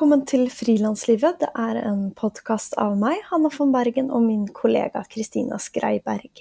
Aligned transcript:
Velkommen 0.00 0.22
til 0.24 0.46
Frilanslivet. 0.48 1.42
Det 1.42 1.48
er 1.60 1.76
en 1.84 2.06
podkast 2.16 2.72
av 2.80 2.94
meg, 2.96 3.18
Hanna 3.28 3.50
von 3.52 3.68
Bergen, 3.68 4.06
og 4.08 4.22
min 4.24 4.46
kollega 4.56 5.02
Kristina 5.12 5.58
Skreiberg. 5.60 6.40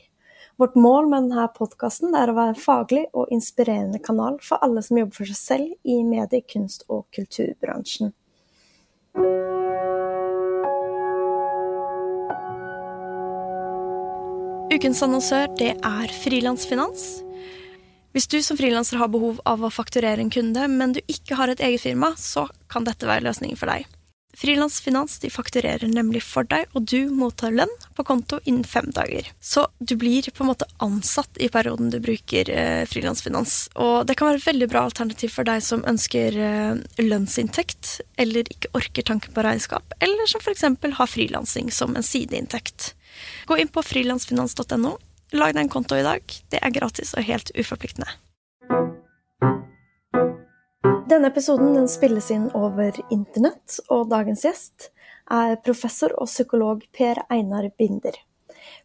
Vårt 0.55 0.77
mål 0.79 1.09
med 1.11 1.27
denne 1.27 1.43
podkasten 1.57 2.15
er 2.15 2.31
å 2.31 2.37
være 2.37 2.53
en 2.53 2.61
faglig 2.63 3.01
og 3.11 3.27
inspirerende 3.35 3.99
kanal 3.99 4.37
for 4.39 4.63
alle 4.63 4.79
som 4.79 5.01
jobber 5.01 5.19
for 5.19 5.27
seg 5.27 5.39
selv 5.41 5.75
i 5.83 5.97
medie-, 6.07 6.47
kunst- 6.47 6.87
og 6.87 7.03
kulturbransjen. 7.11 8.15
Ukens 14.71 15.03
annonsør 15.03 15.51
det 15.59 15.73
er 15.75 16.19
Frilansfinans. 16.23 17.09
Hvis 18.15 18.27
du 18.27 18.39
som 18.41 18.57
frilanser 18.57 18.97
har 18.97 19.11
behov 19.13 19.37
av 19.45 19.61
å 19.61 19.69
fakturere 19.69 20.23
en 20.23 20.33
kunde, 20.33 20.65
men 20.67 20.97
du 20.97 21.01
ikke 21.05 21.37
har 21.37 21.51
et 21.51 21.61
eget 21.61 21.85
firma, 21.85 22.15
så 22.17 22.47
kan 22.71 22.87
dette 22.87 23.05
være 23.05 23.27
løsningen 23.27 23.59
for 23.59 23.69
deg. 23.69 23.85
Frilansfinans 24.39 25.17
de 25.19 25.29
fakturerer 25.33 25.89
nemlig 25.89 26.21
for 26.23 26.47
deg, 26.47 26.69
og 26.77 26.85
du 26.87 27.09
mottar 27.11 27.51
lønn 27.51 27.71
på 27.97 28.05
konto 28.07 28.37
innen 28.45 28.63
fem 28.63 28.87
dager. 28.95 29.27
Så 29.41 29.65
du 29.79 29.95
blir 29.99 30.29
på 30.31 30.45
en 30.45 30.51
måte 30.51 30.67
ansatt 30.85 31.37
i 31.41 31.49
perioden 31.51 31.89
du 31.91 31.97
bruker 31.99 32.49
eh, 32.53 32.85
frilansfinans. 32.87 33.57
Og 33.75 34.05
det 34.07 34.15
kan 34.15 34.29
være 34.29 34.39
et 34.39 34.47
veldig 34.47 34.69
bra 34.71 34.85
alternativ 34.87 35.33
for 35.33 35.49
deg 35.49 35.65
som 35.65 35.83
ønsker 35.89 36.37
eh, 36.39 37.03
lønnsinntekt, 37.03 37.99
eller 38.21 38.47
ikke 38.53 38.71
orker 38.79 39.09
tanken 39.11 39.35
på 39.35 39.43
regnskap, 39.45 39.97
eller 39.99 40.29
som 40.29 40.45
f.eks. 40.45 40.65
har 41.01 41.13
frilansing 41.13 41.73
som 41.73 41.97
en 41.97 42.05
sideinntekt. 42.05 42.93
Gå 43.49 43.57
inn 43.59 43.73
på 43.73 43.83
frilansfinans.no 43.83 44.95
Lag 45.29 45.53
deg 45.53 45.61
en 45.61 45.69
konto 45.69 45.93
i 45.93 46.01
dag. 46.01 46.23
Det 46.49 46.57
er 46.57 46.71
gratis 46.73 47.11
og 47.13 47.21
helt 47.27 47.51
uforpliktende. 47.53 48.09
Denne 51.09 51.29
episoden 51.29 51.75
den 51.75 51.89
spilles 51.89 52.31
inn 52.33 52.47
over 52.57 52.95
internett, 53.13 53.75
og 53.93 54.07
dagens 54.09 54.41
gjest 54.47 54.87
er 55.29 55.59
professor 55.61 56.15
og 56.17 56.25
psykolog 56.31 56.81
Per 56.97 57.21
Einar 57.29 57.67
Binder. 57.77 58.17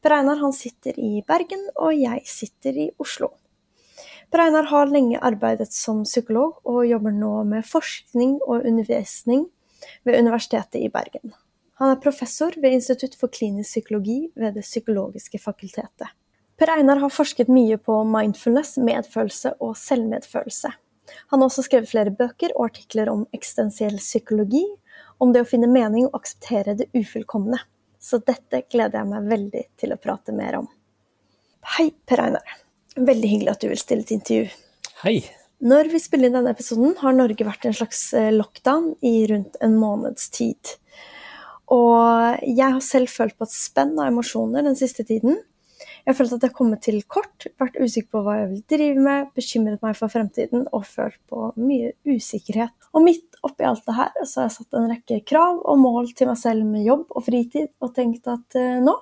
Per 0.04 0.12
Einar 0.12 0.42
han 0.42 0.52
sitter 0.52 0.98
i 1.00 1.22
Bergen, 1.24 1.62
og 1.80 1.96
jeg 1.96 2.20
sitter 2.28 2.76
i 2.76 2.90
Oslo. 3.00 3.30
Per 4.28 4.42
Einar 4.44 4.68
har 4.68 4.92
lenge 4.92 5.22
arbeidet 5.24 5.70
som 5.72 6.02
psykolog, 6.04 6.58
og 6.68 6.84
jobber 6.84 7.14
nå 7.14 7.38
med 7.48 7.64
forskning 7.64 8.36
og 8.42 8.66
undervisning 8.68 9.46
ved 10.04 10.20
Universitetet 10.20 10.82
i 10.82 10.92
Bergen. 10.92 11.32
Han 11.80 11.94
er 11.94 12.04
professor 12.04 12.52
ved 12.60 12.76
Institutt 12.76 13.16
for 13.16 13.32
klinisk 13.32 13.78
psykologi 13.78 14.28
ved 14.36 14.60
Det 14.60 14.66
psykologiske 14.68 15.40
fakultetet. 15.40 16.12
Per 16.64 16.78
Einar 16.78 16.96
har 16.96 17.10
forsket 17.12 17.50
mye 17.52 17.76
på 17.76 17.98
mindfulness, 18.08 18.78
medfølelse 18.80 19.50
og 19.60 19.74
selvmedfølelse. 19.76 20.70
Han 21.28 21.42
har 21.42 21.50
også 21.50 21.66
skrevet 21.66 21.90
flere 21.90 22.14
bøker 22.16 22.54
og 22.54 22.70
artikler 22.70 23.10
om 23.12 23.26
eksistensiell 23.36 23.98
psykologi, 24.00 24.62
om 25.20 25.34
det 25.34 25.42
å 25.44 25.50
finne 25.50 25.68
mening 25.68 26.06
og 26.08 26.16
akseptere 26.22 26.72
det 26.78 26.88
ufullkomne. 26.96 27.60
Så 28.00 28.22
dette 28.24 28.62
gleder 28.72 29.02
jeg 29.02 29.10
meg 29.12 29.28
veldig 29.34 29.64
til 29.76 29.92
å 29.92 30.00
prate 30.00 30.32
mer 30.32 30.62
om. 30.62 30.72
Hei, 31.76 31.90
Per 32.08 32.24
Einar. 32.30 32.58
Veldig 32.96 33.34
hyggelig 33.34 33.56
at 33.58 33.60
du 33.60 33.68
vil 33.68 33.84
stille 33.84 34.08
til 34.08 34.22
intervju. 34.22 34.50
Hei. 35.04 35.16
Når 35.68 35.92
vi 35.92 36.00
spiller 36.08 36.32
inn 36.32 36.40
denne 36.40 36.56
episoden, 36.56 36.96
har 37.04 37.20
Norge 37.20 37.44
vært 37.44 37.68
i 37.68 37.74
en 37.74 37.80
slags 37.84 38.06
eh, 38.16 38.32
lockdown 38.32 38.94
i 39.04 39.18
rundt 39.28 39.60
en 39.60 39.76
måneds 39.76 40.32
tid. 40.32 40.78
Og 41.76 42.40
jeg 42.40 42.70
har 42.78 42.84
selv 42.84 43.12
følt 43.12 43.36
på 43.36 43.44
et 43.44 43.52
spenn 43.52 43.98
av 43.98 44.14
emosjoner 44.14 44.64
den 44.64 44.80
siste 44.80 45.04
tiden. 45.04 45.44
Jeg 46.04 46.12
har 46.12 46.16
følt 46.18 46.32
at 46.36 46.42
jeg 46.44 46.52
kommet 46.52 46.82
til 46.84 46.98
kort, 47.08 47.46
vært 47.56 47.78
usikker 47.80 48.10
på 48.12 48.20
hva 48.26 48.34
jeg 48.42 48.48
vil 48.50 48.64
drive 48.74 49.04
med, 49.06 49.28
bekymret 49.32 49.80
meg 49.80 49.94
for 49.96 50.12
fremtiden 50.12 50.66
og 50.76 50.82
følt 50.84 51.16
på 51.32 51.46
mye 51.56 51.94
usikkerhet. 52.04 52.74
Og 52.92 53.06
midt 53.06 53.38
oppi 53.40 53.64
alt 53.64 53.86
det 53.88 53.94
her 53.96 54.12
så 54.20 54.42
har 54.42 54.50
jeg 54.50 54.54
satt 54.58 54.76
en 54.76 54.90
rekke 54.92 55.22
krav 55.24 55.62
og 55.64 55.80
mål 55.80 56.12
til 56.12 56.28
meg 56.28 56.36
selv 56.42 56.68
med 56.68 56.84
jobb 56.84 57.08
og 57.08 57.24
fritid, 57.24 57.72
og 57.80 57.94
tenkt 57.96 58.28
at 58.28 58.58
uh, 58.60 58.76
nå, 58.84 58.94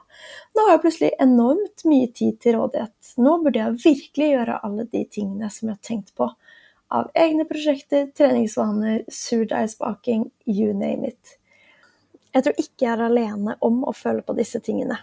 nå 0.55 0.69
har 0.69 0.77
jeg 0.77 0.85
plutselig 0.87 1.11
enormt 1.27 1.85
mye 1.91 2.13
tid 2.23 2.39
til 2.45 2.61
rådighet. 2.61 3.13
Nå 3.19 3.37
burde 3.43 3.65
jeg 3.65 3.83
virkelig 3.83 4.33
gjøre 4.37 4.63
alle 4.71 4.87
de 4.95 5.05
tingene 5.19 5.51
som 5.51 5.73
jeg 5.73 5.81
har 5.81 5.85
tenkt 5.91 6.15
på. 6.15 6.31
Av 6.95 7.11
egne 7.19 7.51
prosjekter, 7.51 8.13
treningsvaner, 8.15 9.03
surdeigsbaking, 9.11 10.29
you 10.47 10.71
name 10.71 11.11
it. 11.11 11.39
Jeg 12.31 12.47
tror 12.47 12.61
ikke 12.63 12.87
jeg 12.87 12.95
er 12.95 13.09
alene 13.11 13.59
om 13.65 13.83
å 13.83 13.93
føle 13.97 14.23
på 14.23 14.39
disse 14.39 14.63
tingene. 14.63 15.03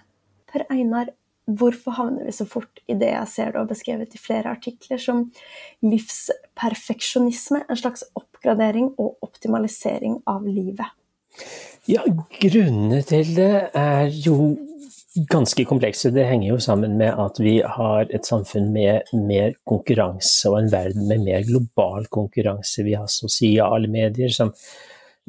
Per 0.49 0.63
Einar 0.71 1.11
hvorfor 1.57 1.95
havner 1.97 2.27
vi 2.27 2.35
så 2.35 2.45
fort 2.49 2.81
i 2.89 2.95
det 2.99 3.11
jeg 3.13 3.31
ser 3.31 3.53
du 3.53 3.59
har 3.61 3.69
beskrevet 3.69 4.15
i 4.15 4.21
flere 4.21 4.53
artikler 4.53 5.01
som 5.01 5.25
livsperfeksjonisme, 5.85 7.63
en 7.65 7.79
slags 7.79 8.05
oppgradering 8.19 8.91
og 8.97 9.17
optimalisering 9.25 10.19
av 10.29 10.47
livet? 10.47 10.87
Ja, 11.89 12.03
grunnene 12.41 13.01
til 13.07 13.33
det 13.37 13.53
er 13.77 14.09
jo 14.11 14.55
ganske 15.29 15.65
komplekse. 15.65 16.11
Det 16.13 16.27
henger 16.27 16.51
jo 16.51 16.59
sammen 16.61 16.97
med 16.99 17.17
at 17.17 17.39
vi 17.41 17.59
har 17.65 18.11
et 18.13 18.27
samfunn 18.27 18.69
med 18.73 19.09
mer 19.15 19.55
konkurranse 19.67 20.51
og 20.51 20.59
en 20.59 20.71
verden 20.71 21.07
med 21.09 21.25
mer 21.25 21.47
global 21.47 22.05
konkurranse. 22.13 22.85
Vi 22.85 22.95
har 22.97 23.09
sosiale 23.11 23.89
medier 23.89 24.29
som 24.33 24.53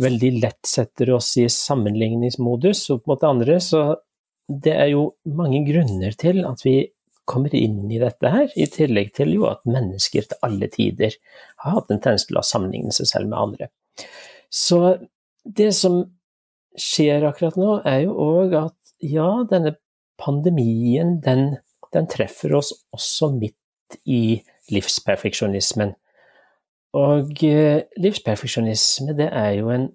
veldig 0.00 0.30
lett 0.40 0.68
setter 0.68 1.12
oss 1.16 1.32
i 1.40 1.48
sammenligningsmodus 1.52 2.86
opp 2.94 3.08
mot 3.10 3.24
andre. 3.26 3.58
Så 3.60 3.82
det 4.50 4.72
er 4.74 4.88
jo 4.92 5.04
mange 5.30 5.62
grunner 5.68 6.16
til 6.18 6.42
at 6.48 6.64
vi 6.66 6.90
kommer 7.30 7.52
inn 7.54 7.84
i 7.92 8.00
dette 8.02 8.30
her, 8.32 8.48
i 8.58 8.66
tillegg 8.66 9.12
til 9.14 9.36
jo 9.36 9.46
at 9.50 9.62
mennesker 9.68 10.26
til 10.26 10.46
alle 10.46 10.66
tider 10.72 11.14
har 11.62 11.76
hatt 11.76 11.92
en 11.92 12.00
tendens 12.02 12.26
til 12.26 12.40
å 12.40 12.46
sammenligne 12.46 12.94
seg 12.94 13.10
selv 13.12 13.30
med 13.30 13.38
andre. 13.38 13.70
Så 14.50 14.80
det 15.46 15.70
som 15.78 16.02
skjer 16.80 17.26
akkurat 17.28 17.58
nå, 17.60 17.76
er 17.86 18.04
jo 18.08 18.16
òg 18.18 18.56
at 18.58 18.76
ja, 19.04 19.44
denne 19.50 19.76
pandemien, 20.20 21.18
den, 21.24 21.54
den 21.94 22.08
treffer 22.10 22.56
oss 22.58 22.72
også 22.94 23.30
midt 23.36 24.00
i 24.04 24.40
livsperfeksjonismen. 24.70 25.94
Og 26.98 27.44
eh, 27.46 27.86
livsperfeksjonisme, 28.02 29.14
det 29.18 29.30
er 29.30 29.54
jo 29.60 29.70
en 29.74 29.88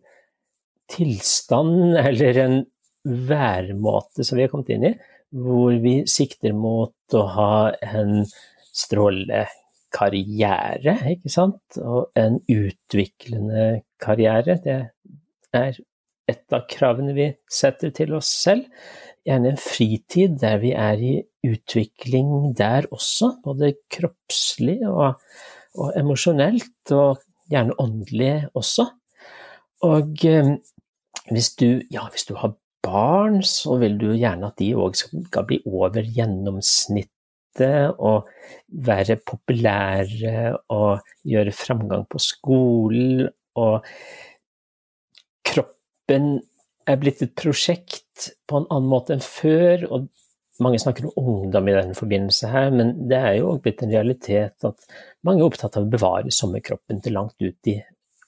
tilstand 0.92 1.98
eller 2.08 2.42
en 2.46 2.58
væremåte 3.06 4.26
som 4.26 4.38
vi 4.40 4.46
har 4.46 4.52
kommet 4.52 4.72
inn 4.74 4.88
i, 4.90 4.94
hvor 5.36 5.76
vi 5.84 6.00
sikter 6.10 6.56
mot 6.58 7.16
å 7.16 7.24
ha 7.36 7.56
en 7.86 8.26
strålende 8.76 9.46
karriere, 9.96 10.98
ikke 11.14 11.32
sant, 11.32 11.80
og 11.80 12.12
en 12.20 12.40
utviklende 12.52 13.86
karriere. 14.02 14.58
Det 14.64 14.80
er 15.56 15.78
et 16.32 16.56
av 16.56 16.66
kravene 16.70 17.16
vi 17.16 17.30
setter 17.52 17.94
til 17.96 18.16
oss 18.18 18.32
selv. 18.44 18.66
Gjerne 19.26 19.54
en 19.54 19.62
fritid 19.62 20.36
der 20.42 20.60
vi 20.62 20.74
er 20.78 21.02
i 21.02 21.14
utvikling 21.46 22.52
der 22.58 22.90
også, 22.94 23.36
både 23.46 23.74
kroppslig 23.94 24.82
og, 24.90 25.22
og 25.80 25.96
emosjonelt, 25.98 26.94
og 26.94 27.24
gjerne 27.52 27.78
åndelig 27.82 28.36
også. 28.58 28.90
Og 29.86 30.26
eh, 30.26 30.56
hvis 31.32 31.52
du, 31.60 31.68
ja, 31.94 32.06
hvis 32.12 32.28
du 32.30 32.36
har 32.38 32.56
barn, 32.86 33.42
så 33.44 33.80
vil 33.82 33.98
du 34.02 34.12
gjerne 34.14 34.52
at 34.52 34.62
de 34.62 34.72
òg 34.78 34.98
skal 35.00 35.48
bli 35.50 35.60
over 35.66 36.06
gjennomsnittet 36.06 37.12
og 38.04 38.30
være 38.86 39.18
populære 39.26 40.56
og 40.76 41.06
gjøre 41.28 41.56
framgang 41.56 42.06
på 42.12 42.22
skolen. 42.22 43.30
Og 43.60 43.86
kroppen 45.46 46.36
er 46.86 47.00
blitt 47.02 47.24
et 47.26 47.34
prosjekt 47.38 48.30
på 48.46 48.62
en 48.62 48.70
annen 48.70 48.92
måte 48.92 49.16
enn 49.16 49.26
før. 49.26 49.88
og 49.90 50.12
mange 50.64 50.80
snakker 50.80 51.10
om 51.10 51.16
ungdom 51.20 51.68
i 51.68 51.76
denne 51.76 51.96
forbindelse 51.98 52.48
her, 52.48 52.70
men 52.72 52.94
det 53.10 53.18
er 53.20 53.34
jo 53.42 53.58
blitt 53.60 53.82
en 53.84 53.92
realitet 53.92 54.68
at 54.68 54.86
mange 55.28 55.44
er 55.44 55.50
opptatt 55.50 55.76
av 55.76 55.84
å 55.84 55.92
bevare 55.92 56.32
sommerkroppen 56.32 57.02
til 57.04 57.18
langt 57.18 57.36
ut 57.44 57.72
i 57.72 57.76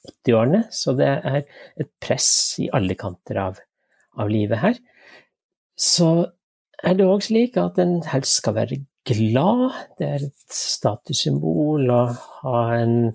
80-årene. 0.08 0.66
Så 0.74 0.96
det 0.98 1.08
er 1.08 1.40
et 1.80 1.92
press 2.04 2.30
i 2.64 2.68
alle 2.76 2.98
kanter 3.00 3.40
av 3.46 3.62
av 4.18 4.32
livet 4.32 4.62
her, 4.62 4.80
så 5.78 6.10
er 6.86 6.98
det 6.98 7.08
òg 7.08 7.24
slik 7.26 7.58
at 7.62 7.80
en 7.82 8.00
helst 8.10 8.42
skal 8.42 8.58
være 8.58 8.82
glad. 9.08 9.70
Det 9.98 10.08
er 10.08 10.26
et 10.28 10.54
statussymbol 10.54 11.90
å 11.94 12.02
ha, 12.42 12.64
en, 12.78 13.14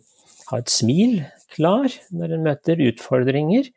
ha 0.50 0.62
et 0.62 0.72
smil 0.72 1.20
klar 1.52 1.90
når 2.14 2.36
en 2.36 2.46
møter 2.46 2.82
utfordringer. 2.88 3.68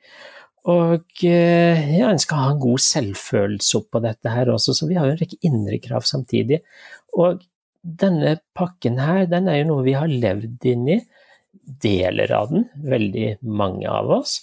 Og 0.72 1.26
eh, 1.28 1.82
ja, 2.00 2.10
en 2.10 2.22
skal 2.22 2.42
ha 2.42 2.54
en 2.54 2.62
god 2.64 2.82
selvfølelse 2.82 3.82
oppå 3.82 4.02
dette 4.02 4.32
her 4.34 4.50
også, 4.54 4.74
så 4.74 4.88
vi 4.90 4.98
har 4.98 5.10
jo 5.10 5.14
en 5.14 5.22
rekke 5.22 5.42
indre 5.46 5.78
krav 5.84 6.08
samtidig. 6.10 6.64
Og 7.22 7.44
denne 7.86 8.40
pakken 8.58 8.98
her, 8.98 9.28
den 9.30 9.50
er 9.52 9.62
jo 9.62 9.70
noe 9.74 9.86
vi 9.86 9.94
har 9.98 10.10
levd 10.10 10.66
inn 10.72 10.90
i. 10.96 10.98
Deler 11.86 12.34
av 12.34 12.50
den, 12.50 12.66
veldig 12.86 13.30
mange 13.46 13.90
av 13.90 14.10
oss. 14.18 14.40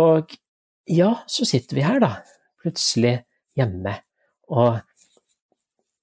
Og 0.00 0.32
ja, 0.90 1.10
så 1.30 1.46
sitter 1.48 1.78
vi 1.78 1.84
her, 1.86 2.00
da, 2.02 2.18
plutselig 2.62 3.18
hjemme 3.58 3.98
og 4.52 4.82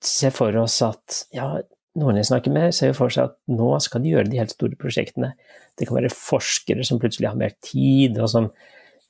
ser 0.02 0.34
for 0.34 0.56
oss 0.58 0.80
at 0.86 1.24
ja, 1.36 1.60
noen 2.00 2.18
jeg 2.18 2.30
snakker 2.32 2.54
med, 2.54 2.74
ser 2.76 2.94
for 2.98 3.14
seg 3.14 3.30
at 3.30 3.36
nå 3.52 3.74
skal 3.84 4.04
de 4.04 4.14
gjøre 4.14 4.30
de 4.32 4.40
helt 4.40 4.54
store 4.54 4.78
prosjektene. 4.80 5.34
Det 5.78 5.88
kan 5.88 6.00
være 6.00 6.14
forskere 6.14 6.86
som 6.88 7.02
plutselig 7.02 7.30
har 7.30 7.40
mer 7.40 7.54
tid, 7.64 8.18
og 8.18 8.32
som 8.32 8.50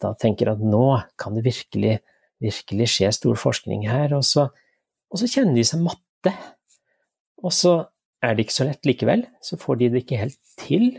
da 0.01 0.15
tenker 0.19 0.51
at 0.51 0.63
nå 0.65 0.85
kan 1.21 1.37
det 1.37 1.45
virkelig, 1.45 1.99
virkelig 2.41 2.89
skje 2.95 3.11
stor 3.15 3.37
forskning 3.39 3.85
her, 3.89 4.15
og 4.17 4.25
så, 4.27 4.47
og 5.11 5.21
så 5.21 5.29
kjenner 5.29 5.59
de 5.59 5.65
seg 5.67 5.83
matte. 5.85 6.33
Og 7.41 7.53
så 7.55 7.77
er 8.21 8.35
det 8.35 8.45
ikke 8.45 8.57
så 8.57 8.67
lett 8.67 8.89
likevel, 8.89 9.25
så 9.45 9.57
får 9.61 9.79
de 9.79 9.93
det 9.93 10.03
ikke 10.03 10.21
helt 10.21 10.41
til, 10.61 10.91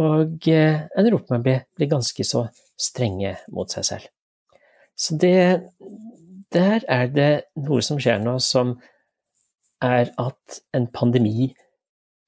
og 0.00 0.48
eh, 0.48 0.84
ender 0.96 1.18
opp 1.18 1.28
med 1.28 1.44
å 1.44 1.58
bli 1.76 1.88
ganske 1.88 2.24
så 2.24 2.46
strenge 2.82 3.36
mot 3.52 3.70
seg 3.70 3.86
selv. 3.86 4.08
Så 4.98 5.16
det, 5.20 5.70
der 6.52 6.84
er 6.88 7.08
det 7.10 7.32
noe 7.62 7.82
som 7.84 8.00
skjer 8.02 8.20
nå 8.22 8.36
som 8.42 8.76
er 9.82 10.12
at 10.20 10.60
en 10.76 10.86
pandemi 10.94 11.52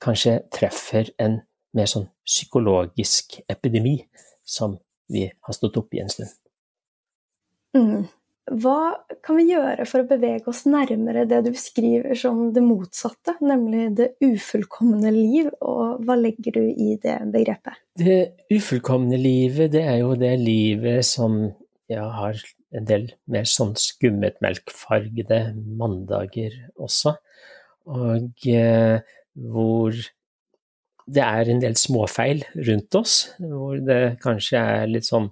kanskje 0.03 0.41
treffer 0.53 1.13
en 1.23 1.41
mer 1.75 1.91
sånn 1.91 2.09
psykologisk 2.27 3.41
epidemi 3.51 3.99
som 4.45 4.79
vi 5.11 5.27
har 5.29 5.57
stått 5.57 5.79
oppe 5.81 5.99
i 5.99 6.03
en 6.03 6.13
stund. 6.13 6.33
Mm. 7.75 8.07
Hva 8.45 8.93
kan 9.25 9.39
vi 9.39 9.47
gjøre 9.55 9.87
for 9.89 10.03
å 10.03 10.09
bevege 10.09 10.51
oss 10.53 10.67
nærmere 10.69 11.25
det 11.29 11.39
du 11.47 11.51
beskriver 11.55 12.13
som 12.19 12.51
det 12.53 12.61
motsatte, 12.65 13.39
nemlig 13.41 13.87
det 13.97 14.11
ufullkomne 14.25 15.13
liv, 15.15 15.49
og 15.65 16.05
hva 16.05 16.17
legger 16.21 16.59
du 16.59 16.65
i 16.69 16.99
det 17.01 17.17
begrepet? 17.33 17.81
Det 17.97 18.19
ufullkomne 18.53 19.17
livet, 19.17 19.73
det 19.73 19.87
er 19.89 20.03
jo 20.03 20.13
det 20.21 20.35
livet 20.43 21.09
som 21.09 21.39
ja, 21.89 22.05
har 22.19 22.37
en 22.75 22.89
del 22.89 23.09
mer 23.33 23.49
sånn 23.49 23.73
skummetmelkfargede 23.81 25.41
mandager 25.81 26.59
også, 26.77 27.15
og 27.97 28.49
eh, 28.51 29.01
hvor 29.35 29.97
det 31.05 31.25
er 31.25 31.51
en 31.53 31.61
del 31.65 31.77
småfeil 31.81 32.45
rundt 32.69 33.01
oss, 33.01 33.17
hvor 33.41 33.81
det 33.85 34.19
kanskje 34.25 34.61
er 34.61 34.93
litt 34.93 35.09
sånn 35.09 35.31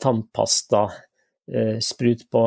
tannpasta 0.00 0.86
sprut 1.82 2.24
på, 2.32 2.46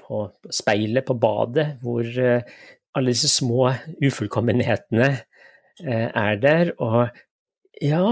på, 0.00 0.22
speilet 0.52 1.06
på 1.06 1.16
badet, 1.20 1.76
hvor 1.82 2.02
eh, 2.04 2.42
alle 2.94 3.14
disse 3.14 3.30
små 3.32 3.68
ufullkommenhetene 4.02 5.10
eh, 5.12 6.08
er 6.08 6.40
der. 6.42 6.72
Og 6.82 7.08
ja, 7.82 8.02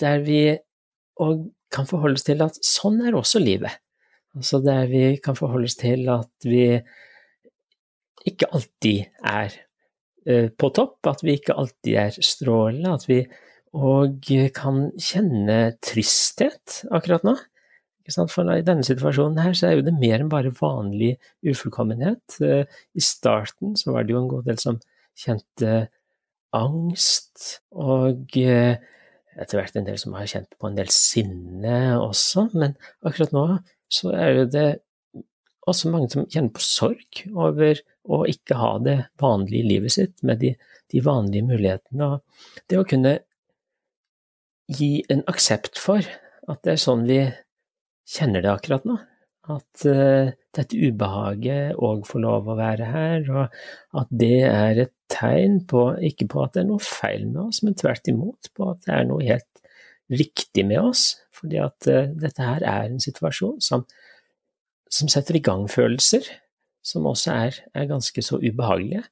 der 0.00 0.22
vi 0.26 0.40
og 1.22 1.48
kan 1.72 1.88
forholde 1.88 2.18
oss 2.18 2.26
til 2.26 2.42
at 2.44 2.58
sånn 2.64 3.00
er 3.06 3.16
også 3.16 3.40
livet. 3.42 3.72
Altså 4.36 4.60
der 4.60 4.86
vi 4.90 5.04
kan 5.22 5.36
forholde 5.38 5.70
oss 5.70 5.78
til 5.80 6.06
at 6.12 6.46
vi 6.46 6.68
ikke 8.26 8.50
alltid 8.52 9.06
er 9.24 9.54
på 10.58 10.68
topp, 10.74 10.98
at 11.06 11.20
vi 11.22 11.36
ikke 11.38 11.54
alltid 11.54 11.98
er 12.02 12.16
strålende, 12.18 12.96
at 12.98 13.04
vi 13.06 13.20
og 13.76 14.30
kan 14.56 14.88
kjenne 14.98 15.58
tristhet 15.84 16.80
akkurat 16.90 17.26
nå. 17.26 17.36
For 18.06 18.48
i 18.54 18.64
denne 18.66 18.86
situasjonen 18.86 19.40
her 19.42 19.54
så 19.56 19.68
er 19.68 19.78
jo 19.78 19.86
det 19.86 19.96
mer 19.98 20.20
enn 20.20 20.30
bare 20.30 20.54
vanlig 20.54 21.16
ufullkommenhet. 21.46 22.38
Eh, 22.44 22.64
I 22.94 23.02
starten 23.02 23.74
så 23.78 23.94
var 23.94 24.06
det 24.06 24.14
jo 24.14 24.22
en 24.22 24.30
god 24.30 24.46
del 24.46 24.60
som 24.62 24.78
kjente 25.18 25.86
angst, 26.56 27.60
og 27.74 28.36
eh, 28.38 28.78
etter 29.36 29.58
hvert 29.58 29.76
en 29.76 29.88
del 29.88 29.98
som 30.00 30.14
har 30.16 30.28
kjent 30.30 30.54
på 30.56 30.70
en 30.70 30.78
del 30.78 30.90
sinne 30.92 31.78
også, 31.98 32.48
men 32.56 32.76
akkurat 33.04 33.34
nå 33.36 33.46
så 33.92 34.12
er 34.16 34.44
det 34.50 34.68
også 35.66 35.90
mange 35.90 36.10
som 36.12 36.26
kjenner 36.30 36.54
på 36.54 36.62
sorg 36.62 37.22
over 37.34 37.80
å 38.06 38.22
ikke 38.30 38.58
ha 38.58 38.76
det 38.82 38.96
vanlige 39.20 39.66
livet 39.66 39.94
sitt 39.96 40.22
med 40.26 40.40
de, 40.42 40.52
de 40.92 41.02
vanlige 41.02 41.46
mulighetene. 41.48 42.12
Og 42.14 42.62
det 42.70 42.78
å 42.78 42.86
kunne 42.86 43.18
gi 44.70 45.02
en 45.12 45.24
aksept 45.30 45.78
for 45.78 46.06
at 46.46 46.62
det 46.62 46.76
er 46.76 46.82
sånn 46.82 47.04
vi 47.08 47.20
kjenner 48.06 48.44
det 48.44 48.52
akkurat 48.52 48.86
nå. 48.88 48.96
At 49.46 49.84
uh, 49.86 50.32
dette 50.56 50.78
ubehaget 50.78 51.76
òg 51.78 52.06
får 52.08 52.22
lov 52.24 52.48
å 52.50 52.56
være 52.58 52.88
her, 52.90 53.28
og 53.30 54.00
at 54.00 54.08
det 54.10 54.40
er 54.48 54.80
et 54.86 54.94
tegn 55.12 55.60
på, 55.70 55.84
ikke 56.08 56.26
på 56.32 56.42
at 56.42 56.56
det 56.56 56.64
er 56.64 56.70
noe 56.72 56.82
feil 56.82 57.28
med 57.28 57.44
oss, 57.44 57.62
men 57.62 57.78
tvert 57.78 58.10
imot 58.10 58.50
på 58.56 58.72
at 58.72 58.82
det 58.88 58.96
er 58.96 59.06
noe 59.06 59.22
helt 59.22 59.62
riktig 60.10 60.66
med 60.66 60.82
oss. 60.82 61.04
Fordi 61.36 61.60
at 61.62 61.90
uh, 61.92 62.08
dette 62.18 62.42
her 62.42 62.66
er 62.66 62.90
en 62.90 63.02
situasjon 63.02 63.60
som, 63.62 63.86
som 64.90 65.12
setter 65.12 65.38
i 65.38 65.44
gang 65.46 65.68
følelser, 65.70 66.26
som 66.86 67.06
også 67.06 67.34
er, 67.34 67.62
er 67.74 67.90
ganske 67.90 68.22
så 68.22 68.40
ubehagelige. 68.42 69.04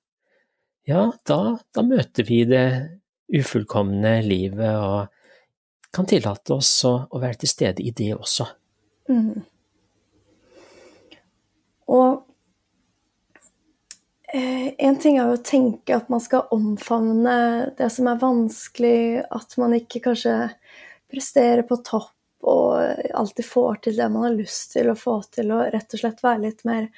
Ja, 0.91 1.09
da, 1.27 1.57
da 1.75 1.87
møter 1.87 2.27
vi 2.29 2.43
det 2.49 2.67
ufullkomne 3.35 4.19
livet 4.27 4.75
og 4.77 5.15
kan 5.95 6.09
tillate 6.11 6.59
oss 6.59 6.73
å, 6.89 6.97
å 7.09 7.23
være 7.23 7.45
til 7.45 7.51
stede 7.51 7.85
i 7.87 7.95
det 7.95 8.11
også. 8.17 8.51
Mm. 9.11 9.45
Og 11.95 12.25
eh, 14.33 14.73
en 14.79 14.99
ting 15.01 15.19
er 15.19 15.29
jo 15.29 15.39
å 15.39 15.45
tenke 15.45 15.97
at 15.97 16.11
man 16.13 16.23
skal 16.25 16.49
omfavne 16.55 17.37
det 17.79 17.91
som 17.93 18.09
er 18.11 18.23
vanskelig, 18.23 19.25
at 19.29 19.59
man 19.61 19.77
ikke 19.77 20.03
kanskje 20.09 20.39
presterer 21.13 21.65
på 21.69 21.79
topp 21.85 22.11
og 22.45 22.77
alltid 23.17 23.47
får 23.49 23.77
til 23.87 23.99
det 23.99 24.09
man 24.13 24.27
har 24.27 24.37
lyst 24.37 24.75
til 24.75 24.91
å 24.93 24.99
få 24.99 25.19
til, 25.33 25.53
og 25.55 25.71
rett 25.73 25.97
og 25.97 26.01
slett 26.01 26.25
være 26.25 26.43
litt 26.43 26.65
mer 26.69 26.91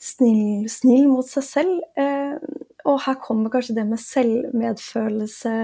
snill, 0.00 0.66
snill 0.68 1.08
mot 1.08 1.28
seg 1.28 1.46
selv. 1.46 1.84
Eh, 1.96 2.36
og 2.84 3.00
her 3.06 3.16
kommer 3.22 3.52
kanskje 3.52 3.78
det 3.78 3.86
med 3.88 4.02
selvmedfølelse 4.02 5.54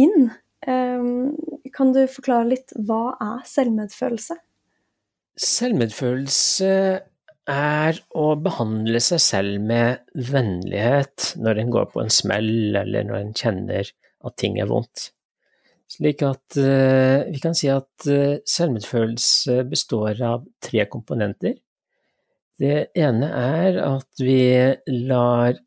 inn. 0.00 0.28
Eh, 0.66 1.06
kan 1.74 1.94
du 1.96 2.02
forklare 2.10 2.50
litt 2.52 2.76
hva 2.84 3.14
er 3.16 3.46
selvmedfølelse? 3.48 4.36
Selvmedfølelse 5.40 6.70
er 7.50 7.98
å 8.16 8.26
behandle 8.40 9.00
seg 9.04 9.20
selv 9.20 9.64
med 9.66 10.04
vennlighet 10.14 11.34
når 11.42 11.60
en 11.60 11.74
går 11.74 11.90
på 11.92 12.04
en 12.04 12.12
smell, 12.12 12.76
eller 12.78 13.04
når 13.08 13.20
en 13.20 13.34
kjenner 13.36 13.90
at 14.24 14.36
ting 14.40 14.60
er 14.62 14.70
vondt. 14.70 15.10
Slik 15.90 16.22
at 16.26 16.56
uh, 16.56 17.26
vi 17.28 17.40
kan 17.42 17.54
si 17.56 17.68
at 17.70 18.06
uh, 18.08 18.40
selvmedfølelse 18.48 19.60
består 19.68 20.22
av 20.24 20.46
tre 20.64 20.86
komponenter. 20.90 21.58
Det 22.58 22.94
ene 22.96 23.28
er 23.34 23.78
at 23.82 24.22
vi 24.22 24.38
lar 25.10 25.58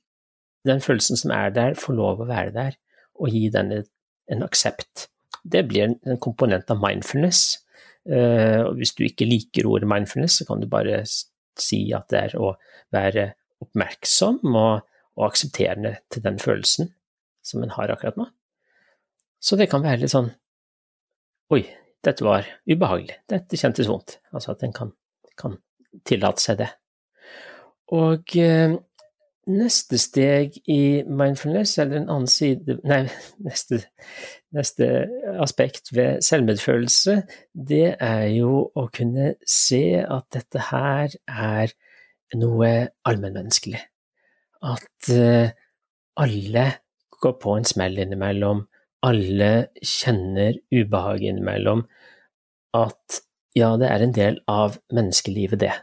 den 0.68 0.82
følelsen 0.84 1.20
som 1.20 1.32
er 1.36 1.54
der, 1.56 1.78
få 1.80 1.94
lov 1.96 2.24
å 2.24 2.30
være 2.30 2.56
der, 2.56 2.80
og 3.20 3.32
gi 3.36 3.48
den 3.54 3.76
en 3.78 4.44
aksept. 4.44 5.08
Det 5.48 5.64
blir 5.68 5.94
en 5.94 6.20
komponent 6.24 6.72
av 6.74 6.82
mindfulness. 6.82 7.60
Eh, 8.08 8.62
og 8.64 8.78
hvis 8.80 8.94
du 8.96 9.04
ikke 9.08 9.28
liker 9.28 9.68
ordet 9.68 9.90
mindfulness, 9.90 10.40
så 10.40 10.48
kan 10.48 10.62
du 10.62 10.70
bare 10.72 11.02
si 11.08 11.82
at 11.96 12.08
det 12.14 12.22
er 12.22 12.38
å 12.40 12.54
være 12.96 13.32
oppmerksom 13.64 14.40
og, 14.54 14.86
og 15.18 15.26
aksepterende 15.28 15.98
til 16.14 16.24
den 16.24 16.38
følelsen 16.40 16.92
som 17.46 17.64
en 17.64 17.74
har 17.76 17.92
akkurat 17.92 18.20
nå. 18.20 18.28
Så 19.44 19.58
det 19.60 19.70
kan 19.72 19.84
være 19.86 20.04
litt 20.04 20.14
sånn 20.14 20.34
Oi, 21.54 21.62
dette 22.04 22.26
var 22.26 22.44
ubehagelig. 22.68 23.22
Dette 23.32 23.56
kjentes 23.56 23.88
vondt. 23.88 24.18
Altså 24.36 24.52
at 24.52 24.66
en 24.68 24.74
kan, 24.76 24.90
kan 25.40 25.54
tillate 26.04 26.44
seg 26.44 26.58
det. 26.60 26.68
Og 27.96 28.36
eh, 28.36 28.74
neste 29.48 30.00
steg 30.02 30.58
i 30.70 31.04
mindfulness, 31.08 31.78
eller 31.82 32.02
en 32.02 32.10
annen 32.14 32.32
side 32.32 32.78
Nei, 32.88 33.04
neste, 33.48 33.82
neste 34.56 34.90
aspekt 35.44 35.94
ved 35.96 36.24
selvmedfølelse, 36.26 37.22
det 37.54 37.96
er 38.04 38.26
jo 38.36 38.68
å 38.76 38.88
kunne 38.94 39.36
se 39.48 40.02
at 40.04 40.28
dette 40.36 40.68
her 40.70 41.16
er 41.28 41.76
noe 42.36 42.72
allmennmenneskelig. 43.08 43.80
At 44.68 45.12
uh, 45.14 45.54
alle 46.20 46.66
går 47.22 47.38
på 47.42 47.56
en 47.58 47.68
smell 47.68 47.98
innimellom, 48.02 48.66
alle 49.08 49.52
kjenner 49.86 50.58
ubehag 50.74 51.24
innimellom. 51.30 51.86
At 52.76 53.22
ja, 53.58 53.72
det 53.80 53.90
er 53.90 54.04
en 54.04 54.16
del 54.16 54.42
av 54.52 54.78
menneskelivet, 54.94 55.62
det. 55.62 55.74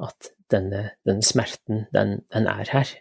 At 0.00 0.32
denne, 0.52 0.82
denne 1.08 1.24
smerten, 1.26 1.86
den, 1.94 2.20
den, 2.32 2.48
er 2.50 2.68
her. 2.72 2.92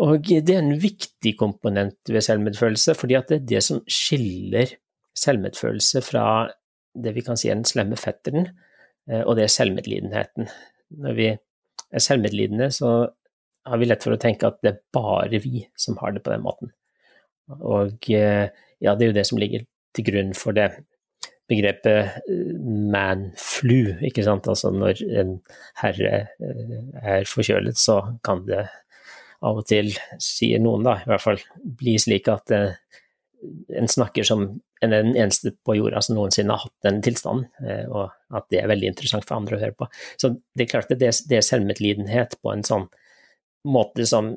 Og 0.00 0.26
det 0.26 0.50
er 0.50 0.62
en 0.62 0.78
viktig 0.82 1.36
komponent 1.38 2.10
ved 2.10 2.24
selvmedfølelse, 2.26 2.96
fordi 2.98 3.18
det 3.28 3.38
er 3.38 3.48
det 3.52 3.62
som 3.62 3.82
skiller 3.86 4.74
selvmedfølelse 5.18 6.02
fra 6.02 6.26
det 6.94 7.14
vi 7.14 7.22
kan 7.26 7.38
si 7.38 7.50
er 7.50 7.58
den 7.58 7.68
slemme 7.68 7.98
fetteren, 7.98 8.48
eh, 9.10 9.22
og 9.22 9.36
det 9.36 9.46
er 9.46 9.54
selvmedlidenheten. 9.54 10.48
Når 11.04 11.18
vi 11.18 11.28
er 11.34 12.02
selvmedlidende, 12.02 12.70
så 12.74 12.94
har 13.64 13.80
vi 13.80 13.88
lett 13.88 14.04
for 14.04 14.14
å 14.14 14.20
tenke 14.20 14.48
at 14.48 14.60
det 14.62 14.74
er 14.74 14.82
bare 14.94 15.40
vi 15.42 15.64
som 15.80 15.98
har 16.02 16.14
det 16.14 16.22
på 16.24 16.34
den 16.34 16.44
måten. 16.44 16.74
Og 17.60 18.10
eh, 18.12 18.50
ja, 18.82 18.94
det 18.94 19.06
er 19.06 19.10
jo 19.10 19.18
det 19.18 19.26
som 19.28 19.40
ligger 19.40 19.64
til 19.94 20.06
grunn 20.08 20.34
for 20.36 20.56
det 20.56 20.70
begrepet 21.50 22.28
eh, 22.30 22.54
man-flu, 22.94 23.94
ikke 24.06 24.24
sant. 24.26 24.48
Altså 24.50 24.72
når 24.74 25.02
en 25.20 25.34
herre 25.82 26.14
eh, 26.40 26.78
er 27.02 27.28
forkjølet, 27.28 27.78
så 27.80 28.00
kan 28.24 28.44
det 28.48 28.64
av 29.44 29.60
og 29.60 29.66
til, 29.68 29.92
sier 30.22 30.62
noen 30.64 30.86
da, 30.86 30.98
i 31.02 31.10
hvert 31.10 31.24
fall 31.24 31.42
bli 31.80 31.98
slik 32.00 32.30
at 32.32 32.54
eh, 32.54 32.78
en 33.76 33.90
snakker 33.90 34.24
som 34.24 34.46
en 34.84 34.92
er 34.92 35.04
den 35.04 35.16
eneste 35.16 35.52
på 35.64 35.76
jorda 35.76 36.00
som 36.04 36.16
noensinne 36.16 36.52
har 36.52 36.64
hatt 36.64 36.84
den 36.84 36.98
tilstanden, 37.04 37.46
og 37.88 38.12
at 38.36 38.46
det 38.52 38.58
er 38.60 38.68
veldig 38.68 38.88
interessant 38.90 39.24
for 39.24 39.36
andre 39.38 39.56
å 39.56 39.60
høre 39.62 39.76
på. 39.76 39.86
Så 40.20 40.30
det 40.52 40.64
er 40.64 40.68
klart 40.68 40.92
det, 40.92 41.12
det 41.28 41.38
er 41.38 41.44
selvmedlidenhet 41.44 42.36
på 42.44 42.52
en 42.52 42.64
sånn 42.68 42.84
måte 43.68 44.04
som 44.08 44.34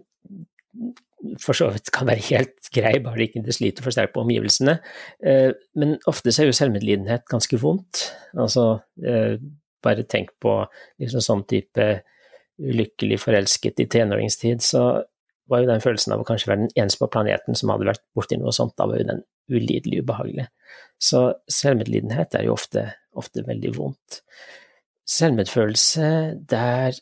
for 1.41 1.57
så 1.57 1.69
vidt 1.73 1.89
kan 1.93 2.07
være 2.09 2.25
helt 2.29 2.69
grei, 2.73 2.97
bare 3.03 3.25
ikke 3.25 3.41
det 3.45 3.55
sliter 3.57 3.85
for 3.85 3.95
sterkt 3.95 4.13
på 4.15 4.23
omgivelsene. 4.25 4.77
Eh, 5.25 5.49
men 5.79 5.95
ofte 6.09 6.33
er 6.33 6.49
jo 6.49 6.55
selvmedlidenhet 6.55 7.25
ganske 7.29 7.59
vondt. 7.61 8.03
Altså, 8.37 8.79
eh, 9.01 9.37
bare 9.83 10.05
tenk 10.09 10.35
på 10.41 10.59
liksom 11.01 11.23
sånn 11.23 11.45
type 11.49 11.87
ulykkelig 12.57 13.19
forelsket 13.21 13.81
i 13.83 13.87
tenåringstid, 13.89 14.61
så 14.65 14.83
var 15.47 15.63
jo 15.63 15.69
den 15.69 15.83
følelsen 15.83 16.13
av 16.13 16.21
å 16.21 16.27
kanskje 16.27 16.51
være 16.51 16.63
den 16.65 16.75
eneste 16.75 17.01
på 17.03 17.11
planeten 17.13 17.57
som 17.57 17.71
hadde 17.71 17.87
vært 17.87 18.03
borti 18.17 18.37
noe 18.39 18.53
sånt, 18.55 18.75
da 18.77 18.87
var 18.89 18.99
jo 18.99 19.07
den 19.07 19.21
ulidelig 19.53 20.01
ubehagelig. 20.03 20.47
Så 20.99 21.21
selvmedlidenhet 21.51 22.35
er 22.35 22.47
jo 22.47 22.55
ofte, 22.57 22.89
ofte 23.15 23.45
veldig 23.47 23.71
vondt. 23.77 24.21
Selvmedfølelse, 25.07 26.09
der 26.49 26.97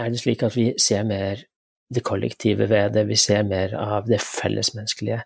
er 0.00 0.10
det 0.10 0.22
slik 0.22 0.42
at 0.46 0.56
vi 0.56 0.72
ser 0.82 1.06
mer 1.06 1.44
det 1.90 2.04
kollektive 2.06 2.68
ved 2.70 2.94
det, 2.94 3.06
vi 3.08 3.18
ser 3.18 3.42
mer 3.46 3.74
av 3.78 4.06
det 4.08 4.20
fellesmenneskelige 4.22 5.22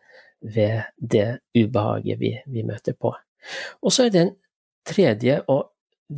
ved 0.55 0.89
det 0.97 1.29
ubehaget 1.57 2.21
vi, 2.21 2.33
vi 2.47 2.65
møter 2.67 2.97
på. 2.97 3.13
Og 3.85 3.93
så 3.93 4.07
er 4.07 4.13
det 4.15 4.23
en 4.23 4.35
tredje 4.89 5.39
og 5.53 5.71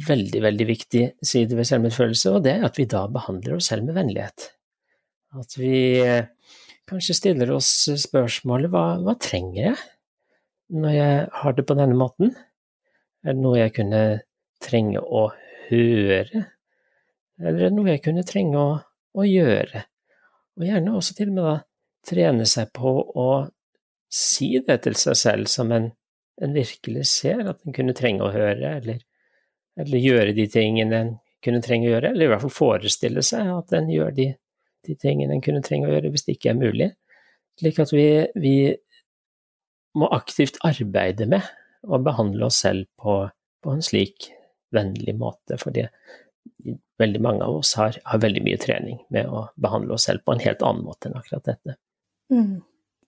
veldig, 0.07 0.43
veldig 0.43 0.67
viktig 0.69 1.05
side 1.23 1.57
ved 1.59 1.69
selvmedfølelse, 1.69 2.33
og 2.35 2.45
det 2.47 2.57
er 2.57 2.67
at 2.67 2.79
vi 2.79 2.89
da 2.91 3.05
behandler 3.11 3.57
oss 3.57 3.71
selv 3.71 3.87
med 3.87 3.99
vennlighet. 3.99 4.51
At 5.37 5.55
vi 5.59 5.77
eh, 6.03 6.27
kanskje 6.89 7.19
stiller 7.19 7.53
oss 7.55 7.71
spørsmålet 8.03 8.73
hva, 8.73 8.87
hva 9.03 9.17
trenger 9.21 9.63
jeg 9.71 9.77
når 10.75 10.95
jeg 10.97 11.27
har 11.41 11.55
det 11.55 11.67
på 11.67 11.77
denne 11.79 11.99
måten? 11.99 12.33
Er 13.27 13.35
det 13.35 13.43
noe 13.43 13.59
jeg 13.59 13.75
kunne 13.77 14.03
trenge 14.63 15.03
å 15.03 15.29
høre, 15.69 16.47
eller 17.43 17.59
er 17.61 17.69
det 17.69 17.77
noe 17.77 17.93
jeg 17.93 18.03
kunne 18.07 18.27
trenge 18.27 18.59
å, 18.59 18.79
å 19.15 19.27
gjøre? 19.27 19.85
Og 20.57 20.65
gjerne 20.65 20.95
også 20.97 21.17
til 21.17 21.31
og 21.33 21.37
med 21.37 21.47
da 21.49 21.57
trene 22.07 22.47
seg 22.49 22.71
på 22.77 22.93
å 23.19 23.29
si 24.13 24.55
det 24.65 24.79
til 24.85 24.97
seg 24.99 25.19
selv 25.19 25.51
som 25.51 25.73
en, 25.75 25.91
en 26.41 26.55
virkelig 26.55 27.05
ser 27.11 27.43
at 27.51 27.61
en 27.67 27.75
kunne 27.77 27.97
trenge 27.97 28.25
å 28.25 28.33
høre, 28.33 28.77
eller, 28.79 29.01
eller 29.77 30.05
gjøre 30.05 30.37
de 30.37 30.47
tingene 30.49 31.01
en 31.03 31.15
kunne 31.45 31.61
trenge 31.63 31.89
å 31.89 31.97
gjøre, 31.97 32.15
eller 32.15 32.27
i 32.27 32.31
hvert 32.33 32.45
fall 32.47 32.55
forestille 32.55 33.23
seg 33.27 33.51
at 33.53 33.75
en 33.77 33.91
gjør 33.93 34.15
de 34.17 34.31
de 34.87 34.97
tingene 34.99 35.37
en 35.37 35.45
kunne 35.45 35.63
trenge 35.65 35.89
å 35.89 35.95
gjøre 35.95 36.13
hvis 36.15 36.27
det 36.27 36.37
ikke 36.37 36.53
er 36.53 36.59
mulig. 36.61 36.91
Slik 37.61 37.81
at 37.83 37.93
vi, 37.95 38.09
vi 38.39 38.57
må 39.97 40.11
aktivt 40.15 40.61
arbeide 40.67 41.29
med 41.31 41.47
å 41.87 42.01
behandle 42.03 42.49
oss 42.49 42.61
selv 42.65 42.89
på, 43.01 43.23
på 43.63 43.73
en 43.73 43.85
slik 43.85 44.31
vennlig 44.75 45.15
måte, 45.19 45.59
fordi 45.61 45.87
veldig 47.01 47.21
mange 47.23 47.45
av 47.45 47.59
oss 47.61 47.75
har, 47.79 47.99
har, 48.05 48.23
veldig 48.23 48.43
mye 48.47 48.61
trening 48.63 49.03
med 49.13 49.29
å 49.29 49.47
behandle 49.61 49.97
oss 49.97 50.09
selv 50.09 50.25
på 50.25 50.35
en 50.35 50.43
helt 50.45 50.65
annen 50.65 50.87
måte 50.87 51.11
enn 51.11 51.19
akkurat 51.19 51.45
dette. 51.49 51.77
Mm. 52.33 52.65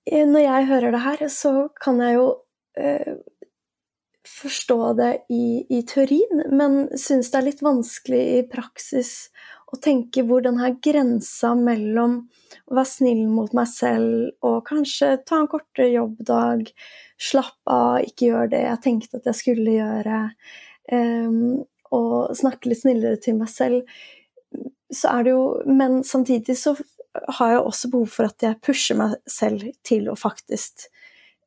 Når 0.09 0.45
jeg 0.45 0.69
hører 0.71 0.95
det 0.95 1.05
her, 1.05 1.25
så 1.33 1.53
kan 1.81 2.01
jeg 2.01 2.17
jo 2.17 2.29
eh, 2.81 3.17
forstå 4.29 4.79
det 4.99 5.13
i, 5.33 5.65
i 5.73 5.83
teorien, 5.89 6.45
men 6.53 6.81
syns 6.99 7.33
det 7.33 7.41
er 7.41 7.49
litt 7.49 7.65
vanskelig 7.65 8.23
i 8.39 8.43
praksis 8.49 9.29
å 9.69 9.77
tenke 9.85 10.25
hvor 10.25 10.43
den 10.45 10.61
her 10.61 10.77
grensa 10.85 11.53
mellom 11.59 12.21
å 12.69 12.77
være 12.79 12.89
snill 12.89 13.27
mot 13.29 13.53
meg 13.57 13.69
selv 13.71 14.47
og 14.47 14.63
kanskje 14.69 15.19
ta 15.29 15.43
en 15.43 15.51
kortere 15.51 15.91
jobbdag, 15.93 16.71
slappe 17.21 17.75
av, 17.75 17.99
ikke 18.07 18.31
gjøre 18.31 18.53
det 18.55 18.63
jeg 18.65 18.83
tenkte 18.85 19.21
at 19.21 19.29
jeg 19.29 19.41
skulle 19.43 19.77
gjøre, 19.77 20.23
um, 20.93 21.59
og 21.95 22.37
snakke 22.39 22.71
litt 22.71 22.83
snillere 22.83 23.21
til 23.23 23.39
meg 23.41 23.51
selv, 23.53 23.99
så 24.95 25.19
er 25.19 25.27
det 25.27 25.35
jo 25.35 25.43
Men 25.69 26.01
samtidig 26.05 26.57
så 26.57 26.75
har 27.39 27.51
jeg 27.51 27.65
også 27.65 27.91
behov 27.93 28.13
for 28.13 28.29
at 28.29 28.45
jeg 28.45 28.61
pusher 28.65 28.97
meg 28.97 29.17
selv 29.29 29.67
til 29.85 30.09
å 30.09 30.17
faktisk 30.17 30.89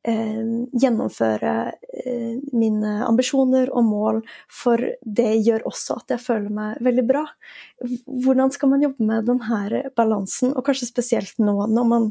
Eh, 0.04 0.46
gjennomføre 0.82 1.50
eh, 1.70 2.38
mine 2.58 2.94
ambisjoner 3.06 3.68
og 3.70 3.84
mål, 3.86 4.16
for 4.50 4.82
det 5.06 5.28
gjør 5.46 5.62
også 5.70 6.00
at 6.00 6.16
jeg 6.16 6.24
føler 6.24 6.48
meg 6.50 6.80
veldig 6.82 7.04
bra. 7.06 7.22
Hvordan 8.24 8.50
skal 8.50 8.72
man 8.72 8.82
jobbe 8.82 9.06
med 9.06 9.28
denne 9.30 9.84
balansen, 9.94 10.56
og 10.56 10.66
kanskje 10.66 10.88
spesielt 10.88 11.38
nå 11.38 11.54
når 11.70 11.86
man, 11.86 12.08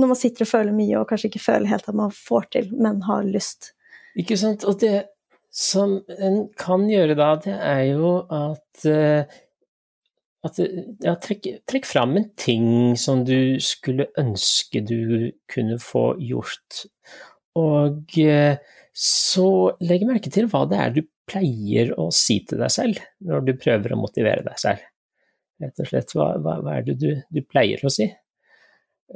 når 0.00 0.12
man 0.14 0.20
sitter 0.22 0.46
og 0.46 0.52
føler 0.54 0.78
mye 0.78 0.96
og 0.96 1.10
kanskje 1.10 1.28
ikke 1.28 1.44
føler 1.44 1.68
helt 1.74 1.92
at 1.92 1.98
man 2.00 2.16
får 2.16 2.48
til, 2.56 2.72
men 2.72 3.04
har 3.04 3.28
lyst? 3.28 3.74
Ikke 4.16 4.40
sant. 4.40 4.64
Og 4.64 4.80
det 4.80 4.94
som 5.56 5.98
en 6.20 6.42
kan 6.60 6.84
gjøre 6.90 7.16
da, 7.16 7.30
det 7.40 7.56
er 7.56 7.82
jo 7.94 8.12
at 8.28 8.88
eh, 8.90 9.36
at 10.46 10.58
ja, 10.60 11.14
trekk, 11.18 11.48
trekk 11.66 11.88
fram 11.88 12.16
en 12.20 12.28
ting 12.38 12.68
som 13.00 13.24
du 13.26 13.58
skulle 13.62 14.08
ønske 14.20 14.82
du 14.86 15.32
kunne 15.50 15.78
få 15.82 16.10
gjort. 16.22 16.84
Og 17.58 18.18
eh, 18.20 18.58
så 18.96 19.48
legg 19.84 20.06
merke 20.08 20.32
til 20.32 20.48
hva 20.52 20.64
det 20.70 20.80
er 20.80 20.92
du 20.94 21.02
pleier 21.26 21.90
å 21.98 22.08
si 22.14 22.38
til 22.46 22.60
deg 22.62 22.70
selv 22.72 23.00
når 23.26 23.48
du 23.48 23.56
prøver 23.58 23.94
å 23.94 24.00
motivere 24.00 24.44
deg 24.46 24.60
selv. 24.62 24.84
Rett 25.62 25.80
og 25.82 25.88
slett, 25.88 26.12
hva, 26.14 26.34
hva, 26.44 26.58
hva 26.62 26.76
er 26.76 26.86
det 26.86 26.98
du, 27.00 27.10
du, 27.32 27.40
pleier 27.48 27.80
å 27.82 27.92
si? 27.92 28.10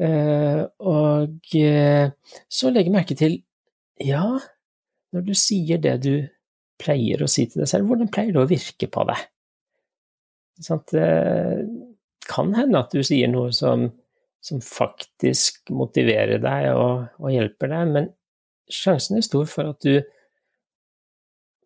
Uh, 0.00 0.64
og 0.80 1.52
så 2.48 2.70
legg 2.72 2.88
merke 2.94 3.16
til, 3.18 3.40
ja, 4.00 4.24
når 5.14 5.26
du 5.26 5.32
sier 5.38 5.80
det 5.82 5.96
du 6.04 6.14
pleier 6.80 7.22
å 7.22 7.28
si 7.28 7.46
til 7.50 7.62
deg 7.62 7.70
selv, 7.70 7.88
hvordan 7.90 8.10
pleier 8.12 8.34
det 8.34 8.42
å 8.42 8.50
virke 8.50 8.88
på 8.90 9.04
deg? 9.08 9.24
Det 10.60 11.08
kan 12.30 12.54
hende 12.54 12.80
at 12.80 12.92
du 12.94 13.02
sier 13.06 13.30
noe 13.32 13.50
som, 13.56 13.88
som 14.44 14.60
faktisk 14.64 15.72
motiverer 15.74 16.40
deg 16.42 16.70
og, 16.74 17.06
og, 17.18 17.28
hjelper 17.32 17.72
deg, 17.72 17.94
men 17.96 18.10
sjansen 18.70 19.18
er 19.18 19.26
stor 19.26 19.48
for 19.50 19.72
at 19.72 19.80
du 19.84 20.00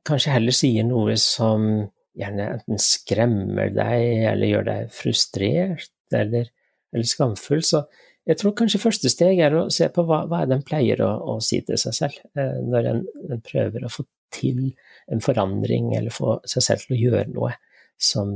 kanskje 0.08 0.34
heller 0.34 0.54
sier 0.54 0.86
noe 0.86 1.16
som 1.20 1.66
gjerne 2.14 2.48
enten 2.56 2.80
skremmer 2.80 3.72
deg, 3.74 4.02
eller 4.30 4.50
gjør 4.50 4.66
deg 4.68 4.90
frustrert, 4.94 5.90
eller, 6.14 6.50
eller 6.94 7.08
skamfull. 7.08 7.64
Så 7.66 7.82
jeg 8.24 8.40
tror 8.40 8.54
kanskje 8.56 8.80
første 8.80 9.10
steg 9.12 9.40
er 9.44 9.56
å 9.56 9.64
se 9.72 9.88
på 9.92 10.04
hva, 10.08 10.22
hva 10.30 10.44
en 10.46 10.64
pleier 10.64 11.02
å, 11.04 11.10
å, 11.34 11.38
si 11.44 11.60
til 11.66 11.78
seg 11.80 11.96
selv, 11.96 12.20
eh, 12.40 12.60
når 12.64 12.90
en, 12.90 13.02
en, 13.28 13.42
prøver 13.44 13.84
å 13.84 13.92
få 13.92 14.06
til 14.34 14.70
en 15.12 15.20
forandring, 15.24 15.92
eller 15.96 16.14
få 16.14 16.38
seg 16.48 16.64
selv 16.64 16.86
til 16.86 16.96
å 16.96 17.00
gjøre 17.02 17.26
noe 17.34 17.52
som, 18.00 18.32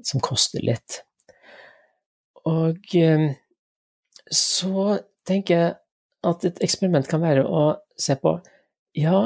som 0.00 0.24
koster 0.24 0.64
litt. 0.64 1.02
Og 2.48 2.96
eh, 2.96 3.28
så 4.32 4.96
tenker 5.28 5.54
jeg 5.54 5.76
at 6.28 6.48
et 6.48 6.64
eksperiment 6.64 7.06
kan 7.08 7.22
være 7.22 7.44
å 7.44 7.68
se 8.00 8.16
på 8.18 8.38
ja, 8.98 9.20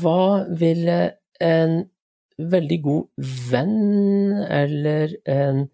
hva 0.00 0.24
ville 0.58 1.00
en 1.40 1.80
veldig 2.50 2.78
god 2.82 3.30
venn 3.50 4.34
eller 4.50 5.14
en 5.30 5.68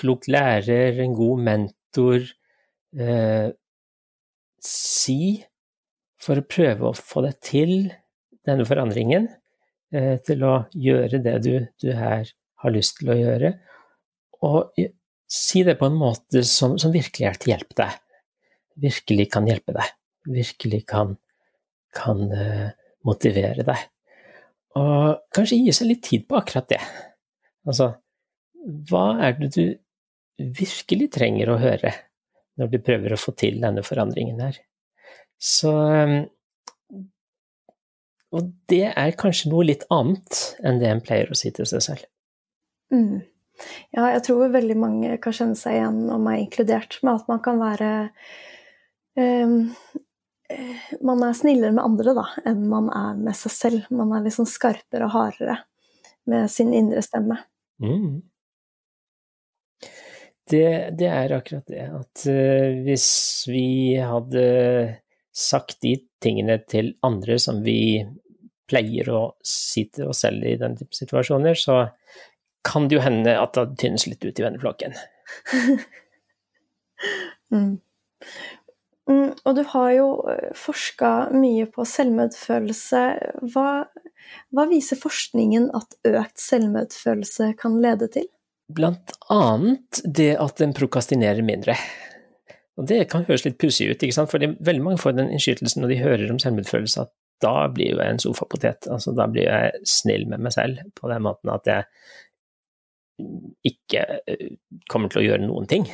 klok 0.00 0.26
lærer, 0.30 0.98
en 1.04 1.14
god 1.14 1.42
mentor, 1.46 1.83
eh, 2.00 3.48
si 4.64 5.44
for 6.20 6.40
å 6.40 6.48
prøve 6.48 6.88
å 6.88 6.96
få 6.96 7.24
deg 7.26 7.38
til 7.44 7.74
denne 8.44 8.66
forandringen, 8.68 9.28
eh, 9.94 10.16
til 10.24 10.44
å 10.46 10.54
gjøre 10.72 11.20
det 11.24 11.36
du, 11.44 11.54
du 11.80 11.90
her 11.96 12.28
har 12.64 12.74
lyst 12.74 13.00
til 13.00 13.12
å 13.12 13.18
gjøre, 13.18 13.52
og 14.44 14.72
si 15.30 15.64
det 15.64 15.76
på 15.80 15.88
en 15.88 15.98
måte 15.98 16.44
som, 16.48 16.78
som 16.80 16.92
virkelig 16.94 17.28
er 17.28 17.40
til 17.40 17.54
hjelp 17.54 17.76
deg. 17.78 17.98
Virkelig 18.84 19.28
kan 19.32 19.48
hjelpe 19.48 19.74
deg. 19.76 19.92
Virkelig 20.34 20.82
kan, 20.90 21.14
kan 21.94 22.24
eh, 22.32 22.70
motivere 23.06 23.64
deg. 23.66 23.88
Og 24.80 25.20
kanskje 25.34 25.60
gi 25.62 25.74
seg 25.74 25.90
litt 25.92 26.02
tid 26.04 26.24
på 26.28 26.38
akkurat 26.40 26.68
det. 26.72 26.80
Altså, 27.68 27.92
hva 28.88 29.04
er 29.24 29.36
det 29.38 29.50
du 29.54 29.64
virkelig 30.38 31.10
trenger 31.14 31.52
å 31.52 31.60
høre 31.62 31.92
når 32.60 32.70
du 32.70 32.78
prøver 32.86 33.14
å 33.14 33.20
få 33.20 33.34
til 33.38 33.60
denne 33.62 33.84
forandringen 33.86 34.40
her? 34.42 34.58
Så 35.40 35.72
um, 35.74 36.16
Og 38.34 38.50
det 38.70 38.88
er 38.90 39.18
kanskje 39.18 39.52
noe 39.52 39.66
litt 39.68 39.84
annet 39.94 40.40
enn 40.64 40.80
det 40.82 40.90
en 40.90 41.02
pleier 41.04 41.30
å 41.30 41.38
si 41.38 41.52
til 41.54 41.68
seg 41.70 41.84
selv. 41.86 42.08
Mm. 42.94 43.22
Ja, 43.94 44.08
jeg 44.10 44.24
tror 44.26 44.50
veldig 44.50 44.76
mange 44.78 45.18
kan 45.22 45.34
kjenne 45.36 45.58
seg 45.58 45.78
igjen, 45.78 46.00
og 46.10 46.22
meg 46.24 46.42
inkludert, 46.42 46.98
med 47.06 47.20
at 47.20 47.28
man 47.30 47.42
kan 47.44 47.60
være 47.62 47.90
um, 49.18 49.60
Man 51.06 51.22
er 51.24 51.36
snillere 51.38 51.72
med 51.72 51.82
andre 51.82 52.12
da, 52.18 52.24
enn 52.46 52.66
man 52.68 52.90
er 52.92 53.14
med 53.16 53.38
seg 53.38 53.54
selv. 53.54 53.86
Man 53.94 54.12
er 54.14 54.26
liksom 54.26 54.46
skarpere 54.50 55.06
og 55.06 55.14
hardere 55.14 55.56
med 56.30 56.50
sin 56.52 56.74
indre 56.76 57.00
stemme. 57.02 57.38
Mm. 57.82 58.20
Det, 60.50 60.90
det, 60.98 61.08
er 61.08 61.32
akkurat 61.32 61.66
det. 61.70 61.86
At 61.88 62.26
uh, 62.28 62.82
hvis 62.84 63.08
vi 63.48 63.96
hadde 63.96 64.44
sagt 65.34 65.80
de 65.82 65.96
tingene 66.22 66.58
til 66.68 66.92
andre 67.04 67.38
som 67.42 67.62
vi 67.64 68.04
pleier 68.70 69.08
å 69.12 69.22
si 69.44 69.86
til 69.92 70.12
oss 70.12 70.22
selv 70.24 70.44
i 70.48 70.56
den 70.60 70.76
type 70.78 70.96
situasjoner, 70.96 71.56
så 71.58 71.86
kan 72.64 72.88
det 72.88 72.98
jo 72.98 73.04
hende 73.04 73.36
at 73.36 73.56
det 73.58 73.78
tynnes 73.82 74.06
litt 74.08 74.24
ut 74.24 74.40
i 74.40 74.44
venneflokken. 74.44 74.96
mm. 77.52 77.74
Mm, 79.10 79.34
og 79.44 79.56
du 79.58 79.62
har 79.68 79.90
jo 79.92 80.06
eh, 80.32 80.52
forska 80.56 81.10
mye 81.36 81.66
på 81.72 81.84
selvmedfølelse. 81.88 83.02
Hva, 83.52 83.68
hva, 84.54 84.64
viser 84.70 85.00
forskningen 85.00 85.68
at 85.76 85.98
økt 86.08 86.40
selvmedfølelse 86.40 87.50
kan 87.60 87.76
lede 87.84 88.08
til? 88.16 88.30
Blant 88.72 89.12
annet 89.32 90.00
det 90.04 90.32
at 90.40 90.62
en 90.64 90.72
prokastinerer 90.76 91.44
mindre. 91.44 91.76
Og 92.80 92.88
det 92.90 93.04
kan 93.12 93.26
høres 93.28 93.44
litt 93.44 93.58
pussig 93.60 93.90
ut, 93.90 94.02
ikke 94.02 94.16
sant? 94.16 94.32
for 94.32 94.42
veldig 94.42 94.82
mange 94.82 95.02
får 95.02 95.18
den 95.18 95.30
innskytelsen 95.34 95.84
når 95.84 95.92
de 95.92 96.00
hører 96.00 96.32
om 96.32 96.40
selvmedfølelse, 96.42 97.04
at 97.04 97.12
da 97.44 97.68
blir 97.70 97.92
jo 97.92 98.00
jeg 98.00 98.14
en 98.14 98.22
sofapotet. 98.22 98.88
Altså, 98.90 99.12
da 99.14 99.26
blir 99.30 99.46
jeg 99.46 99.84
snill 99.88 100.26
med 100.30 100.42
meg 100.44 100.54
selv 100.54 100.80
på 100.96 101.10
den 101.10 101.24
måten 101.26 101.52
at 101.52 101.68
jeg 101.70 101.86
ikke 103.68 104.04
eh, 104.26 104.54
kommer 104.90 105.12
til 105.12 105.22
å 105.22 105.26
gjøre 105.28 105.46
noen 105.46 105.68
ting. 105.70 105.86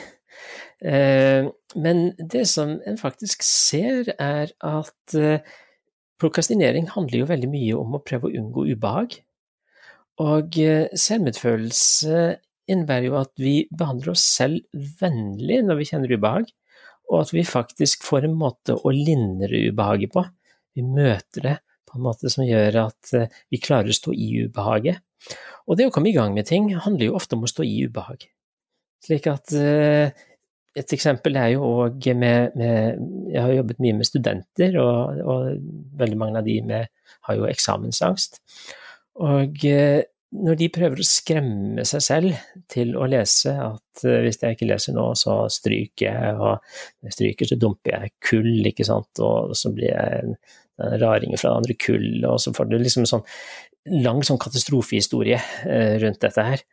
Eh, 0.80 1.48
men 1.76 2.04
det 2.16 2.46
som 2.48 2.78
en 2.88 3.00
faktisk 3.00 3.44
ser, 3.44 4.14
er 4.16 4.52
at 4.64 5.16
eh, 5.18 5.42
prokastinering 6.20 6.88
handler 6.94 7.22
jo 7.24 7.32
veldig 7.32 7.50
mye 7.50 7.80
om 7.80 7.98
å 7.98 8.04
prøve 8.04 8.30
å 8.30 8.40
unngå 8.40 8.70
ubehag. 8.72 9.18
Og 10.20 10.56
selvmedfølelse 11.00 12.16
innebærer 12.70 13.08
jo 13.08 13.18
at 13.20 13.32
vi 13.40 13.54
behandler 13.70 14.14
oss 14.14 14.24
selv 14.38 14.62
vennlig 15.00 15.60
når 15.66 15.80
vi 15.80 15.88
kjenner 15.90 16.14
ubehag, 16.14 16.48
og 17.10 17.24
at 17.24 17.34
vi 17.34 17.44
faktisk 17.46 18.06
får 18.06 18.28
en 18.28 18.38
måte 18.38 18.76
å 18.76 18.92
lindre 18.94 19.66
ubehaget 19.70 20.14
på. 20.14 20.24
Vi 20.78 20.86
møter 20.86 21.46
det 21.48 21.56
på 21.90 21.98
en 21.98 22.04
måte 22.06 22.30
som 22.30 22.46
gjør 22.46 22.84
at 22.86 23.14
vi 23.50 23.58
klarer 23.62 23.90
å 23.90 23.96
stå 23.96 24.14
i 24.14 24.28
ubehaget. 24.46 25.00
Og 25.66 25.78
det 25.78 25.88
å 25.88 25.94
komme 25.94 26.10
i 26.10 26.16
gang 26.16 26.34
med 26.34 26.48
ting 26.48 26.70
handler 26.74 27.10
jo 27.10 27.16
ofte 27.18 27.36
om 27.36 27.46
å 27.46 27.50
stå 27.50 27.66
i 27.66 27.80
ubehag. 27.86 28.26
Slik 29.04 29.26
at 29.30 29.52
eh, 29.56 30.12
et 30.78 30.94
eksempel 30.94 31.38
er 31.40 31.54
jo 31.54 31.66
òg 31.66 32.10
med, 32.14 32.56
med, 32.58 33.00
Jeg 33.32 33.42
har 33.42 33.54
jobbet 33.56 33.82
mye 33.82 33.98
med 33.98 34.08
studenter, 34.08 34.76
og, 34.82 35.20
og 35.24 35.98
veldig 36.00 36.18
mange 36.20 36.40
av 36.40 36.46
de 36.46 36.56
med, 36.66 36.90
har 37.28 37.38
jo 37.38 37.48
eksamensangst. 37.50 38.40
Og 39.20 39.64
eh, 39.66 40.02
når 40.30 40.58
de 40.60 40.68
prøver 40.70 41.00
å 41.02 41.06
skremme 41.06 41.84
seg 41.88 42.02
selv 42.04 42.42
til 42.70 42.92
å 42.98 43.06
lese 43.10 43.50
at 43.50 44.04
eh, 44.06 44.20
hvis 44.24 44.38
jeg 44.42 44.56
ikke 44.56 44.68
leser 44.70 44.94
nå, 44.94 45.08
så 45.18 45.42
stryker 45.50 46.06
jeg, 46.06 46.36
og 46.38 46.60
når 46.60 47.10
jeg 47.10 47.16
stryker, 47.16 47.50
så 47.50 47.58
dumper 47.58 47.96
jeg 47.96 48.14
kull, 48.28 48.52
ikke 48.70 48.86
sant, 48.86 49.22
og 49.26 49.56
så 49.58 49.72
blir 49.74 49.90
jeg 49.90 50.20
en, 50.20 50.36
en 50.86 50.96
raring 51.02 51.34
fra 51.40 51.56
andre 51.58 51.74
kullet, 51.74 52.28
og 52.30 52.38
så 52.42 52.54
får 52.54 52.70
du 52.70 52.78
liksom 52.78 53.08
sånn 53.10 53.26
lang 54.04 54.22
sånn 54.26 54.38
katastrofehistorie 54.40 55.40
eh, 55.66 55.96
rundt 56.02 56.22
dette 56.22 56.46
her. 56.46 56.64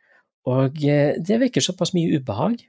Og 0.48 0.78
eh, 0.86 1.18
det 1.18 1.42
vekker 1.42 1.64
såpass 1.64 1.94
mye 1.96 2.20
ubehag 2.20 2.62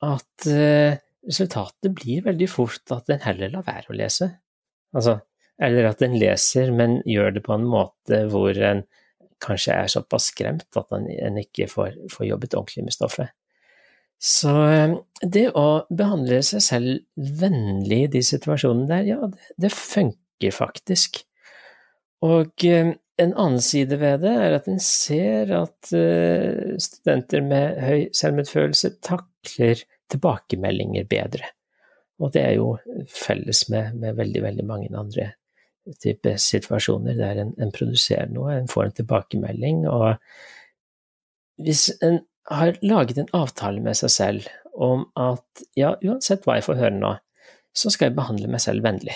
at 0.00 0.46
resultatet 0.48 1.92
blir 1.92 2.22
veldig 2.24 2.46
fort 2.48 2.94
at 2.96 3.10
en 3.12 3.20
heller 3.20 3.50
lar 3.52 3.66
være 3.66 3.92
å 3.92 3.96
lese. 3.98 4.30
Altså, 4.96 5.18
eller 5.60 5.90
at 5.90 6.00
en 6.02 6.16
leser, 6.16 6.72
men 6.72 7.02
gjør 7.04 7.34
det 7.36 7.42
på 7.44 7.52
en 7.52 7.66
måte 7.68 8.22
hvor 8.32 8.56
en 8.64 8.80
kanskje 9.42 9.76
er 9.76 9.92
såpass 9.92 10.30
skremt 10.32 10.78
at 10.78 10.96
en 10.96 11.38
ikke 11.40 11.68
får, 11.70 11.96
får 12.12 12.26
jobbet 12.28 12.56
ordentlig 12.58 12.86
med 12.86 12.96
stoffet. 12.96 13.34
Så 14.20 14.52
det 15.24 15.46
å 15.56 15.66
behandle 15.88 16.42
seg 16.44 16.60
selv 16.60 17.30
vennlig 17.40 18.02
i 18.04 18.10
de 18.18 18.20
situasjonene 18.26 18.88
der, 18.90 19.06
ja, 19.14 19.28
det, 19.32 19.54
det 19.64 19.72
funker 19.72 20.52
faktisk. 20.52 21.22
Og 22.20 22.66
en 22.68 23.32
annen 23.32 23.62
side 23.64 23.96
ved 24.00 24.20
det 24.24 24.34
er 24.42 24.58
at 24.58 24.68
en 24.68 24.80
ser 24.84 25.54
at 25.56 25.92
uh, 25.96 26.76
studenter 26.80 27.44
med 27.44 27.80
høy 27.80 28.10
selvmedfølelse 28.16 28.94
takler 29.04 29.80
tilbakemeldinger 30.12 31.08
bedre. 31.08 31.54
Og 32.20 32.34
det 32.34 32.44
er 32.44 32.58
jo 32.58 32.74
felles 33.08 33.66
med, 33.72 33.96
med 33.96 34.20
veldig, 34.20 34.44
veldig 34.44 34.68
mange 34.68 34.92
andre 34.92 35.30
typer 36.02 36.38
situasjoner 36.40 37.18
der 37.18 37.42
en, 37.42 37.54
en, 37.60 37.72
produserer 37.74 38.30
noe, 38.32 38.54
en 38.54 38.70
får 38.70 38.88
en 38.88 38.96
tilbakemelding, 39.00 39.84
og 39.90 40.16
hvis 41.60 41.88
en 42.06 42.20
har 42.50 42.78
laget 42.82 43.20
en 43.20 43.32
avtale 43.36 43.82
med 43.84 43.98
seg 43.98 44.12
selv 44.14 44.48
om 44.74 45.04
at 45.18 45.64
ja, 45.78 45.92
uansett 46.06 46.46
hva 46.46 46.58
jeg 46.58 46.66
får 46.66 46.80
høre 46.80 46.96
nå, 46.96 47.14
så 47.76 47.92
skal 47.92 48.08
jeg 48.08 48.18
behandle 48.18 48.50
meg 48.50 48.62
selv 48.64 48.86
vennlig. 48.86 49.14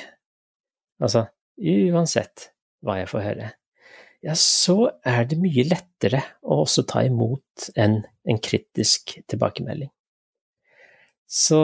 Altså 1.03 1.27
uansett 1.59 2.51
hva 2.85 2.99
jeg 3.01 3.11
får 3.11 3.23
høre 3.25 3.53
ja, 4.25 4.33
så 4.39 4.89
er 5.05 5.27
det 5.29 5.37
mye 5.41 5.67
lettere 5.69 6.23
å 6.41 6.63
også 6.63 6.87
ta 6.89 7.03
imot 7.05 7.69
en, 7.77 7.99
en 8.25 8.39
kritisk 8.41 9.19
tilbakemelding. 9.29 9.91
Så 11.29 11.61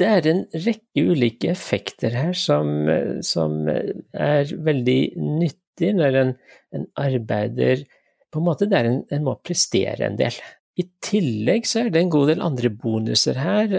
det 0.00 0.08
er 0.08 0.28
en 0.30 0.44
rekke 0.54 1.04
ulike 1.12 1.50
effekter 1.52 2.14
her 2.16 2.36
som, 2.36 2.88
som 3.26 3.66
er 3.68 4.54
veldig 4.68 5.00
nyttig 5.20 5.92
når 5.96 6.18
en, 6.22 6.32
en, 6.76 6.86
arbeider 7.00 7.84
På 8.32 8.40
en 8.40 8.46
måte 8.46 8.68
der 8.70 8.88
en, 8.88 9.02
en 9.10 9.26
må 9.26 9.36
prestere 9.44 10.06
en 10.06 10.18
del. 10.18 10.34
I 10.78 10.86
tillegg 11.02 11.68
så 11.68 11.84
er 11.84 11.92
det 11.92 12.02
en 12.04 12.12
god 12.12 12.30
del 12.30 12.42
andre 12.44 12.70
bonuser 12.70 13.38
her. 13.40 13.72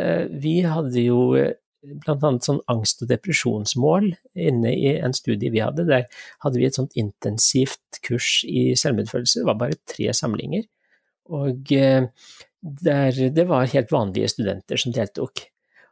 Vi 0.43 0.59
hadde 0.67 1.05
jo 1.05 1.21
blant 1.81 2.25
annet 2.25 2.45
sånn 2.45 2.61
angst- 2.71 3.01
og 3.03 3.09
depresjonsmål 3.09 4.11
inne 4.37 4.73
i 4.73 4.93
en 4.99 5.15
studie 5.17 5.51
vi 5.53 5.63
hadde. 5.63 5.87
Der 5.89 6.05
hadde 6.43 6.61
vi 6.61 6.67
et 6.67 6.77
sånt 6.77 6.95
intensivt 6.99 8.01
kurs 8.05 8.41
i 8.47 8.71
selvmedfølelse, 8.77 9.41
det 9.41 9.49
var 9.49 9.59
bare 9.61 9.79
tre 9.89 10.11
samlinger. 10.15 10.67
Og 11.31 11.73
eh, 11.73 12.09
der, 12.61 13.23
det 13.33 13.47
var 13.49 13.71
helt 13.71 13.93
vanlige 13.93 14.33
studenter 14.35 14.81
som 14.81 14.93
deltok. 14.95 15.47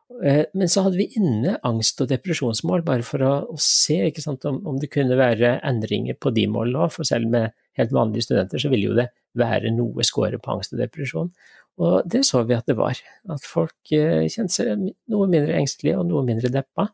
Eh, 0.10 0.46
men 0.58 0.70
så 0.70 0.84
hadde 0.86 0.98
vi 0.98 1.08
inne 1.20 1.56
angst- 1.66 2.02
og 2.02 2.10
depresjonsmål, 2.10 2.84
bare 2.88 3.06
for 3.06 3.24
å, 3.24 3.34
å 3.54 3.58
se 3.62 4.02
sant, 4.24 4.46
om, 4.50 4.60
om, 4.68 4.80
det 4.82 4.90
kunne 4.94 5.18
være 5.20 5.60
endringer 5.68 6.18
på 6.18 6.34
de 6.36 6.48
målene 6.50 6.88
òg. 6.88 6.96
For 6.98 7.08
selv 7.08 7.30
med 7.32 7.54
helt 7.80 7.94
vanlige 7.96 8.28
studenter 8.28 8.62
så 8.62 8.72
ville 8.74 8.90
jo 8.90 8.98
det 8.98 9.10
være 9.40 9.72
noe 9.76 10.06
score 10.08 10.42
på 10.42 10.56
angst 10.56 10.74
og 10.74 10.82
depresjon. 10.82 11.32
Og 11.80 12.10
det 12.10 12.26
så 12.28 12.44
vi 12.44 12.58
at 12.58 12.68
det 12.68 12.76
var. 12.80 13.00
At 13.32 13.46
folk 13.48 13.94
eh, 13.96 14.26
kjente 14.28 14.58
seg 14.58 14.88
noe 15.12 15.30
mindre 15.32 15.56
engstelige 15.62 16.02
og 16.02 16.10
noe 16.10 16.26
mindre 16.28 16.52
deppa. 16.52 16.90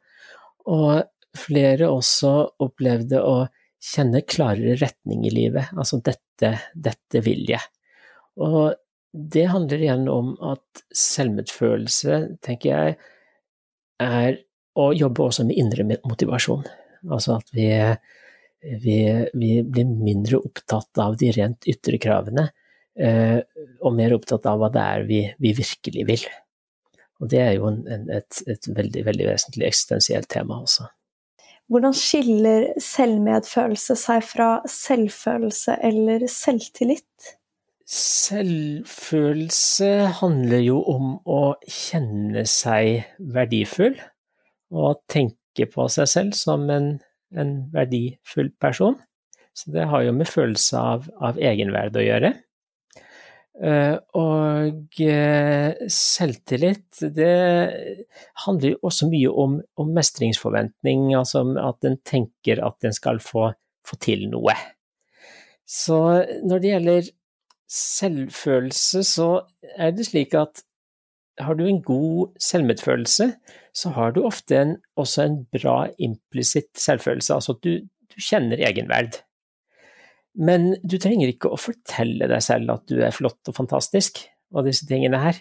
Og 0.69 1.05
flere 1.35 1.89
også 1.91 2.35
opplevde 2.63 3.21
å 3.23 3.45
kjenne 3.85 4.21
klarere 4.27 4.77
retning 4.81 5.25
i 5.27 5.33
livet. 5.33 5.71
Altså 5.77 6.01
dette, 6.03 6.55
dette 6.73 7.21
vil 7.25 7.47
jeg. 7.49 7.63
Og 8.43 8.75
det 9.15 9.45
handler 9.51 9.83
igjen 9.83 10.09
om 10.11 10.33
at 10.43 10.83
selvmedfølelse, 10.95 12.19
tenker 12.43 12.71
jeg, 12.71 12.97
er 14.03 14.41
å 14.75 14.89
jobbe 14.91 15.23
også 15.23 15.45
med 15.47 15.55
indre 15.59 15.85
motivasjon. 16.03 16.65
Altså 17.07 17.37
at 17.37 17.51
vi, 17.55 17.69
vi, 18.83 18.99
vi 19.37 19.51
blir 19.63 19.87
mindre 19.87 20.41
opptatt 20.43 20.99
av 20.99 21.15
de 21.21 21.31
rent 21.37 21.67
ytre 21.71 21.99
kravene 22.01 22.49
Eh, 22.95 23.41
og 23.83 23.91
mer 23.91 24.13
opptatt 24.15 24.45
av 24.47 24.61
hva 24.61 24.69
det 24.71 24.81
er 24.81 25.07
vi, 25.07 25.21
vi 25.43 25.51
virkelig 25.57 26.05
vil. 26.07 26.21
Og 27.19 27.31
det 27.31 27.41
er 27.43 27.55
jo 27.57 27.67
en, 27.67 27.81
et, 28.11 28.37
et, 28.47 28.69
veldig, 28.71 29.03
veldig 29.07 29.27
vesentlig 29.27 29.67
eksistensielt 29.67 30.29
tema 30.31 30.61
også. 30.63 30.87
Hvordan 31.71 31.95
skiller 31.97 32.69
selvmedfølelse 32.79 33.97
seg 33.97 34.23
fra 34.23 34.49
selvfølelse 34.69 35.79
eller 35.83 36.27
selvtillit? 36.31 37.35
Selvfølelse 37.85 39.89
handler 40.17 40.63
jo 40.65 40.79
om 40.89 41.19
å 41.29 41.53
kjenne 41.69 42.41
seg 42.49 43.03
verdifull, 43.19 43.99
og 44.73 45.03
tenke 45.11 45.67
på 45.69 45.85
seg 45.93 46.09
selv 46.09 46.33
som 46.37 46.69
en, 46.73 47.01
en 47.37 47.69
verdifull 47.73 48.49
person. 48.61 48.97
Så 49.55 49.71
det 49.71 49.85
har 49.91 50.03
jo 50.03 50.15
med 50.17 50.27
følelse 50.27 50.81
av, 50.81 51.05
av 51.23 51.37
egenverd 51.37 51.95
å 51.95 52.03
gjøre. 52.03 52.33
Uh, 53.55 53.95
og 54.19 54.97
uh, 54.99 55.71
selvtillit, 55.87 56.89
det 57.15 57.35
handler 58.43 58.73
jo 58.73 58.79
også 58.89 59.07
mye 59.07 59.31
om, 59.31 59.61
om, 59.79 59.93
mestringsforventning, 59.95 61.13
altså 61.15 61.45
at 61.61 61.87
en 61.87 61.95
tenker 62.03 62.59
at 62.65 62.83
en 62.83 62.97
skal 62.97 63.21
få, 63.23 63.53
få, 63.87 63.95
til 64.03 64.27
noe. 64.33 64.51
Så 65.63 66.01
når 66.43 66.59
det 66.59 66.73
gjelder 66.73 67.07
selvfølelse, 67.71 69.03
så 69.07 69.29
er 69.75 69.93
det 69.95 70.07
slik 70.09 70.35
at 70.37 70.61
har 71.41 71.57
du 71.57 71.65
en 71.67 71.81
god 71.83 72.35
selvmedfølelse, 72.39 73.29
så 73.75 73.91
har 73.97 74.13
du 74.15 74.23
ofte 74.23 74.55
en, 74.55 74.75
også 74.95 75.25
en 75.25 75.39
bra 75.51 75.89
implisitt 75.99 76.77
selvfølelse, 76.79 77.33
altså 77.33 77.55
at 77.57 77.63
du, 77.65 77.73
du 77.83 78.21
kjenner 78.21 78.61
egenverd. 78.63 79.19
Men 80.35 80.73
du 80.83 80.97
trenger 80.99 81.31
ikke 81.31 81.51
å 81.51 81.59
fortelle 81.59 82.27
deg 82.31 82.43
selv 82.43 82.71
at 82.73 82.87
du 82.91 82.99
er 83.03 83.15
flott 83.15 83.51
og 83.51 83.57
fantastisk 83.57 84.23
og 84.55 84.67
disse 84.67 84.87
tingene 84.87 85.19
her. 85.19 85.39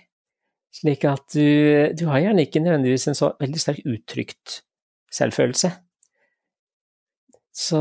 Slik 0.74 1.06
at 1.06 1.26
du, 1.34 1.94
du 1.94 2.06
har 2.10 2.22
gjerne 2.24 2.46
ikke 2.46 2.62
nødvendigvis 2.62 3.08
en 3.10 3.18
så 3.18 3.32
veldig 3.38 3.62
sterk 3.62 3.82
uttrykt 3.86 4.60
selvfølelse. 5.14 5.70
Så 7.54 7.80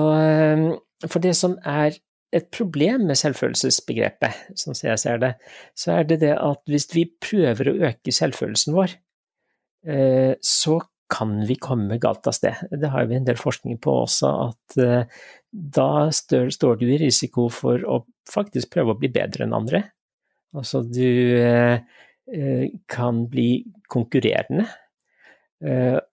for 1.10 1.24
det 1.24 1.34
som 1.38 1.56
er 1.66 1.98
et 2.34 2.50
problem 2.54 3.08
med 3.10 3.20
selvfølelsesbegrepet, 3.20 4.48
sånn 4.60 4.78
som 4.78 4.90
jeg 4.90 5.02
ser 5.02 5.22
det, 5.22 5.34
så 5.78 5.98
er 5.98 6.08
det 6.10 6.20
det 6.24 6.34
at 6.36 6.62
hvis 6.70 6.88
vi 6.94 7.06
prøver 7.22 7.70
å 7.70 7.78
øke 7.90 8.14
selvfølelsen 8.16 8.76
vår, 8.78 8.96
så 10.44 10.78
kan 11.14 11.34
vi 11.46 11.58
komme 11.62 12.00
galt 12.02 12.26
av 12.30 12.34
sted. 12.38 12.62
Det 12.72 12.90
har 12.90 13.10
vi 13.10 13.18
en 13.20 13.28
del 13.28 13.38
forskning 13.38 13.78
på 13.84 13.98
også, 14.06 14.32
at 14.48 14.78
da 15.52 15.90
står 16.16 16.80
du 16.80 16.88
i 16.88 17.02
risiko 17.02 17.50
for 17.54 17.84
å 17.84 18.00
faktisk 18.32 18.72
prøve 18.74 18.96
å 18.96 19.02
bli 19.02 19.12
bedre 19.14 19.46
enn 19.46 19.58
andre. 19.58 19.84
Altså 20.56 20.82
du 20.88 21.78
kan 22.90 23.26
bli 23.30 23.50
konkurrerende 23.92 24.66
Eh, 24.66 24.83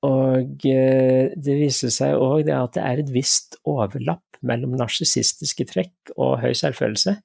og 0.07 0.67
eh, 0.69 1.33
det 1.35 1.57
viser 1.59 1.91
seg 1.95 2.19
òg 2.23 2.51
at 2.55 2.77
det 2.77 2.85
er 2.87 3.03
et 3.03 3.11
visst 3.15 3.59
overlapp 3.69 4.39
mellom 4.47 4.77
narsissistiske 4.79 5.67
trekk 5.73 6.13
og 6.17 6.39
høy 6.45 6.55
selvfølelse. 6.57 7.17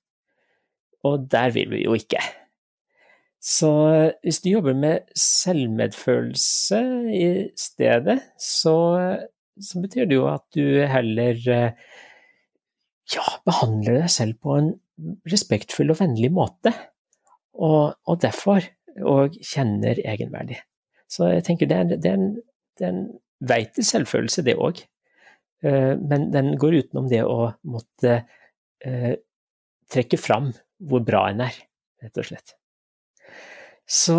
Og 1.06 1.28
der 1.30 1.54
vil 1.54 1.70
vi 1.76 1.84
jo 1.84 1.94
ikke. 1.98 2.22
Så 3.46 3.72
eh, 3.92 4.16
hvis 4.26 4.42
du 4.42 4.50
jobber 4.56 4.78
med 4.78 5.06
selvmedfølelse 5.22 6.82
i 7.14 7.30
stedet, 7.60 8.18
så, 8.42 8.76
så 9.62 9.84
betyr 9.84 10.10
det 10.10 10.18
jo 10.18 10.26
at 10.32 10.46
du 10.58 10.66
heller 10.90 11.38
ja, 11.46 13.28
behandler 13.46 14.02
deg 14.02 14.10
selv 14.10 14.42
på 14.42 14.58
en 14.58 14.74
respektfull 15.30 15.94
og 15.94 16.02
vennlig 16.02 16.34
måte. 16.34 16.74
Og, 17.56 17.94
og 18.10 18.18
derfor 18.24 18.66
og 19.04 19.36
kjenner 19.44 20.00
egenverdi. 20.08 20.58
Så 21.16 21.30
jeg 21.32 21.46
tenker 21.48 21.70
det 21.72 21.78
er, 21.80 22.12
en, 22.12 22.28
en 22.84 23.02
vei 23.40 23.62
til 23.72 23.88
selvfølelse, 23.88 24.44
det 24.46 24.58
òg. 24.60 24.82
Eh, 25.64 25.94
men 26.00 26.30
den 26.34 26.56
går 26.60 26.82
utenom 26.82 27.08
det 27.12 27.24
å 27.24 27.54
måtte 27.72 28.18
eh, 28.84 29.14
trekke 29.92 30.20
fram 30.20 30.52
hvor 30.86 31.04
bra 31.08 31.28
en 31.32 31.46
er, 31.46 31.58
rett 32.04 32.20
og 32.20 32.28
slett. 32.28 32.56
Så 33.86 34.18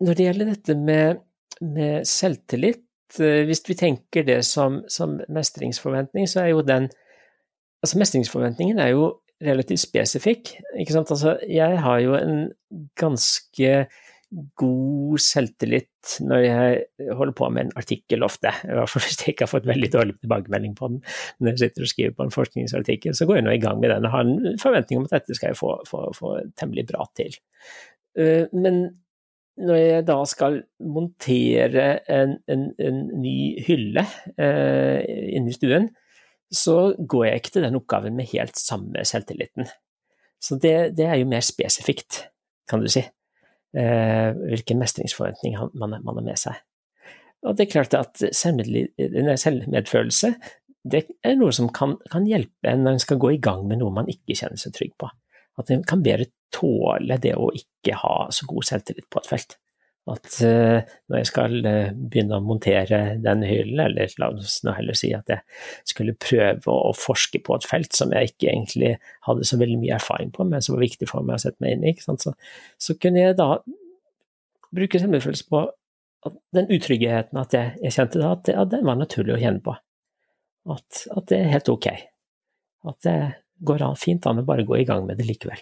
når 0.00 0.16
det 0.16 0.26
gjelder 0.28 0.52
dette 0.54 0.76
med, 0.78 1.20
med 1.60 2.08
selvtillit, 2.08 2.86
eh, 3.20 3.42
hvis 3.48 3.62
vi 3.68 3.76
tenker 3.78 4.26
det 4.26 4.40
som, 4.48 4.80
som, 4.88 5.18
mestringsforventning, 5.28 6.28
så 6.30 6.46
er 6.46 6.54
jo 6.54 6.66
den 6.66 6.90
Altså, 7.80 7.96
mestringsforventningen 7.96 8.76
er 8.76 8.90
jo 8.92 9.06
relativt 9.40 9.80
spesifikk. 9.80 10.50
Ikke 10.76 10.92
sant? 10.92 11.08
Altså, 11.14 11.38
jeg 11.48 11.78
har 11.80 12.00
jo 12.04 12.10
en 12.12 12.42
ganske 13.00 13.70
god 14.30 15.18
selvtillit 15.22 16.12
når 16.22 16.44
jeg 16.44 17.10
holder 17.18 17.34
på 17.36 17.48
med 17.50 17.66
en 17.66 17.72
artikkel 17.80 18.22
ofte. 18.22 18.52
I 18.62 18.76
hvert 18.78 18.92
fall 18.92 19.04
hvis 19.04 19.18
jeg 19.18 19.34
ikke 19.34 19.46
har 19.46 19.52
fått 19.52 19.68
veldig 19.68 19.90
dårlig 19.92 20.16
tilbakemelding 20.20 20.76
på 20.78 20.90
den 20.92 21.00
når 21.40 21.52
jeg 21.52 21.62
sitter 21.64 21.86
og 21.86 21.92
skriver 21.92 22.16
på 22.16 22.26
en 22.26 22.34
forskningsartikkel, 22.34 23.16
så 23.16 23.26
går 23.26 23.40
jeg 23.40 23.46
nå 23.46 23.56
i 23.56 23.62
gang 23.62 23.82
med 23.82 23.92
den 23.94 24.06
og 24.06 24.14
har 24.14 24.26
en 24.26 24.58
forventning 24.62 25.00
om 25.00 25.08
at 25.08 25.18
dette 25.18 25.38
skal 25.38 25.52
jeg 25.52 25.60
få, 25.60 25.74
få, 25.88 26.04
få 26.16 26.34
temmelig 26.60 26.86
bra 26.92 27.06
til. 27.18 27.36
Eh, 28.18 28.46
men 28.54 28.84
når 29.60 29.82
jeg 29.82 30.08
da 30.08 30.18
skal 30.30 30.62
montere 30.80 31.90
en, 32.08 32.38
en, 32.48 32.68
en 32.80 33.04
ny 33.20 33.36
hylle 33.66 34.06
eh, 34.40 35.02
inne 35.36 35.52
stuen, 35.58 35.90
så 36.50 36.92
går 36.98 37.26
jeg 37.26 37.42
ikke 37.42 37.56
til 37.58 37.66
den 37.66 37.78
oppgaven 37.78 38.16
med 38.16 38.30
helt 38.32 38.58
samme 38.58 39.04
selvtilliten. 39.06 39.68
Så 40.40 40.56
det, 40.58 40.94
det 40.96 41.06
er 41.06 41.20
jo 41.20 41.28
mer 41.30 41.44
spesifikt, 41.44 42.24
kan 42.70 42.80
du 42.82 42.88
si 42.90 43.04
hvilken 43.72 44.80
mestringsforventning 44.80 45.54
man, 45.78 45.94
man 46.02 46.16
har 46.18 46.24
med 46.26 46.38
seg. 46.40 46.56
Og 47.46 47.54
det 47.56 47.64
er 47.64 47.72
klart 47.72 47.94
at 47.96 48.18
selvmedfølelse 48.36 50.32
det 50.90 51.02
er 51.26 51.36
noe 51.36 51.52
som 51.52 51.68
kan, 51.72 51.96
kan 52.12 52.26
hjelpe 52.28 52.70
en 52.70 52.84
når 52.84 52.96
en 52.96 53.02
skal 53.04 53.20
gå 53.20 53.34
i 53.34 53.40
gang 53.42 53.66
med 53.68 53.80
noe 53.82 53.92
man 53.92 54.08
ikke 54.08 54.36
kjenner 54.38 54.60
seg 54.60 54.72
trygg 54.76 54.94
på. 55.00 55.10
At 55.60 55.72
en 55.72 55.84
kan 55.84 56.02
bedre 56.04 56.30
tåle 56.54 57.18
det 57.20 57.34
å 57.36 57.50
ikke 57.54 57.98
ha 58.00 58.14
så 58.32 58.48
god 58.48 58.66
selvtillit 58.68 59.08
på 59.12 59.20
et 59.20 59.28
felt. 59.28 59.58
At 60.08 60.38
uh, 60.42 60.80
når 61.10 61.20
jeg 61.20 61.28
skal 61.28 61.56
uh, 61.60 61.90
begynne 61.92 62.38
å 62.38 62.44
montere 62.44 63.00
den 63.20 63.44
hyllen, 63.46 63.82
eller 63.84 64.14
la 64.18 64.30
oss 64.32 64.60
nå 64.64 64.72
heller 64.78 64.96
si 64.96 65.12
at 65.14 65.28
jeg 65.30 65.42
skulle 65.92 66.16
prøve 66.16 66.72
å, 66.72 66.94
forske 66.96 67.42
på 67.44 67.58
et 67.58 67.66
felt 67.68 67.96
som 67.96 68.14
jeg 68.16 68.32
ikke 68.32 68.48
egentlig 68.48 68.94
hadde 69.28 69.46
så 69.46 69.58
veldig 69.60 69.76
mye 69.82 69.98
erfaring 69.98 70.32
på, 70.34 70.46
men 70.48 70.64
som 70.64 70.76
var 70.76 70.86
viktig 70.86 71.10
for 71.10 71.26
meg 71.26 71.36
å 71.36 71.44
sette 71.44 71.60
meg 71.62 71.76
inn 71.76 71.86
i, 71.92 71.94
så, 72.00 72.16
så, 72.16 72.96
kunne 73.00 73.22
jeg 73.22 73.36
da 73.38 73.52
bruke 74.74 75.02
selvfølelse 75.02 75.46
på 75.50 75.62
den 76.56 76.72
utryggheten 76.72 77.38
at 77.40 77.54
jeg, 77.56 77.76
jeg 77.84 77.96
kjente 77.96 78.20
da, 78.20 78.34
at, 78.36 78.50
at 78.64 78.72
den 78.72 78.86
var 78.88 78.98
naturlig 79.00 79.36
å 79.36 79.40
kjenne 79.40 79.62
på. 79.64 79.76
At, 80.70 81.04
at, 81.08 81.26
det 81.30 81.38
er 81.38 81.54
helt 81.54 81.70
ok. 81.72 81.88
At 82.90 82.98
det 83.06 83.18
går 83.64 83.84
an, 83.84 84.00
fint 84.00 84.26
an 84.28 84.42
å 84.42 84.46
bare 84.48 84.66
gå 84.68 84.80
i 84.80 84.86
gang 84.88 85.06
med 85.08 85.20
det 85.20 85.28
likevel. 85.28 85.60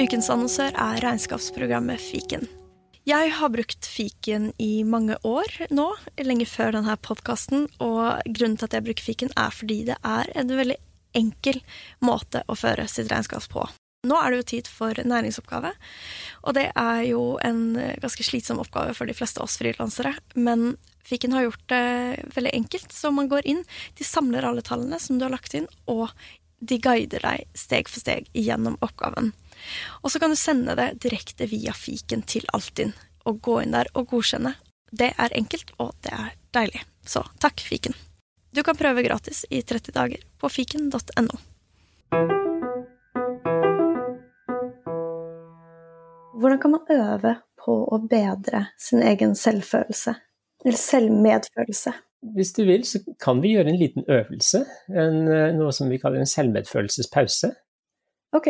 Ukens 0.00 0.30
annonsør 0.32 0.72
er 0.72 1.02
regnskapsprogrammet 1.04 2.00
Fiken. 2.00 2.46
Jeg 3.04 3.32
har 3.36 3.50
brukt 3.52 3.84
fiken 3.84 4.52
i 4.62 4.84
mange 4.88 5.18
år 5.26 5.50
nå, 5.74 5.88
lenge 6.22 6.46
før 6.48 6.76
denne 6.78 6.94
podkasten, 7.02 7.66
og 7.82 8.22
grunnen 8.24 8.56
til 8.56 8.68
at 8.68 8.76
jeg 8.78 8.86
bruker 8.86 9.04
fiken, 9.04 9.32
er 9.36 9.52
fordi 9.52 9.82
det 9.90 9.98
er 10.00 10.30
en 10.38 10.54
veldig 10.54 10.78
enkel 11.18 11.60
måte 12.00 12.40
å 12.48 12.56
føre 12.56 12.86
sitt 12.88 13.10
regnskap 13.12 13.44
på. 13.52 13.66
Nå 14.08 14.16
er 14.18 14.32
det 14.32 14.40
jo 14.40 14.48
tid 14.54 14.70
for 14.70 14.96
næringsoppgave, 14.96 15.74
og 16.42 16.56
det 16.56 16.70
er 16.72 17.02
jo 17.10 17.36
en 17.44 17.76
ganske 18.02 18.24
slitsom 18.26 18.62
oppgave 18.64 18.96
for 18.96 19.10
de 19.10 19.14
fleste 19.18 19.42
av 19.42 19.50
oss 19.50 19.60
frilansere, 19.60 20.16
men 20.34 20.72
Fiken 21.02 21.34
har 21.34 21.48
gjort 21.48 21.64
det 21.68 21.84
veldig 22.36 22.54
enkelt, 22.54 22.92
så 22.94 23.10
man 23.10 23.28
går 23.28 23.46
inn, 23.50 23.64
de 23.98 24.06
samler 24.06 24.46
alle 24.46 24.62
tallene 24.62 25.00
som 25.02 25.18
du 25.18 25.26
har 25.26 25.34
lagt 25.34 25.52
inn, 25.58 25.66
og 25.90 26.08
de 26.62 26.78
guider 26.78 27.24
deg 27.26 27.48
steg 27.58 27.90
for 27.90 27.98
steg 27.98 28.28
gjennom 28.38 28.78
oppgaven. 28.86 29.32
Og 30.02 30.12
så 30.12 30.20
kan 30.22 30.32
du 30.32 30.38
sende 30.38 30.76
det 30.78 30.92
direkte 31.04 31.48
via 31.50 31.74
fiken 31.76 32.22
til 32.28 32.46
Altinn, 32.52 32.94
og 33.24 33.40
gå 33.44 33.60
inn 33.62 33.76
der 33.76 33.90
og 33.94 34.10
godkjenne. 34.12 34.54
Det 34.92 35.12
er 35.16 35.36
enkelt, 35.38 35.72
og 35.80 35.94
det 36.04 36.12
er 36.12 36.34
deilig. 36.52 36.82
Så 37.06 37.24
takk, 37.40 37.60
fiken. 37.64 37.94
Du 38.52 38.62
kan 38.62 38.76
prøve 38.76 39.02
gratis 39.06 39.46
i 39.50 39.62
30 39.62 39.94
dager 39.96 40.24
på 40.38 40.48
fiken.no. 40.52 41.38
Hvordan 46.36 46.58
kan 46.60 46.74
man 46.74 46.90
øve 46.90 47.34
på 47.64 47.74
å 47.94 47.98
bedre 48.10 48.66
sin 48.80 49.02
egen 49.06 49.36
selvfølelse? 49.38 50.14
Eller 50.64 50.78
selvmedfølelse? 50.78 51.92
Hvis 52.36 52.52
du 52.54 52.62
vil, 52.66 52.84
så 52.86 53.00
kan 53.22 53.40
vi 53.42 53.54
gjøre 53.56 53.72
en 53.72 53.78
liten 53.80 54.04
øvelse. 54.06 54.62
En, 54.90 55.16
eh, 55.28 55.54
noe 55.56 55.72
som 55.74 55.88
vi 55.90 55.98
kaller 56.02 56.22
en 56.22 56.30
selvmedfølelsespause. 56.30 57.50
Ok. 58.36 58.48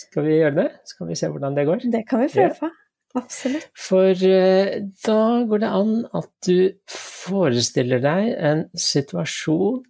Skal 0.00 0.26
vi 0.26 0.38
gjøre 0.40 0.56
det? 0.58 0.70
Skal 0.90 1.10
vi 1.10 1.18
se 1.18 1.30
hvordan 1.30 1.56
det 1.56 1.66
går? 1.68 1.84
Det 1.92 2.02
kan 2.08 2.24
vi 2.24 2.30
prøve 2.32 2.56
på. 2.58 2.70
Ja. 2.70 2.80
Absolutt. 3.14 3.68
For 3.78 4.10
uh, 4.10 4.70
da 5.06 5.18
går 5.46 5.60
det 5.62 5.70
an 5.70 5.92
at 6.18 6.30
du 6.46 6.56
forestiller 6.90 8.02
deg 8.02 8.32
en 8.34 8.64
situasjon 8.74 9.84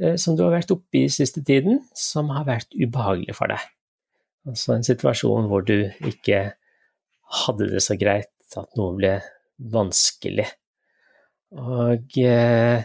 uh, 0.00 0.14
som 0.16 0.36
du 0.36 0.46
har 0.46 0.54
vært 0.56 0.72
oppe 0.72 1.02
i 1.02 1.10
siste 1.12 1.44
tiden, 1.44 1.82
som 1.92 2.32
har 2.32 2.48
vært 2.48 2.72
ubehagelig 2.72 3.36
for 3.36 3.52
deg. 3.52 3.66
Altså 4.48 4.78
en 4.78 4.86
situasjon 4.86 5.50
hvor 5.50 5.66
du 5.68 5.90
ikke 6.08 6.54
hadde 7.44 7.68
det 7.74 7.84
så 7.84 7.98
greit, 8.00 8.32
at 8.56 8.80
noe 8.80 8.96
ble 8.96 9.18
vanskelig. 9.68 10.48
Og 11.52 12.16
uh, 12.24 12.80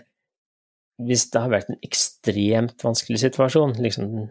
hvis 1.07 1.27
det 1.33 1.41
har 1.41 1.51
vært 1.51 1.69
en 1.71 1.79
ekstremt 1.85 2.83
vanskelig 2.83 3.21
situasjon, 3.23 3.75
liksom 3.83 4.09
den 4.11 4.27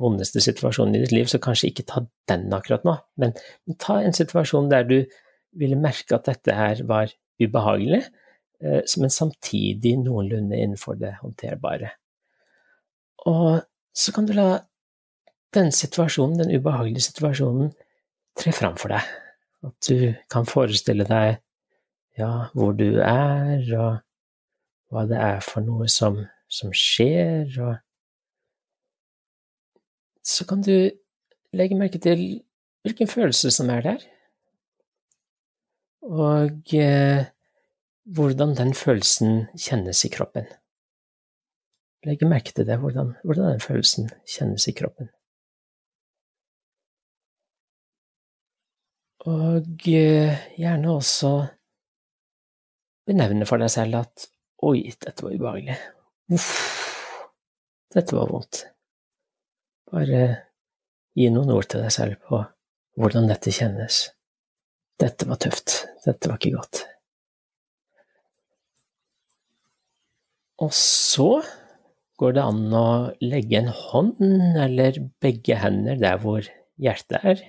vondeste 0.00 0.42
situasjonen 0.44 0.96
i 0.96 1.02
ditt 1.04 1.14
liv, 1.14 1.28
så 1.30 1.40
kanskje 1.42 1.70
ikke 1.72 1.86
ta 1.88 2.04
den 2.30 2.48
akkurat 2.54 2.86
nå, 2.88 2.96
men 3.20 3.34
ta 3.82 4.00
en 4.00 4.16
situasjon 4.16 4.70
der 4.72 4.86
du 4.88 4.98
ville 5.58 5.78
merke 5.78 6.16
at 6.16 6.28
dette 6.28 6.56
her 6.56 6.82
var 6.88 7.12
ubehagelig, 7.42 8.02
eh, 8.62 8.82
men 9.02 9.12
samtidig 9.12 9.96
noenlunde 10.00 10.58
innenfor 10.58 10.98
det 11.00 11.16
håndterbare. 11.20 11.92
Og 13.28 13.62
så 13.94 14.14
kan 14.14 14.26
du 14.26 14.34
la 14.36 14.62
den 15.54 15.72
situasjonen, 15.74 16.40
den 16.40 16.54
ubehagelige 16.56 17.10
situasjonen, 17.10 17.72
tre 18.38 18.52
fram 18.56 18.78
for 18.80 18.94
deg. 18.94 19.08
At 19.62 19.88
du 19.88 20.14
kan 20.32 20.48
forestille 20.48 21.04
deg 21.06 21.36
ja, 22.18 22.48
hvor 22.56 22.72
du 22.76 22.98
er, 23.04 23.60
og 23.78 24.00
hva 24.92 25.06
det 25.08 25.18
er 25.18 25.40
for 25.44 25.64
noe 25.64 25.88
som, 25.88 26.18
som 26.52 26.72
skjer, 26.76 27.48
og 27.64 27.78
så 30.22 30.44
kan 30.48 30.62
du 30.62 30.74
legge 31.56 31.78
merke 31.78 32.00
til 32.02 32.42
hvilken 32.84 33.08
følelse 33.08 33.50
som 33.54 33.70
er 33.72 33.86
der, 33.86 34.04
og 36.02 36.74
eh, 36.74 37.24
hvordan 38.04 38.56
den 38.58 38.74
følelsen 38.74 39.46
kjennes 39.54 40.04
i 40.04 40.10
kroppen. 40.12 40.46
Legge 42.04 42.26
merke 42.28 42.52
til 42.52 42.66
det, 42.66 42.78
hvordan, 42.82 43.14
hvordan 43.24 43.52
den 43.54 43.62
følelsen 43.62 44.10
kjennes 44.26 44.66
i 44.68 44.74
kroppen. 44.74 45.08
Og 49.30 49.88
eh, 49.88 50.34
gjerne 50.58 50.90
også 50.90 51.32
benevne 53.06 53.46
for 53.46 53.62
deg 53.62 53.70
selv 53.70 54.00
at 54.02 54.31
oi, 54.62 54.86
dette 55.02 55.24
var 55.24 55.34
ubehagelig. 55.34 55.76
Uff, 56.32 56.52
dette 57.94 58.16
var 58.16 58.30
vondt. 58.30 58.64
Bare 59.92 60.22
gi 61.18 61.28
noen 61.32 61.52
ord 61.52 61.68
til 61.68 61.82
deg 61.84 61.92
selv 61.92 62.20
på 62.28 62.40
hvordan 63.00 63.28
dette 63.28 63.52
kjennes. 63.54 64.04
Dette 65.00 65.26
var 65.28 65.40
tøft. 65.42 65.82
Dette 66.06 66.30
var 66.30 66.38
ikke 66.38 66.56
godt. 66.56 66.84
Og 70.62 70.70
så 70.76 71.42
går 72.20 72.36
det 72.36 72.44
an 72.44 72.74
å 72.76 72.86
legge 73.24 73.58
en 73.58 73.72
hånd 73.74 74.20
eller 74.62 75.00
begge 75.22 75.56
hender 75.58 75.98
der 75.98 76.20
hvor 76.22 76.46
hjertet 76.82 77.24
er, 77.32 77.40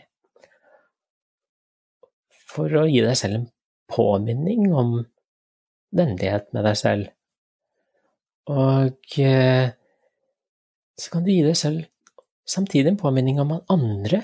for 2.49 2.73
å 2.81 2.87
gi 2.89 3.03
deg 3.05 3.17
selv 3.17 3.37
en 3.37 3.49
påminning 3.91 4.71
om 4.73 4.95
vennlighet 5.95 6.49
med 6.55 6.65
deg 6.67 6.77
selv. 6.79 7.09
Og 8.51 9.19
eh, 9.23 9.71
så 10.99 11.13
kan 11.13 11.25
du 11.25 11.31
gi 11.31 11.43
deg 11.45 11.57
selv 11.57 11.85
samtidig 12.49 12.91
en 12.91 12.99
påminning 12.99 13.39
om 13.41 13.55
at 13.55 13.71
andre 13.71 14.21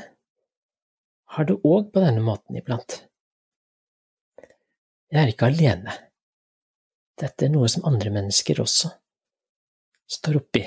har 1.36 1.48
det 1.48 1.60
òg 1.64 1.92
på 1.94 2.04
denne 2.04 2.24
måten 2.26 2.58
iblant. 2.60 3.00
Jeg 5.10 5.22
er 5.24 5.32
ikke 5.32 5.50
alene. 5.50 5.96
Dette 7.20 7.48
er 7.48 7.54
noe 7.54 7.70
som 7.72 7.88
andre 7.90 8.12
mennesker 8.14 8.62
også 8.62 8.92
står 10.10 10.40
oppi. 10.40 10.64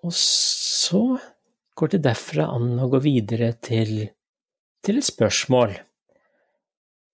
Og 0.00 0.14
så 0.16 1.02
går 1.76 1.94
det 1.94 2.02
derfra 2.04 2.48
an 2.54 2.72
å 2.80 2.88
gå 2.92 3.00
videre 3.04 3.52
til, 3.60 4.08
til 4.84 5.00
et 5.00 5.08
spørsmål. 5.08 5.76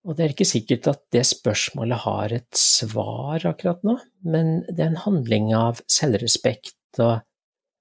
Og 0.07 0.15
det 0.15 0.23
er 0.23 0.33
ikke 0.37 0.47
sikkert 0.47 0.87
at 0.87 1.01
det 1.15 1.25
spørsmålet 1.27 2.05
har 2.05 2.33
et 2.37 2.59
svar 2.59 3.43
akkurat 3.51 3.83
nå, 3.87 3.97
men 4.23 4.61
det 4.69 4.85
er 4.85 4.93
en 4.93 5.03
handling 5.03 5.51
av 5.59 5.81
selvrespekt 5.91 7.01
å, 7.03 7.17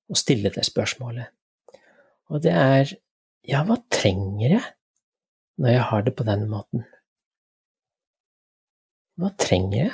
å 0.09 0.17
stille 0.17 0.49
det 0.55 0.65
spørsmålet. 0.65 1.29
Og 2.33 2.41
det 2.41 2.55
er 2.57 2.95
ja, 3.45 3.61
hva 3.61 3.77
trenger 3.93 4.55
jeg 4.55 4.63
når 5.61 5.75
jeg 5.75 5.83
har 5.91 6.07
det 6.07 6.15
på 6.17 6.25
den 6.25 6.47
måten? 6.49 6.87
Hva 9.21 9.29
trenger 9.39 9.77
jeg? 9.83 9.93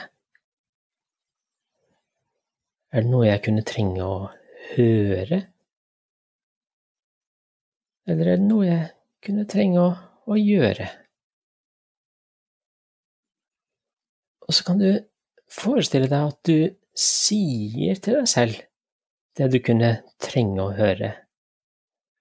Er 2.95 3.03
det 3.03 3.11
noe 3.11 3.27
jeg 3.27 3.43
kunne 3.43 3.65
trenge 3.67 4.07
å 4.07 4.15
høre? 4.71 5.43
Eller 8.07 8.33
er 8.33 8.39
det 8.39 8.47
noe 8.47 8.65
jeg 8.65 8.89
kunne 9.27 9.45
trenge 9.51 9.83
å, 9.83 9.93
å 10.31 10.39
gjøre? 10.39 10.87
Og 14.51 14.55
så 14.57 14.65
kan 14.67 14.81
du 14.81 14.89
forestille 15.47 16.09
deg 16.11 16.27
at 16.27 16.39
du 16.43 16.55
sier 16.99 17.99
til 18.03 18.17
deg 18.19 18.27
selv 18.27 18.57
det 19.39 19.47
du 19.53 19.61
kunne 19.63 19.93
trenge 20.19 20.59
å 20.59 20.73
høre, 20.75 21.13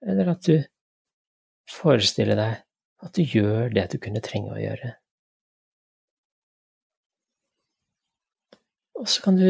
eller 0.06 0.30
at 0.30 0.46
du 0.46 0.60
forestiller 1.74 2.38
deg 2.38 2.60
at 3.02 3.18
du 3.18 3.24
gjør 3.24 3.74
det 3.74 3.88
du 3.90 3.96
kunne 3.98 4.22
trenge 4.22 4.54
å 4.54 4.60
gjøre. 4.62 4.92
Og 9.02 9.10
så 9.10 9.24
kan 9.24 9.40
du 9.40 9.48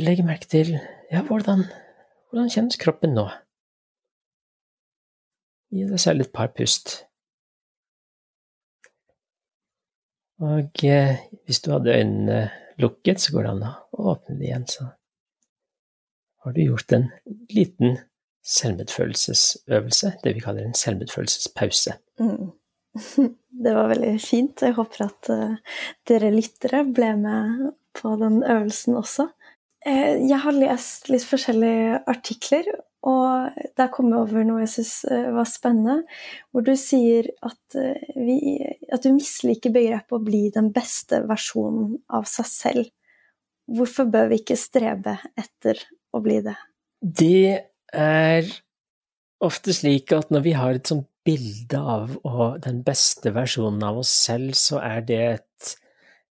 legge 0.00 0.24
merke 0.24 0.48
til 0.48 0.72
ja, 1.12 1.20
hvordan, 1.20 1.66
hvordan 2.30 2.48
kjennes 2.54 2.80
kroppen 2.80 3.12
nå? 3.18 3.26
Gi 5.68 5.84
deg 5.84 6.00
selv 6.00 6.24
et 6.24 6.32
par 6.32 6.48
pust. 6.56 7.02
Og 10.44 10.84
eh, 10.84 11.22
hvis 11.46 11.62
du 11.64 11.70
hadde 11.72 11.94
øynene 11.96 12.40
lukket, 12.82 13.22
så 13.22 13.32
går 13.32 13.46
det 13.46 13.52
an 13.54 13.64
å 13.66 14.10
åpne 14.12 14.34
dem 14.34 14.44
igjen, 14.44 14.66
så 14.68 14.90
har 16.44 16.54
du 16.54 16.60
gjort 16.62 16.92
en 16.92 17.08
liten 17.50 17.96
selvmedfølelsesøvelse, 18.46 20.12
det 20.22 20.34
vi 20.36 20.42
kaller 20.44 20.66
en 20.66 20.76
selvmedfølelsespause. 20.78 21.96
Mm. 22.22 22.52
Det 23.64 23.72
var 23.72 23.88
veldig 23.88 24.12
fint. 24.20 24.60
Jeg 24.62 24.76
håper 24.76 25.06
at 25.06 25.28
uh, 25.32 25.78
dere 26.08 26.28
lyttere 26.34 26.82
ble 26.84 27.08
med 27.16 27.62
på 27.96 28.12
den 28.20 28.42
øvelsen 28.44 28.98
også. 29.00 29.30
Uh, 29.86 30.18
jeg 30.26 30.40
har 30.42 30.56
lest 30.56 31.10
litt 31.12 31.26
forskjellige 31.26 32.02
artikler 32.10 32.72
og 33.06 33.54
der 33.78 33.90
kom 33.94 34.10
jeg 34.10 34.18
over 34.18 34.46
noe 34.46 34.64
jeg 34.64 34.72
syns 34.72 34.92
eh, 35.12 35.28
var 35.34 35.46
spennende, 35.46 36.00
hvor 36.50 36.64
du 36.66 36.72
sier 36.80 37.28
at, 37.46 37.76
eh, 37.78 38.02
vi, 38.18 38.56
at 38.92 39.04
du 39.04 39.12
misliker 39.14 39.74
begrepet 39.74 40.16
å 40.16 40.22
bli 40.26 40.46
den 40.54 40.72
beste 40.74 41.20
versjonen 41.28 41.94
av 42.10 42.26
seg 42.30 42.48
selv. 42.50 42.88
Hvorfor 43.70 44.08
bør 44.10 44.30
vi 44.32 44.40
ikke 44.42 44.58
strebe 44.58 45.16
etter 45.38 45.78
å 46.14 46.22
bli 46.24 46.40
det? 46.46 46.56
Det 46.98 47.52
er 47.94 48.50
ofte 49.46 49.74
slik 49.76 50.14
at 50.16 50.32
når 50.34 50.42
vi 50.46 50.56
har 50.58 50.74
et 50.74 50.90
sånt 50.90 51.06
bilde 51.26 51.78
av 51.78 52.16
den 52.62 52.82
beste 52.86 53.32
versjonen 53.34 53.82
av 53.86 54.00
oss 54.02 54.10
selv, 54.26 54.54
så 54.58 54.80
er 54.82 55.06
det 55.06 55.22
et, 55.28 55.72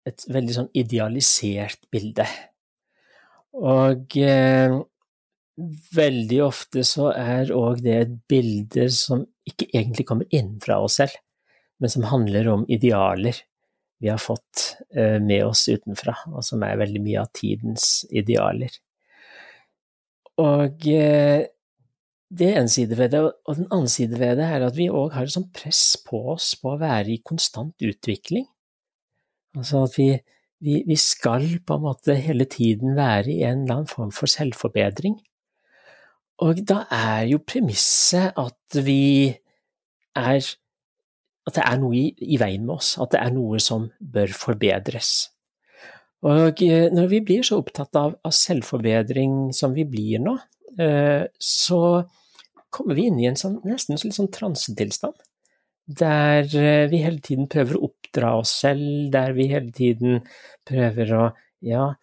et 0.10 0.26
veldig 0.30 0.58
sånn 0.58 0.74
idealisert 0.78 1.82
bilde. 1.94 2.26
Og 3.54 4.18
eh, 4.18 4.74
veldig 5.94 6.40
ofte 6.46 6.84
så 6.88 7.12
er 7.14 7.54
òg 7.54 7.84
det 7.86 7.98
et 8.00 8.14
bilde 8.30 8.88
som 8.94 9.26
ikke 9.48 9.70
egentlig 9.74 10.08
kommer 10.10 10.30
innenfra 10.34 10.80
oss 10.82 10.98
selv, 11.02 11.16
men 11.82 11.92
som 11.92 12.08
handler 12.10 12.50
om 12.54 12.66
idealer 12.72 13.44
vi 14.04 14.10
har 14.12 14.20
fått 14.20 14.78
eh, 14.96 15.20
med 15.24 15.46
oss 15.46 15.68
utenfra, 15.70 16.16
og 16.36 16.44
som 16.44 16.64
er 16.68 16.80
veldig 16.82 17.00
mye 17.06 17.22
av 17.22 17.30
tidens 17.38 18.02
idealer. 18.12 18.74
Og 20.44 20.88
eh, 20.92 21.46
det 22.34 22.50
er 22.50 22.60
en 22.60 22.72
side 22.72 22.98
ved 23.00 23.14
det, 23.14 23.22
og 23.24 23.56
den 23.62 23.70
andre 23.70 23.94
side 23.94 24.20
ved 24.20 24.42
det 24.42 24.50
er 24.50 24.66
at 24.66 24.76
vi 24.76 24.90
òg 24.90 25.14
har 25.16 25.30
et 25.30 25.36
sånt 25.36 25.54
press 25.56 25.94
på 26.04 26.20
oss 26.34 26.50
på 26.60 26.74
å 26.74 26.82
være 26.82 27.14
i 27.14 27.22
konstant 27.24 27.86
utvikling. 27.86 28.50
Altså 29.56 29.86
at 29.86 29.96
vi, 29.96 30.10
vi, 30.64 30.80
vi 30.88 30.98
skal 31.00 31.46
på 31.66 31.78
en 31.78 31.86
måte 31.86 32.16
hele 32.16 32.48
tiden 32.50 32.96
være 32.98 33.32
i 33.32 33.44
en 33.44 33.64
eller 33.64 33.82
annen 33.82 33.92
form 33.92 34.12
for 34.16 34.32
selvforbedring. 34.32 35.18
Og 36.44 36.64
da 36.68 36.84
er 36.92 37.28
jo 37.30 37.44
premisset 37.46 38.34
at 38.40 38.84
vi 38.86 39.34
er 40.16 40.42
At 41.44 41.58
det 41.58 41.64
er 41.68 41.76
noe 41.76 41.96
i, 42.00 42.06
i, 42.24 42.38
veien 42.40 42.64
med 42.64 42.78
oss, 42.78 42.94
at 43.04 43.12
det 43.12 43.20
er 43.20 43.34
noe 43.36 43.58
som 43.60 43.90
bør 44.00 44.32
forbedres. 44.32 45.10
Og 46.24 46.62
eh, 46.64 46.86
når 46.88 47.10
vi 47.12 47.20
blir 47.20 47.44
så 47.44 47.58
opptatt 47.60 47.98
av, 48.00 48.14
av 48.24 48.32
selvforbedring 48.32 49.52
som 49.52 49.74
vi 49.76 49.84
blir 49.84 50.24
nå, 50.24 50.38
eh, 50.80 51.26
så 51.36 51.82
kommer 52.72 52.96
vi 52.96 53.10
inn 53.10 53.20
i 53.20 53.28
en 53.28 53.36
sånn, 53.36 53.60
nesten 53.68 54.00
litt 54.00 54.16
sånn 54.16 54.32
transetilstand. 54.32 55.20
Der 56.00 56.48
eh, 56.48 56.88
vi 56.88 57.04
hele 57.04 57.20
tiden 57.20 57.52
prøver 57.52 57.76
å 57.76 57.92
oppdra 58.14 58.36
oss 58.38 58.54
selv, 58.62 59.12
der 59.12 59.34
vi 59.34 59.50
hele 59.50 59.72
tiden 59.74 60.22
prøver 60.68 61.14
å 61.14 61.24
ja, 61.66 61.94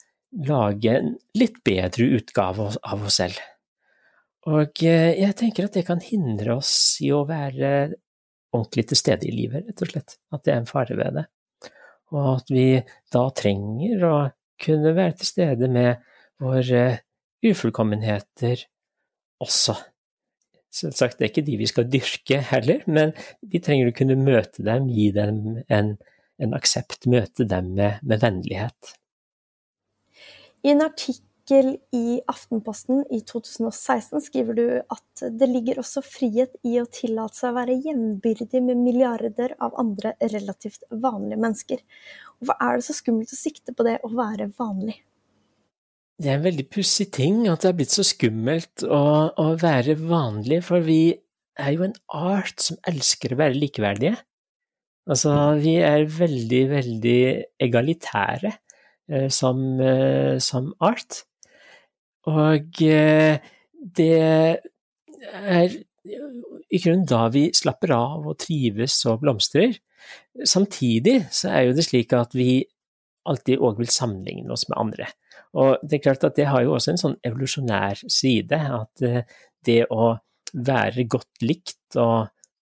lage 0.46 0.96
en 0.99 1.16
litt 1.38 1.62
bedre 1.64 2.05
utgave 2.18 2.70
av 2.83 3.05
oss 3.07 3.20
selv. 3.20 3.38
Og 4.51 4.83
eh, 4.83 5.20
jeg 5.20 5.37
tenker 5.37 5.68
at 5.68 5.75
det 5.77 5.87
kan 5.87 6.01
hindre 6.01 6.57
oss 6.57 6.99
i 7.05 7.12
å 7.12 7.27
være 7.29 7.92
ordentlig 8.51 8.88
til 8.88 8.99
stede 8.99 9.29
i 9.29 9.35
livet, 9.35 9.68
rett 9.68 9.83
og 9.85 9.92
slett. 9.92 10.16
At 10.33 10.44
det 10.44 10.55
er 10.55 10.61
en 10.62 10.66
fare 10.70 10.96
ved 10.99 11.20
det. 11.20 11.27
Og 12.11 12.40
at 12.40 12.51
vi 12.51 12.81
da 13.12 13.29
trenger 13.31 14.07
å 14.09 14.14
kunne 14.61 14.94
være 14.96 15.20
til 15.20 15.29
stede 15.29 15.68
med 15.70 16.01
våre 16.40 17.05
ufullkommenheter 17.46 18.64
også. 19.40 19.77
Selvsagt, 20.70 21.18
det 21.18 21.26
er 21.26 21.33
ikke 21.33 21.46
de 21.48 21.56
vi 21.59 21.66
skal 21.66 21.88
dyrke 21.90 22.38
heller, 22.52 22.85
men 22.87 23.11
vi 23.42 23.59
trenger 23.62 23.90
å 23.90 23.96
kunne 23.96 24.18
møte 24.20 24.62
dem, 24.66 24.87
gi 24.94 25.09
dem 25.16 25.40
en, 25.66 25.96
en 26.38 26.54
aksept, 26.54 27.09
møte 27.11 27.46
dem 27.50 27.72
med, 27.78 27.98
med 28.06 28.22
vennlighet. 28.22 28.94
I 30.62 30.70
en 30.74 30.85
artikkel 30.85 31.72
i 31.96 32.20
Aftenposten 32.30 33.02
i 33.11 33.22
2016 33.26 34.22
skriver 34.28 34.59
du 34.59 34.64
at 34.78 35.24
det 35.40 35.50
ligger 35.50 35.80
også 35.83 36.04
frihet 36.06 36.54
i 36.62 36.76
å 36.78 36.87
tillate 36.87 37.40
seg 37.40 37.50
å 37.50 37.59
være 37.59 37.78
jevnbyrdig 37.88 38.62
med 38.62 38.78
milliarder 38.78 39.56
av 39.59 39.74
andre 39.80 40.14
relativt 40.22 40.87
vanlige 40.92 41.40
mennesker. 41.40 41.83
Hvorfor 42.38 42.62
er 42.62 42.78
det 42.78 42.87
så 42.87 42.98
skummelt 43.00 43.35
å 43.35 43.40
sikte 43.40 43.74
på 43.74 43.88
det 43.88 43.98
å 44.06 44.12
være 44.14 44.52
vanlig? 44.61 45.00
Det 46.20 46.28
er 46.28 46.37
en 46.37 46.44
veldig 46.44 46.66
pussig 46.68 47.06
ting 47.16 47.46
at 47.48 47.62
det 47.62 47.70
er 47.70 47.76
blitt 47.78 47.94
så 47.94 48.04
skummelt 48.04 48.83
å, 48.85 49.04
å 49.40 49.46
være 49.61 49.96
vanlig, 49.96 50.59
for 50.66 50.85
vi 50.85 51.14
er 51.61 51.70
jo 51.72 51.87
en 51.87 51.96
art 52.12 52.61
som 52.61 52.76
elsker 52.88 53.33
å 53.33 53.38
være 53.40 53.56
likeverdige. 53.56 54.18
Altså, 55.11 55.33
vi 55.62 55.78
er 55.80 56.04
veldig, 56.12 56.61
veldig 56.70 57.20
egalitære 57.64 58.52
eh, 58.52 59.28
som, 59.33 59.62
eh, 59.80 60.37
som 60.44 60.68
art. 60.85 61.22
Og 62.28 62.83
eh, 62.85 63.40
det 63.80 64.11
er 64.20 65.78
i 66.70 66.83
grunnen 66.85 67.09
da 67.09 67.24
vi 67.33 67.48
slapper 67.56 67.94
av 67.96 68.28
og 68.28 68.38
trives 68.44 68.98
og 69.09 69.24
blomstrer. 69.24 69.72
Samtidig 70.44 71.22
så 71.33 71.48
er 71.54 71.66
jo 71.68 71.74
det 71.80 71.88
slik 71.88 72.12
at 72.16 72.37
vi 72.37 72.61
alltid 73.28 73.61
òg 73.61 73.80
vil 73.80 73.90
sammenligne 73.92 74.52
oss 74.52 74.68
med 74.68 74.78
andre. 74.80 75.11
Og 75.58 75.82
det 75.82 75.98
er 75.98 76.04
klart 76.04 76.26
at 76.26 76.36
det 76.38 76.48
har 76.50 76.64
jo 76.64 76.74
også 76.76 76.94
en 76.94 77.00
sånn 77.00 77.16
evolusjonær 77.26 78.02
side, 78.06 78.58
at 78.58 79.06
eh, 79.06 79.22
det 79.66 79.82
å 79.90 80.12
være 80.54 81.06
godt 81.10 81.44
likt 81.44 81.98
og 82.00 82.30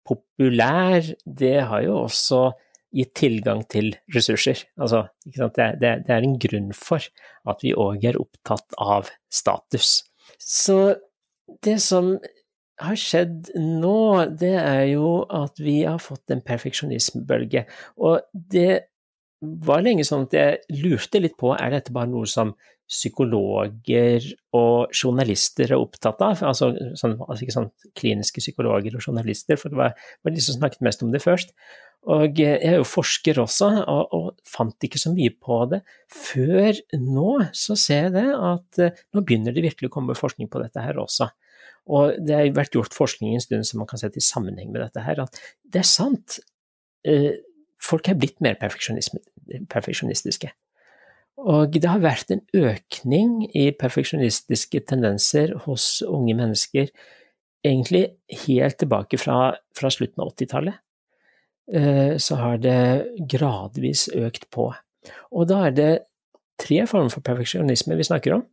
populær, 0.07 1.05
det 1.25 1.57
har 1.69 1.85
jo 1.85 2.01
også 2.05 2.49
gitt 2.95 3.13
tilgang 3.15 3.63
til 3.71 3.93
ressurser. 4.15 4.65
Altså, 4.79 5.05
det, 5.23 5.51
det, 5.55 5.93
det, 6.07 6.11
er 6.11 6.25
en 6.25 6.37
grunn 6.41 6.71
for 6.75 7.03
at 7.47 7.63
vi 7.63 7.73
òg 7.77 8.03
er 8.09 8.19
opptatt 8.19 8.75
av 8.81 9.11
status. 9.31 10.01
Så 10.39 10.97
det 11.63 11.77
som 11.83 12.17
har 12.81 12.97
skjedd 12.97 13.51
nå, 13.55 14.25
det 14.41 14.55
er 14.57 14.85
jo 14.95 15.21
at 15.29 15.59
vi 15.61 15.81
har 15.85 16.01
fått 16.01 16.33
en 16.33 16.43
perfeksjonismebølge. 16.43 17.65
Og 18.01 18.25
det 18.33 18.90
var 19.41 19.81
lenge 19.85 20.05
sånn 20.05 20.27
at 20.27 20.35
jeg 20.37 20.81
lurte 20.83 21.21
litt 21.21 21.37
på 21.39 21.55
er 21.55 21.73
dette 21.73 21.93
bare 21.93 22.09
noe 22.11 22.29
som 22.29 22.53
psykologer 22.91 24.25
og 24.57 24.91
journalister 24.91 25.71
er 25.71 25.79
opptatt 25.79 26.19
av, 26.25 26.41
altså, 26.43 26.73
sånn, 26.99 27.15
altså 27.23 27.45
ikke 27.45 27.55
sånn 27.55 27.69
kliniske 27.97 28.43
psykologer 28.43 28.97
og 28.97 29.05
journalister, 29.05 29.59
for 29.59 29.71
det 29.71 29.79
var, 29.79 29.95
var 30.25 30.35
de 30.35 30.43
som 30.43 30.57
snakket 30.57 30.83
mest 30.83 31.05
om 31.05 31.13
det 31.13 31.23
først. 31.23 31.55
Og 32.11 32.39
jeg 32.41 32.57
er 32.65 32.79
jo 32.79 32.87
forsker 32.87 33.37
også, 33.43 33.69
og, 33.85 34.13
og, 34.17 34.29
fant 34.49 34.87
ikke 34.87 34.99
så 34.99 35.11
mye 35.13 35.31
på 35.37 35.59
det. 35.71 35.83
Før 36.11 36.79
nå 36.97 37.35
så 37.55 37.77
ser 37.79 38.07
jeg 38.07 38.15
det 38.17 38.25
at 38.33 38.81
uh, 38.81 39.03
nå 39.13 39.23
begynner 39.23 39.55
det 39.55 39.63
virkelig 39.67 39.91
å 39.91 39.93
komme 39.93 40.17
forskning 40.17 40.49
på 40.51 40.63
dette 40.63 40.81
her 40.83 40.97
også. 40.99 41.29
Og 41.93 42.17
det 42.25 42.35
har 42.35 42.49
vært 42.57 42.75
gjort 42.75 42.97
forskning 42.97 43.37
en 43.37 43.43
stund 43.43 43.69
som 43.69 43.81
man 43.81 43.89
kan 43.89 44.01
sette 44.01 44.19
i 44.19 44.25
sammenheng 44.25 44.73
med 44.73 44.81
dette 44.83 45.05
her, 45.05 45.21
at 45.23 45.39
det 45.63 45.83
er 45.83 45.87
sant. 45.87 46.41
Uh, 47.07 47.37
folk 47.81 48.09
er 48.09 48.19
blitt 48.19 48.41
mer 48.43 48.57
perfeksjonistiske. 49.71 50.51
Og 51.41 51.73
det 51.73 51.89
har 51.89 52.03
vært 52.03 52.33
en 52.33 52.43
økning 52.53 53.47
i 53.57 53.71
perfeksjonistiske 53.73 54.83
tendenser 54.89 55.55
hos 55.65 56.03
unge 56.05 56.35
mennesker 56.37 56.91
egentlig 57.65 58.05
helt 58.45 58.77
tilbake 58.81 59.19
fra, 59.21 59.55
fra 59.77 59.91
slutten 59.93 60.23
av 60.23 60.33
80-tallet. 60.33 60.79
Eh, 61.73 62.15
så 62.17 62.37
har 62.41 62.61
det 62.61 62.77
gradvis 63.31 64.07
økt 64.17 64.49
på. 64.53 64.71
Og 65.31 65.47
da 65.49 65.65
er 65.67 65.75
det 65.77 65.91
tre 66.61 66.83
former 66.89 67.09
for 67.13 67.25
perfeksjonisme 67.25 67.97
vi 67.97 68.05
snakker 68.05 68.35
om. 68.35 68.43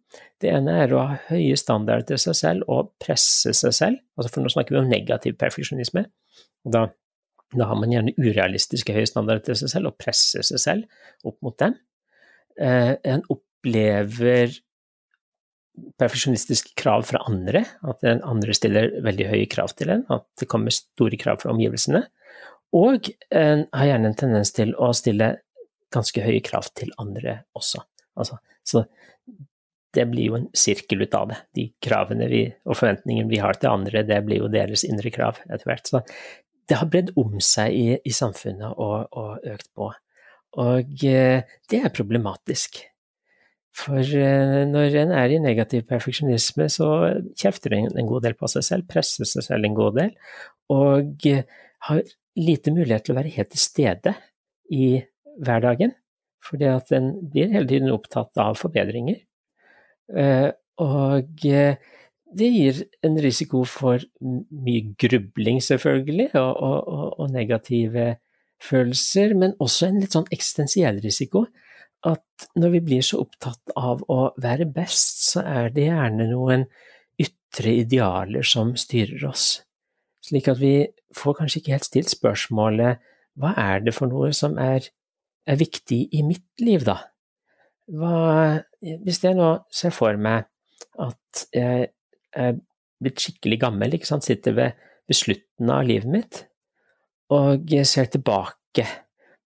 Det 0.40 0.52
ene 0.52 0.78
er 0.84 0.94
å 0.94 1.02
ha 1.02 1.18
høye 1.28 1.56
standarder 1.60 2.06
til 2.12 2.22
seg 2.22 2.38
selv 2.38 2.70
og 2.72 2.94
presse 3.02 3.52
seg 3.56 3.74
selv, 3.76 4.00
altså 4.16 4.32
for 4.32 4.44
nå 4.44 4.52
snakker 4.52 4.76
vi 4.76 4.80
om 4.80 4.88
negativ 4.88 5.36
perfeksjonisme. 5.40 6.06
Og 6.64 6.72
Da, 6.72 6.86
da, 7.54 7.64
har 7.70 7.78
man 7.80 7.92
gjerne 7.92 8.14
urealistiske 8.18 8.94
høye 8.94 9.08
standarder 9.08 9.44
til 9.46 9.58
seg 9.62 9.72
selv 9.72 9.92
og 9.92 9.98
presser 10.00 10.44
seg 10.46 10.62
selv 10.62 11.28
opp 11.28 11.38
mot 11.44 11.56
dem. 11.60 11.76
Eh, 12.60 12.94
en 13.08 13.24
opplever 13.32 14.52
perfeksjonistiske 15.98 16.74
krav 16.78 17.06
fra 17.08 17.22
andre, 17.30 17.62
at 17.86 18.00
den 18.04 18.22
andre 18.26 18.54
stiller 18.56 18.90
veldig 19.04 19.28
høye 19.30 19.50
krav 19.50 19.74
til 19.78 19.92
en, 19.94 20.04
at 20.10 20.26
det 20.40 20.48
kommer 20.50 20.74
store 20.74 21.18
krav 21.20 21.42
fra 21.42 21.52
omgivelsene. 21.54 22.02
Og 22.76 23.08
en 23.32 23.64
har 23.72 23.90
gjerne 23.92 24.10
en 24.10 24.18
tendens 24.18 24.52
til 24.56 24.74
å 24.76 24.90
stille 24.96 25.36
ganske 25.94 26.20
høye 26.20 26.42
krav 26.44 26.68
til 26.76 26.90
andre 27.00 27.42
også. 27.56 27.80
Altså, 28.18 28.40
så 28.66 28.84
det 29.96 30.04
blir 30.10 30.28
jo 30.28 30.36
en 30.36 30.48
sirkel 30.56 31.06
ut 31.06 31.14
av 31.16 31.30
det. 31.30 31.38
De 31.56 31.64
kravene 31.84 32.28
vi, 32.28 32.42
og 32.68 32.76
forventningene 32.76 33.30
vi 33.30 33.40
har 33.40 33.56
til 33.56 33.72
andre, 33.72 34.04
det 34.04 34.18
blir 34.26 34.42
jo 34.42 34.50
deres 34.52 34.84
indre 34.84 35.12
krav 35.14 35.40
etter 35.48 35.70
hvert. 35.70 35.88
Så 35.88 36.02
det 36.68 36.76
har 36.76 36.90
bredd 36.92 37.14
om 37.18 37.38
seg 37.42 37.74
i, 37.74 37.88
i 38.04 38.12
samfunnet 38.14 38.76
og, 38.76 39.08
og, 39.16 39.48
økt 39.48 39.70
på. 39.76 39.88
Og 40.60 41.04
eh, 41.06 41.56
det 41.70 41.80
er 41.80 41.94
problematisk. 41.94 42.80
For 43.78 44.00
eh, 44.02 44.64
når 44.68 44.96
en 45.04 45.14
er 45.16 45.32
i 45.32 45.40
negativ 45.42 45.86
perfeksjonisme, 45.88 46.68
så 46.72 46.90
kjefter 47.38 47.76
en 47.76 47.92
en 47.94 48.10
god 48.10 48.26
del 48.26 48.36
på 48.38 48.50
seg 48.50 48.66
selv, 48.66 48.88
presser 48.90 49.28
seg 49.28 49.46
selv 49.46 49.68
en 49.68 49.78
god 49.78 50.00
del, 50.00 50.12
og 50.74 51.28
eh, 51.28 51.46
har 51.88 52.02
lite 52.38 52.74
mulighet 52.74 53.06
til 53.06 53.14
å 53.14 53.20
være 53.20 53.34
helt 53.36 53.52
til 53.54 53.62
stede 53.62 54.14
i 54.74 54.98
hverdagen. 55.44 55.94
Fordi 56.44 56.68
at 56.70 56.92
en 56.94 57.12
blir 57.32 57.50
hele 57.52 57.68
tiden 57.68 57.90
opptatt 57.90 58.38
av 58.40 58.54
forbedringer. 58.60 59.18
Og 60.78 61.42
det 62.36 62.48
gir 62.52 62.80
en 63.06 63.16
risiko 63.22 63.62
for 63.68 64.02
mye 64.20 64.94
grubling, 65.00 65.62
selvfølgelig, 65.64 66.30
og, 66.36 66.50
og, 66.56 67.06
og, 67.20 67.30
negative 67.32 68.16
følelser, 68.62 69.34
men 69.38 69.54
også 69.62 69.88
en 69.88 70.02
litt 70.02 70.16
sånn 70.16 70.28
eksistensiell 70.34 71.00
risiko. 71.04 71.46
At 72.06 72.48
når 72.58 72.74
vi 72.76 72.82
blir 72.90 73.06
så 73.06 73.22
opptatt 73.24 73.72
av 73.78 74.04
å 74.12 74.20
være 74.38 74.68
best, 74.70 75.24
så 75.30 75.42
er 75.46 75.72
det 75.74 75.88
gjerne 75.88 76.28
noen 76.30 76.66
ytre 77.18 77.74
idealer 77.80 78.46
som 78.46 78.74
styrer 78.78 79.24
oss. 79.30 79.48
Slik 80.28 80.50
at 80.52 80.60
vi 80.60 80.74
får 81.16 81.38
kanskje 81.40 81.62
ikke 81.62 81.74
helt 81.76 81.88
stilt 81.88 82.12
spørsmålet 82.12 83.04
hva 83.38 83.54
er 83.58 83.84
det 83.86 83.94
for 83.94 84.10
noe 84.10 84.32
som 84.34 84.56
er, 84.60 84.84
er 85.46 85.58
viktig 85.58 86.00
i 86.12 86.24
mitt 86.26 86.62
liv, 86.62 86.84
da? 86.86 86.98
Hva, 87.88 88.58
hvis 88.82 89.22
jeg 89.24 89.38
nå 89.38 89.52
ser 89.72 89.94
for 89.94 90.18
meg 90.20 90.50
at 90.98 91.46
jeg 91.54 91.88
blitt 92.34 93.22
skikkelig 93.22 93.60
gammel, 93.62 93.94
ikke 93.94 94.10
sant, 94.10 94.26
sitter 94.26 94.56
ved, 94.56 94.88
ved 95.08 95.16
slutten 95.16 95.70
av 95.72 95.86
livet 95.86 96.10
mitt, 96.12 96.42
og 97.34 97.70
ser 97.86 98.08
tilbake 98.12 98.86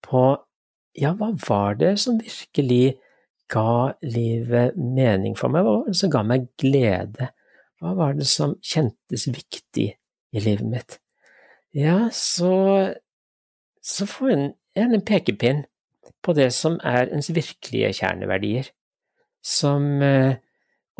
på 0.03 0.23
ja, 0.99 1.13
hva 1.17 1.31
var 1.47 1.79
det 1.79 1.95
som 2.01 2.19
virkelig 2.21 2.97
ga 3.51 3.93
livet 4.05 4.77
mening 4.77 5.37
for 5.37 5.53
meg, 5.53 5.65
hva 5.65 5.79
var 5.79 5.89
det 5.89 5.99
som 5.99 6.11
ga 6.13 6.23
meg 6.27 6.47
glede, 6.61 7.29
hva 7.81 7.93
var 7.97 8.17
det 8.17 8.27
som 8.29 8.55
kjentes 8.63 9.27
viktig 9.27 9.89
i 9.93 10.43
livet 10.43 10.69
mitt? 10.69 10.99
Ja, 11.75 12.07
så, 12.13 12.53
så 13.81 14.07
får 14.09 14.33
en 14.33 14.47
gjerne 14.77 14.99
en 14.99 15.05
pekepinn 15.05 15.63
på 16.23 16.35
det 16.37 16.51
som 16.55 16.77
er 16.85 17.09
ens 17.11 17.31
virkelige 17.33 17.91
kjerneverdier, 17.99 18.69
som 19.43 20.01
eh, 20.05 20.39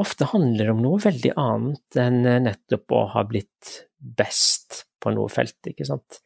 ofte 0.01 0.27
handler 0.31 0.71
om 0.73 0.81
noe 0.83 1.01
veldig 1.01 1.33
annet 1.39 1.99
enn 2.01 2.23
eh, 2.25 2.41
nettopp 2.47 2.95
å 2.95 3.03
ha 3.13 3.25
blitt 3.29 3.73
best 3.97 4.83
på 5.03 5.13
noe 5.13 5.31
felt, 5.31 5.59
ikke 5.69 5.87
sant. 5.87 6.21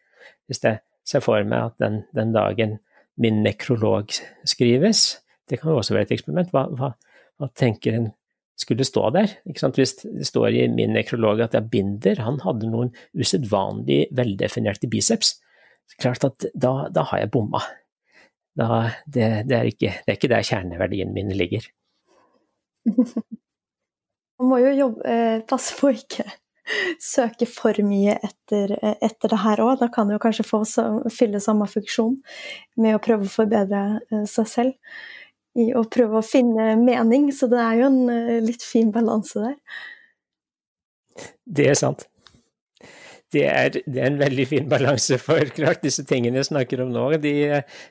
Hvis 0.47 0.63
jeg 0.63 0.81
ser 1.07 1.23
for 1.23 1.43
meg 1.47 1.71
at 1.71 1.81
den, 1.83 2.01
den 2.15 2.33
dagen 2.35 2.77
min 3.17 3.41
nekrolog 3.43 4.13
skrives, 4.47 5.19
det 5.49 5.59
kan 5.59 5.71
jo 5.71 5.81
også 5.81 5.95
være 5.95 6.09
et 6.09 6.15
eksperiment, 6.17 6.53
hva, 6.53 6.67
hva, 6.77 6.93
hva 7.39 7.49
tenker 7.57 7.97
en 7.97 8.11
skulle 8.57 8.85
stå 8.87 9.09
der. 9.13 9.33
Hvis 9.45 9.97
det 10.01 10.27
står 10.27 10.55
i 10.57 10.67
min 10.73 10.95
nekrolog 10.95 11.43
at 11.45 11.55
jeg 11.57 11.69
binder, 11.73 12.21
han 12.25 12.39
hadde 12.43 12.69
noen 12.71 12.93
usedvanlig 13.17 14.07
veldefinerte 14.17 14.89
biceps, 14.91 15.35
klart 16.01 16.25
at 16.27 16.47
da, 16.53 16.89
da 16.93 17.05
har 17.11 17.23
jeg 17.23 17.33
bomma. 17.33 17.61
Da, 18.57 18.67
det, 19.05 19.27
det, 19.49 19.57
er 19.57 19.69
ikke, 19.69 19.91
det, 20.01 20.09
er 20.09 20.17
ikke, 20.17 20.31
der 20.33 20.47
kjerneverdien 20.47 21.13
min 21.13 21.29
ligger. 21.37 21.67
Man 24.37 24.51
må 24.51 24.59
jo 24.61 24.73
jobbe, 24.75 25.05
eh, 25.09 25.39
passe 25.49 25.75
på 25.77 25.89
å 25.89 25.95
ikke 25.97 26.25
søke 27.13 27.47
for 27.49 27.77
mye 27.85 28.17
etter, 28.21 28.75
etter 29.01 29.33
det 29.33 29.43
her 29.43 29.61
òg. 29.63 29.77
Da 29.81 29.89
kan 29.93 30.09
du 30.09 30.17
kanskje 30.21 30.45
få 30.47 30.63
fylle 31.13 31.41
samme 31.43 31.69
funksjon 31.71 32.19
med 32.81 32.97
å 32.97 33.03
prøve 33.03 33.25
å 33.25 33.35
forbedre 33.37 33.85
eh, 34.11 34.25
seg 34.29 34.51
selv 34.51 34.97
i 35.57 35.71
å 35.73 35.83
prøve 35.89 36.19
å 36.19 36.25
finne 36.25 36.75
mening, 36.79 37.31
så 37.33 37.49
det 37.49 37.61
er 37.63 37.79
jo 37.79 37.89
en 37.89 38.11
eh, 38.13 38.35
litt 38.45 38.65
fin 38.65 38.91
balanse 38.93 39.41
der. 39.41 39.55
Det 41.45 41.71
er 41.71 41.79
sant. 41.79 42.05
Det 43.33 43.43
er, 43.43 43.73
det 43.75 43.99
er, 43.99 44.05
en 44.07 44.19
veldig 44.21 44.45
fin 44.47 44.69
balanse, 44.71 45.17
for 45.19 45.49
klart 45.55 45.81
disse 45.83 46.05
tingene 46.07 46.39
jeg 46.39 46.47
snakker 46.47 46.79
om 46.85 46.93
nå, 46.95 47.09
de, 47.19 47.33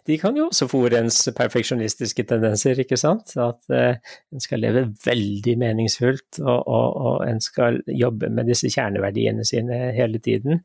de 0.08 0.16
kan 0.16 0.36
jo 0.38 0.46
også 0.48 0.68
fòre 0.72 1.02
ens 1.02 1.18
perfeksjonistiske 1.36 2.24
tendenser, 2.30 2.80
ikke 2.80 2.96
sant. 3.00 3.34
At 3.36 3.60
uh, 3.68 4.16
en 4.32 4.44
skal 4.44 4.64
leve 4.64 4.86
veldig 5.04 5.58
meningsfullt, 5.60 6.40
og, 6.40 6.60
og, 6.64 6.96
og, 6.96 7.18
en 7.28 7.42
skal 7.44 7.82
jobbe 7.92 8.32
med 8.32 8.48
disse 8.48 8.72
kjerneverdiene 8.72 9.44
sine 9.44 9.90
hele 9.96 10.22
tiden. 10.24 10.64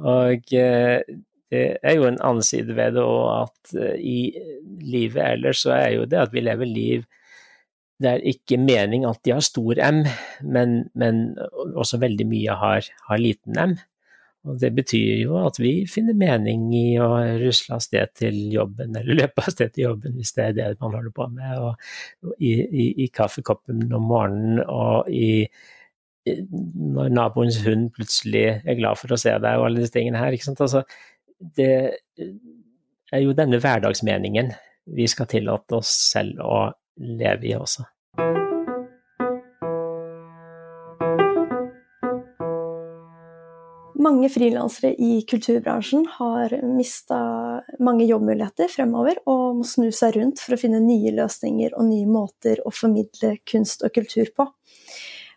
Og 0.00 0.56
uh, 0.56 1.18
det 1.52 1.62
er 1.82 1.96
jo 1.96 2.08
en 2.08 2.20
annen 2.20 2.44
side 2.44 2.76
ved 2.76 2.96
det, 2.96 3.04
og 3.04 3.28
at 3.44 3.76
eh, 3.80 3.96
i 3.96 4.18
livet 4.84 5.22
ellers 5.24 5.64
så 5.64 5.72
er 5.78 5.94
jo 5.96 6.08
det 6.08 6.20
at 6.20 6.34
vi 6.34 6.44
lever 6.44 6.68
liv 6.68 7.06
der 8.02 8.22
ikke 8.22 8.60
mening 8.62 9.06
at 9.08 9.18
de 9.24 9.32
har 9.34 9.42
stor 9.42 9.80
M, 9.82 10.04
men, 10.46 10.84
men 10.94 11.38
også 11.74 11.98
veldig 11.98 12.26
mye 12.30 12.58
har, 12.60 12.90
har, 13.08 13.18
liten 13.18 13.58
M. 13.58 13.74
Og 14.46 14.60
det 14.62 14.70
betyr 14.76 15.24
jo 15.24 15.38
at 15.42 15.58
vi 15.60 15.72
finner 15.90 16.16
mening 16.16 16.68
i 16.76 16.98
å 17.02 17.08
rusle 17.40 17.74
av 17.74 17.82
sted 17.84 18.12
til 18.16 18.36
jobben, 18.54 18.94
eller 18.96 19.18
løpe 19.24 19.42
av 19.42 19.50
sted 19.54 19.74
til 19.74 19.88
jobben 19.88 20.14
hvis 20.18 20.32
det 20.36 20.44
er 20.44 20.54
det 20.56 20.68
man 20.78 20.94
holder 20.94 21.14
på 21.14 21.26
med, 21.32 21.58
og 21.58 22.38
i, 22.38 22.52
i, 22.62 22.86
i 23.04 23.08
kaffekoppen 23.14 23.88
om 23.90 24.06
morgenen 24.12 24.62
og 24.64 25.10
i 25.10 25.48
når 26.28 27.12
naboens 27.14 27.56
hund 27.64 27.86
plutselig 27.96 28.44
er 28.58 28.76
glad 28.76 28.98
for 29.00 29.14
å 29.14 29.20
se 29.20 29.32
deg 29.32 29.60
og 29.60 29.68
alle 29.68 29.80
disse 29.80 29.94
tingene 29.94 30.20
her. 30.20 30.36
Altså, 30.36 30.82
det 31.56 31.70
er 33.12 33.22
jo 33.24 33.36
denne 33.36 33.60
hverdagsmeningen 33.62 34.52
vi 34.98 35.06
skal 35.08 35.28
tillate 35.30 35.78
oss 35.78 35.92
selv 36.12 36.42
å 36.44 36.66
leve 36.98 37.48
i 37.48 37.54
også. 37.56 37.86
Mange 43.98 44.28
frilansere 44.30 44.92
i 44.94 45.22
kulturbransjen 45.26 46.04
har 46.20 46.52
mista 46.62 47.18
mange 47.82 48.04
jobbmuligheter 48.06 48.70
fremover, 48.70 49.18
og 49.26 49.58
må 49.58 49.66
snu 49.66 49.88
seg 49.94 50.14
rundt 50.14 50.42
for 50.44 50.54
å 50.54 50.58
finne 50.60 50.78
nye 50.84 51.10
løsninger 51.16 51.74
og 51.74 51.88
nye 51.88 52.06
måter 52.06 52.62
å 52.62 52.70
formidle 52.70 53.32
kunst 53.48 53.82
og 53.82 53.96
kultur 53.96 54.30
på. 54.36 54.46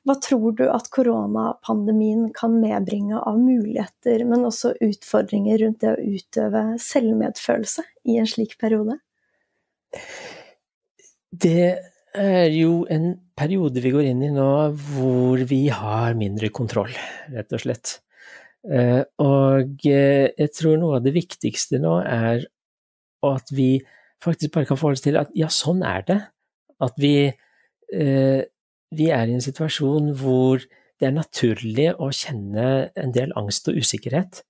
Hva 0.06 0.16
tror 0.22 0.54
du 0.58 0.64
at 0.70 0.90
koronapandemien 0.94 2.30
kan 2.38 2.54
medbringe 2.62 3.18
av 3.18 3.38
muligheter, 3.42 4.24
men 4.30 4.46
også 4.46 4.76
utfordringer 4.82 5.62
rundt 5.62 5.82
det 5.82 5.96
å 5.96 6.18
utøve 6.18 6.64
selvmedfølelse 6.82 7.86
i 8.10 8.20
en 8.22 8.30
slik 8.30 8.58
periode? 8.62 9.00
Det 11.32 11.68
er 12.14 12.48
jo 12.54 12.86
en 12.94 13.14
periode 13.38 13.82
vi 13.82 13.94
går 13.94 14.10
inn 14.14 14.24
i 14.26 14.32
nå 14.34 14.54
hvor 14.94 15.42
vi 15.50 15.64
har 15.74 16.18
mindre 16.18 16.54
kontroll, 16.54 16.94
rett 17.34 17.58
og 17.58 17.66
slett. 17.66 17.98
Eh, 18.62 19.02
og 19.22 19.88
eh, 19.90 20.28
jeg 20.38 20.52
tror 20.54 20.78
noe 20.78 21.00
av 21.00 21.06
det 21.06 21.16
viktigste 21.16 21.80
nå 21.82 21.96
er 22.06 22.44
at 23.26 23.54
vi 23.54 23.80
faktisk 24.22 24.54
bare 24.54 24.70
kan 24.70 24.78
forholde 24.78 25.00
oss 25.00 25.06
til 25.06 25.18
at 25.18 25.34
ja, 25.38 25.50
sånn 25.54 25.82
er 25.86 26.06
det. 26.06 26.20
At 26.82 26.98
vi, 27.02 27.16
eh, 27.30 28.42
vi 28.98 29.10
er 29.10 29.28
i 29.30 29.36
en 29.38 29.44
situasjon 29.44 30.14
hvor 30.22 30.62
det 31.02 31.10
er 31.10 31.18
naturlig 31.18 31.90
å 31.98 32.12
kjenne 32.14 32.92
en 32.98 33.14
del 33.14 33.34
angst 33.40 33.70
og 33.72 33.82
usikkerhet. 33.82 34.44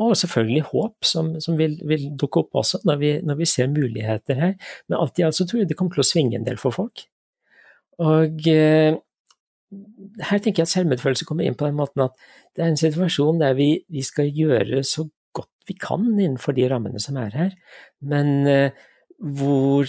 Og 0.00 0.14
selvfølgelig 0.16 0.62
håp, 0.70 1.04
som, 1.04 1.34
som 1.44 1.58
vil, 1.58 1.74
vil, 1.84 2.06
dukke 2.16 2.40
opp 2.40 2.56
også 2.62 2.78
når 2.88 2.96
vi, 2.96 3.10
når 3.28 3.36
vi, 3.42 3.48
ser 3.50 3.68
muligheter 3.68 4.38
her. 4.40 4.54
Men 4.88 4.96
alt 4.96 5.20
i 5.20 5.26
alt 5.26 5.36
så 5.36 5.44
tror 5.44 5.60
jeg 5.60 5.68
det 5.68 5.76
kommer 5.76 5.98
til 5.98 6.00
å 6.00 6.08
svinge 6.08 6.38
en 6.38 6.46
del 6.46 6.56
for 6.56 6.72
folk. 6.72 7.02
Og 8.00 8.48
her 9.70 10.42
tenker 10.42 10.62
jeg 10.62 10.68
at 10.68 10.72
selvmedfølelse 10.72 11.26
kommer 11.28 11.46
inn 11.46 11.56
på 11.58 11.68
den 11.68 11.78
måten 11.78 12.04
at 12.08 12.16
det 12.56 12.64
er 12.64 12.72
en 12.72 12.80
situasjon 12.80 13.40
der 13.42 13.54
vi, 13.58 13.70
vi 13.90 14.02
skal 14.06 14.30
gjøre 14.34 14.82
så 14.86 15.06
godt 15.36 15.50
vi 15.68 15.76
kan 15.78 16.08
innenfor 16.10 16.56
de 16.56 16.66
rammene 16.70 17.02
som 17.02 17.18
er 17.20 17.36
her, 17.36 17.54
men 18.02 18.48
eh, 18.50 18.80
hvor 19.20 19.86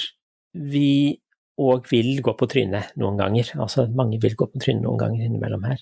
vi 0.51 1.17
òg 1.61 1.88
vil 1.91 2.21
gå 2.23 2.34
på 2.38 2.47
trynet 2.49 2.93
noen 2.99 3.17
ganger. 3.19 3.51
Altså 3.61 3.88
mange 3.89 4.19
vil 4.21 4.38
gå 4.38 4.47
på 4.49 4.61
trynet 4.61 4.86
noen 4.86 4.99
ganger 5.01 5.25
innimellom 5.25 5.65
her, 5.69 5.82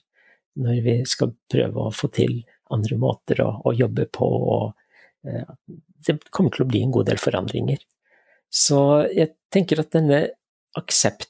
når 0.60 0.82
vi 0.86 0.96
skal 1.10 1.34
prøve 1.52 1.88
å 1.88 1.94
få 1.96 2.12
til 2.16 2.42
andre 2.74 3.00
måter 3.02 3.44
å, 3.44 3.52
å 3.66 3.74
jobbe 3.76 4.08
på. 4.14 4.28
og 4.28 5.28
eh, 5.28 5.78
Det 6.08 6.20
kommer 6.36 6.54
til 6.56 6.66
å 6.66 6.70
bli 6.70 6.84
en 6.86 6.96
god 6.96 7.10
del 7.12 7.22
forandringer. 7.22 7.82
Så 8.50 8.82
jeg 9.14 9.36
tenker 9.54 9.84
at 9.84 9.94
denne 9.94 10.24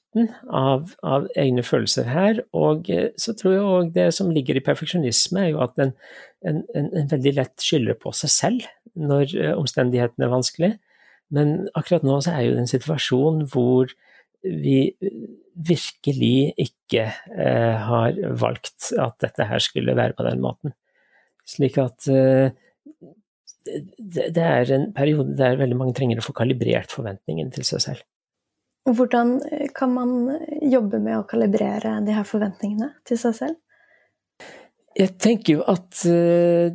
aksepten 0.09 0.29
av, 0.49 0.95
av, 1.03 1.27
egne 1.35 1.63
følelser 1.63 2.05
her. 2.09 2.43
Og 2.53 2.89
eh, 2.89 3.11
så 3.17 3.33
tror 3.33 3.53
jeg 3.53 3.63
òg 3.63 3.93
det 3.93 4.13
som 4.13 4.31
ligger 4.31 4.57
i 4.57 4.63
perfeksjonisme, 4.63 5.39
er 5.41 5.49
jo 5.53 5.61
at 5.61 5.77
en, 5.79 5.93
en, 6.43 6.63
en, 6.75 7.09
veldig 7.09 7.35
lett 7.35 7.59
skylder 7.59 7.95
på 7.99 8.11
seg 8.13 8.29
selv 8.29 8.67
når 8.95 9.35
uh, 9.37 9.57
omstendighetene 9.59 10.25
er 10.25 10.33
vanskelig. 10.33 10.71
Men 11.31 11.69
akkurat 11.75 12.03
nå 12.03 12.19
så 12.21 12.33
er 12.33 12.47
jo 12.47 12.55
det 12.55 12.63
en 12.63 12.71
situasjon 12.71 13.43
hvor 13.51 13.91
vi 14.41 14.95
virkelig 15.59 16.53
ikke 16.57 17.03
eh, 17.35 17.75
har 17.83 18.15
valgt 18.39 18.93
at 18.97 19.17
dette 19.19 19.45
her 19.45 19.59
skulle 19.59 19.97
være 19.97 20.15
på 20.15 20.23
den 20.23 20.39
måten. 20.41 20.73
Slik 21.45 21.77
at 21.77 22.07
eh, 22.07 22.55
det, 23.99 24.29
det 24.33 24.45
er 24.45 24.71
en 24.73 24.87
periode 24.95 25.35
der 25.37 25.59
veldig 25.59 25.77
mange 25.77 25.93
trenger 25.97 26.21
å 26.21 26.25
få 26.25 26.33
kalibrert 26.39 26.95
forventningene 26.95 27.51
til 27.53 27.67
seg 27.67 27.83
selv. 27.83 28.07
Hvordan 28.87 29.41
eh, 29.51 29.67
kan 29.75 29.93
man 29.93 30.29
eh, 30.35 30.67
jobbe 30.71 30.99
med 31.03 31.17
å 31.19 31.27
kalibrere 31.27 32.05
de 32.05 32.13
her 32.15 32.23
forventningene 32.27 32.93
til 33.07 33.17
seg 33.21 33.33
selv? 33.37 33.55
Jeg 34.97 35.17
tenker 35.21 35.53
jo 35.53 35.61
at 35.69 36.01
uh, 36.09 36.71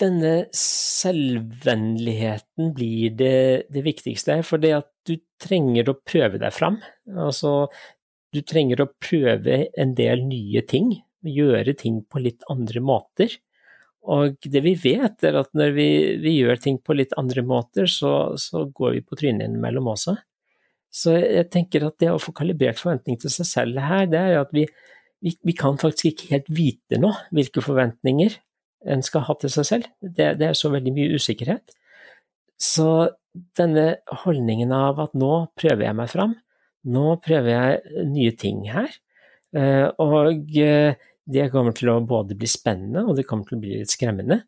denne 0.00 0.46
selvvennligheten 0.54 2.74
blir 2.76 3.10
det, 3.18 3.62
det 3.72 3.82
viktigste. 3.84 4.42
For 4.46 4.58
det 4.62 4.72
at 4.78 4.88
du 5.08 5.16
trenger 5.42 5.90
å 5.90 5.98
prøve 5.98 6.38
deg 6.40 6.52
fram. 6.54 6.76
Altså, 7.10 7.66
du 8.32 8.40
trenger 8.46 8.80
å 8.82 8.92
prøve 9.02 9.66
en 9.76 9.94
del 9.98 10.22
nye 10.28 10.62
ting. 10.68 11.02
Gjøre 11.26 11.74
ting 11.76 12.02
på 12.06 12.18
litt 12.22 12.42
andre 12.52 12.80
måter. 12.84 13.28
Og 14.06 14.38
det 14.46 14.62
vi 14.62 14.76
vet, 14.78 15.18
er 15.26 15.34
at 15.40 15.50
når 15.56 15.72
vi, 15.74 15.88
vi 16.22 16.36
gjør 16.38 16.56
ting 16.62 16.78
på 16.78 16.94
litt 16.94 17.12
andre 17.18 17.42
måter, 17.42 17.86
så, 17.90 18.36
så 18.38 18.64
går 18.70 18.92
vi 18.98 19.02
på 19.02 19.16
trynet 19.18 19.48
innimellom 19.48 19.88
også. 19.96 20.14
Så 20.96 21.12
jeg 21.20 21.48
tenker 21.52 21.84
at 21.84 21.98
det 22.00 22.08
å 22.12 22.20
få 22.22 22.32
kalibrert 22.36 22.80
forventning 22.80 23.18
til 23.20 23.32
seg 23.32 23.48
selv 23.48 23.80
her, 23.84 24.06
det 24.08 24.20
er 24.20 24.34
jo 24.36 24.42
at 24.46 24.54
vi, 24.56 24.64
vi, 25.24 25.34
vi, 25.44 25.54
kan 25.56 25.76
faktisk 25.80 26.08
ikke 26.12 26.30
helt 26.32 26.48
vite 26.52 27.00
nå 27.02 27.12
hvilke 27.36 27.64
forventninger 27.64 28.38
en 28.92 29.02
skal 29.04 29.26
ha 29.26 29.36
til 29.40 29.52
seg 29.52 29.68
selv. 29.68 29.90
Det, 30.00 30.36
det, 30.40 30.48
er 30.48 30.56
så 30.56 30.70
veldig 30.72 30.94
mye 30.96 31.18
usikkerhet. 31.18 31.74
Så 32.56 32.88
denne 33.58 33.98
holdningen 34.22 34.72
av 34.72 35.02
at 35.04 35.16
nå 35.18 35.32
prøver 35.58 35.88
jeg 35.88 35.98
meg 35.98 36.08
fram, 36.12 36.36
nå 36.88 37.06
prøver 37.24 37.50
jeg 37.52 38.06
nye 38.08 38.32
ting 38.38 38.62
her, 38.70 38.88
eh, 39.56 39.88
og 40.00 40.56
eh, 40.62 40.96
det 41.26 41.48
kommer 41.52 41.74
til 41.76 41.90
å 41.92 41.98
både 42.06 42.36
bli 42.38 42.48
spennende 42.48 43.02
og 43.04 43.18
det 43.18 43.26
kommer 43.28 43.48
til 43.48 43.58
å 43.58 43.64
bli 43.64 43.80
litt 43.82 43.92
skremmende, 43.92 44.38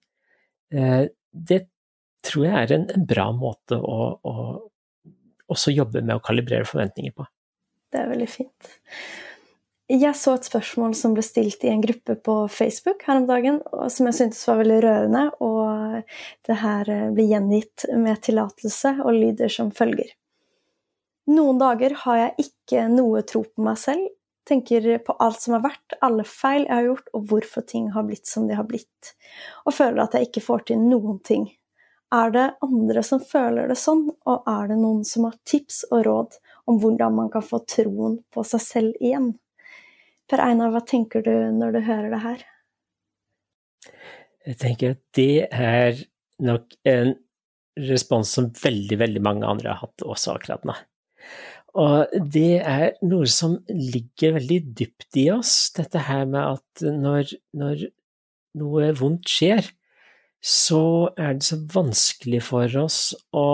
eh, 0.72 1.10
det 1.32 1.60
tror 2.24 2.46
jeg 2.46 2.56
er 2.62 2.74
en, 2.78 2.86
en 2.94 3.06
bra 3.10 3.26
måte 3.34 3.76
å, 3.76 3.98
å 4.22 4.34
også 5.52 5.74
jobbe 5.74 6.02
med 6.04 6.18
å 6.18 6.24
kalibrere 6.24 6.68
forventninger 6.68 7.14
på. 7.16 7.26
Det 7.92 8.02
er 8.02 8.10
veldig 8.10 8.28
fint. 8.30 8.76
Jeg 9.88 10.12
så 10.20 10.34
et 10.36 10.44
spørsmål 10.44 10.92
som 10.98 11.14
ble 11.16 11.22
stilt 11.24 11.62
i 11.64 11.70
en 11.72 11.80
gruppe 11.80 12.18
på 12.20 12.34
Facebook 12.52 13.06
her 13.08 13.22
om 13.22 13.26
dagen, 13.30 13.62
som 13.88 14.10
jeg 14.10 14.18
syntes 14.18 14.42
var 14.44 14.58
veldig 14.60 14.80
rørende, 14.84 15.22
og 15.40 16.02
det 16.44 16.56
her 16.60 16.90
blir 17.16 17.30
gjengitt 17.30 17.86
med 17.96 18.20
tillatelse 18.26 18.98
og 18.98 19.16
lyder 19.16 19.52
som 19.52 19.72
følger. 19.72 20.10
Noen 21.32 21.60
dager 21.60 21.96
har 22.04 22.20
jeg 22.20 22.48
ikke 22.48 22.84
noe 22.92 23.24
tro 23.28 23.46
på 23.48 23.64
meg 23.64 23.80
selv, 23.80 24.12
tenker 24.48 24.90
på 25.04 25.16
alt 25.24 25.40
som 25.40 25.56
har 25.56 25.64
vært, 25.64 25.96
alle 26.04 26.24
feil 26.28 26.66
jeg 26.66 26.74
har 26.74 26.86
gjort, 26.90 27.08
og 27.16 27.24
hvorfor 27.32 27.64
ting 27.68 27.88
har 27.96 28.04
blitt 28.08 28.28
som 28.28 28.44
de 28.48 28.56
har 28.60 28.68
blitt, 28.68 29.14
og 29.64 29.76
føler 29.76 30.04
at 30.04 30.16
jeg 30.16 30.28
ikke 30.28 30.44
får 30.44 30.68
til 30.68 30.84
noen 30.84 31.16
ting. 31.24 31.48
Er 32.14 32.30
det 32.32 32.46
andre 32.64 33.02
som 33.04 33.20
føler 33.20 33.68
det 33.68 33.76
sånn, 33.76 34.06
og 34.24 34.46
er 34.48 34.70
det 34.70 34.78
noen 34.80 35.02
som 35.04 35.26
har 35.28 35.36
tips 35.48 35.82
og 35.90 36.06
råd 36.06 36.38
om 36.70 36.78
hvordan 36.80 37.16
man 37.18 37.28
kan 37.32 37.44
få 37.44 37.60
troen 37.68 38.18
på 38.32 38.44
seg 38.48 38.64
selv 38.64 39.02
igjen? 39.04 39.34
Per 40.28 40.40
Einar, 40.44 40.72
hva 40.72 40.80
tenker 40.84 41.24
du 41.24 41.32
når 41.56 41.76
du 41.76 41.80
hører 41.84 42.12
det 42.14 42.22
her? 42.24 42.44
Jeg 44.48 44.60
tenker 44.62 44.94
at 44.96 45.02
det 45.16 45.48
er 45.52 46.00
nok 46.40 46.72
en 46.88 47.14
respons 47.78 48.30
som 48.38 48.48
veldig, 48.56 48.98
veldig 49.00 49.22
mange 49.24 49.48
andre 49.48 49.74
har 49.74 49.82
hatt 49.84 50.04
også 50.04 50.38
akkurat 50.38 50.64
nå. 50.68 50.76
Og 51.78 52.14
det 52.32 52.62
er 52.64 52.96
noe 53.06 53.28
som 53.30 53.58
ligger 53.68 54.38
veldig 54.38 54.60
dypt 54.80 55.18
i 55.20 55.28
oss, 55.34 55.68
dette 55.76 56.00
her 56.08 56.24
med 56.26 56.56
at 56.56 56.84
når, 56.88 57.36
når 57.52 57.84
noe 58.58 58.88
vondt 58.98 59.28
skjer, 59.30 59.68
så 60.44 61.10
er 61.18 61.36
det 61.38 61.46
så 61.48 61.58
vanskelig 61.72 62.40
for 62.46 62.78
oss 62.80 63.00
å 63.34 63.48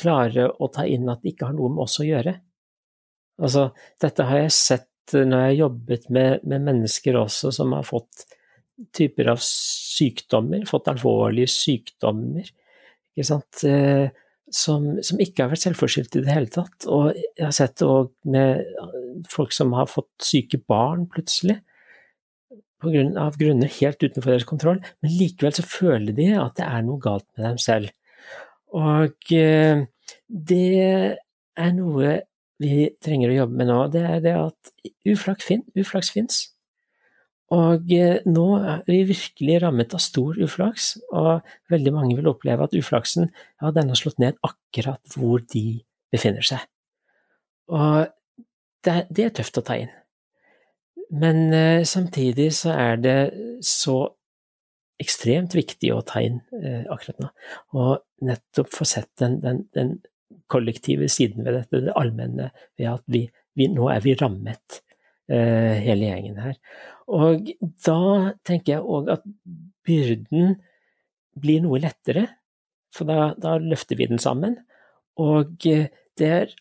klare 0.00 0.46
å 0.50 0.68
ta 0.72 0.84
inn 0.88 1.08
at 1.10 1.22
det 1.22 1.34
ikke 1.34 1.50
har 1.50 1.56
noe 1.56 1.72
med 1.72 1.84
oss 1.86 2.00
å 2.02 2.06
gjøre. 2.06 2.34
Altså, 3.40 3.70
dette 4.00 4.26
har 4.28 4.44
jeg 4.44 4.56
sett 4.56 4.86
når 5.16 5.40
jeg 5.40 5.48
har 5.48 5.56
jobbet 5.64 6.04
med, 6.14 6.44
med 6.46 6.66
mennesker 6.68 7.16
også 7.18 7.50
som 7.54 7.72
har 7.74 7.86
fått 7.88 8.26
typer 8.96 9.32
av 9.32 9.40
sykdommer, 9.44 10.62
fått 10.68 10.88
alvorlige 10.92 11.50
sykdommer, 11.50 12.46
ikke 13.10 13.26
sant, 13.26 13.64
eh, 13.68 14.12
som, 14.50 14.86
som, 15.04 15.18
ikke 15.22 15.44
har 15.44 15.52
vært 15.52 15.64
selvforskyldt 15.64 16.20
i 16.20 16.22
det 16.24 16.34
hele 16.34 16.52
tatt. 16.52 16.86
Og 16.90 17.10
jeg 17.16 17.42
har 17.42 17.54
sett 17.54 17.76
det 17.80 17.88
òg 17.88 18.12
med 18.30 19.26
folk 19.30 19.54
som 19.54 19.74
har 19.76 19.90
fått 19.90 20.12
syke 20.24 20.60
barn 20.70 21.06
plutselig 21.10 21.58
grunn 22.88 23.16
av 23.20 23.36
grunner 23.40 23.70
helt 23.76 24.00
utenfor 24.00 24.32
deres 24.32 24.48
kontroll, 24.48 24.80
men 25.02 25.16
likevel 25.18 25.54
så 25.56 25.66
føler 25.66 26.16
de 26.16 26.30
at 26.40 26.56
det 26.58 26.66
er 26.66 26.86
noe 26.86 27.02
galt 27.02 27.26
med 27.36 27.46
dem 27.46 27.60
selv. 27.60 27.92
Og 28.76 29.32
eh, 29.36 29.84
det 30.28 30.66
er 31.60 31.72
noe 31.76 32.16
vi 32.60 32.86
trenger 33.00 33.32
å 33.32 33.36
jobbe 33.42 33.56
med 33.56 33.70
nå, 33.70 33.82
det 33.92 34.02
er 34.04 34.24
det 34.24 34.34
at 34.36 34.72
uflaks, 35.08 35.46
fin, 35.48 35.62
uflaks 35.78 36.12
fins. 36.12 36.42
Og 37.50 37.88
eh, 37.96 38.20
nå 38.30 38.46
er 38.60 38.82
vi 38.86 39.00
virkelig 39.08 39.60
rammet 39.64 39.94
av 39.96 40.02
stor 40.04 40.38
uflaks, 40.38 40.92
og 41.10 41.46
veldig 41.72 41.94
mange 41.96 42.18
vil 42.18 42.30
oppleve 42.30 42.68
at 42.68 42.76
uflaksen 42.76 43.30
ja, 43.30 43.72
den 43.74 43.90
har 43.90 43.98
slått 43.98 44.20
ned 44.22 44.38
akkurat 44.46 45.16
hvor 45.16 45.42
de 45.54 45.80
befinner 46.14 46.46
seg. 46.46 46.62
Og 47.70 48.06
det, 48.86 48.96
det 49.10 49.26
er 49.26 49.34
tøft 49.40 49.58
å 49.58 49.66
ta 49.66 49.80
inn. 49.80 49.90
Men 51.10 51.52
eh, 51.52 51.82
samtidig 51.84 52.52
så 52.54 52.74
er 52.76 53.00
det 53.02 53.18
så 53.66 53.98
ekstremt 55.00 55.56
viktig 55.56 55.90
å 55.94 56.04
ta 56.06 56.22
inn 56.22 56.38
eh, 56.60 56.84
akkurat 56.92 57.22
nå. 57.22 57.30
Og 57.80 58.26
nettopp 58.26 58.70
få 58.74 58.86
sett 58.86 59.10
den, 59.20 59.40
den, 59.42 59.64
den, 59.76 59.98
kollektive 60.50 61.06
siden 61.10 61.44
ved 61.46 61.54
dette, 61.54 61.78
det 61.86 61.92
allmenne, 61.98 62.48
ved 62.78 62.88
at 62.90 63.04
vi, 63.10 63.20
vi 63.54 63.68
nå 63.70 63.84
er 63.92 64.00
vi 64.02 64.16
rammet, 64.18 64.80
eh, 65.30 65.78
hele 65.82 66.08
gjengen 66.08 66.40
her. 66.42 66.56
Og 67.10 67.52
da 67.86 68.00
tenker 68.46 68.76
jeg 68.76 68.82
òg 68.96 69.12
at 69.14 69.22
byrden 69.86 70.56
blir 71.38 71.62
noe 71.62 71.78
lettere, 71.82 72.26
for 72.90 73.06
da, 73.06 73.30
da, 73.38 73.56
løfter 73.62 73.98
vi 73.98 74.10
den 74.10 74.22
sammen. 74.22 74.58
Og 75.22 75.54
det 75.62 76.26
er 76.26 76.54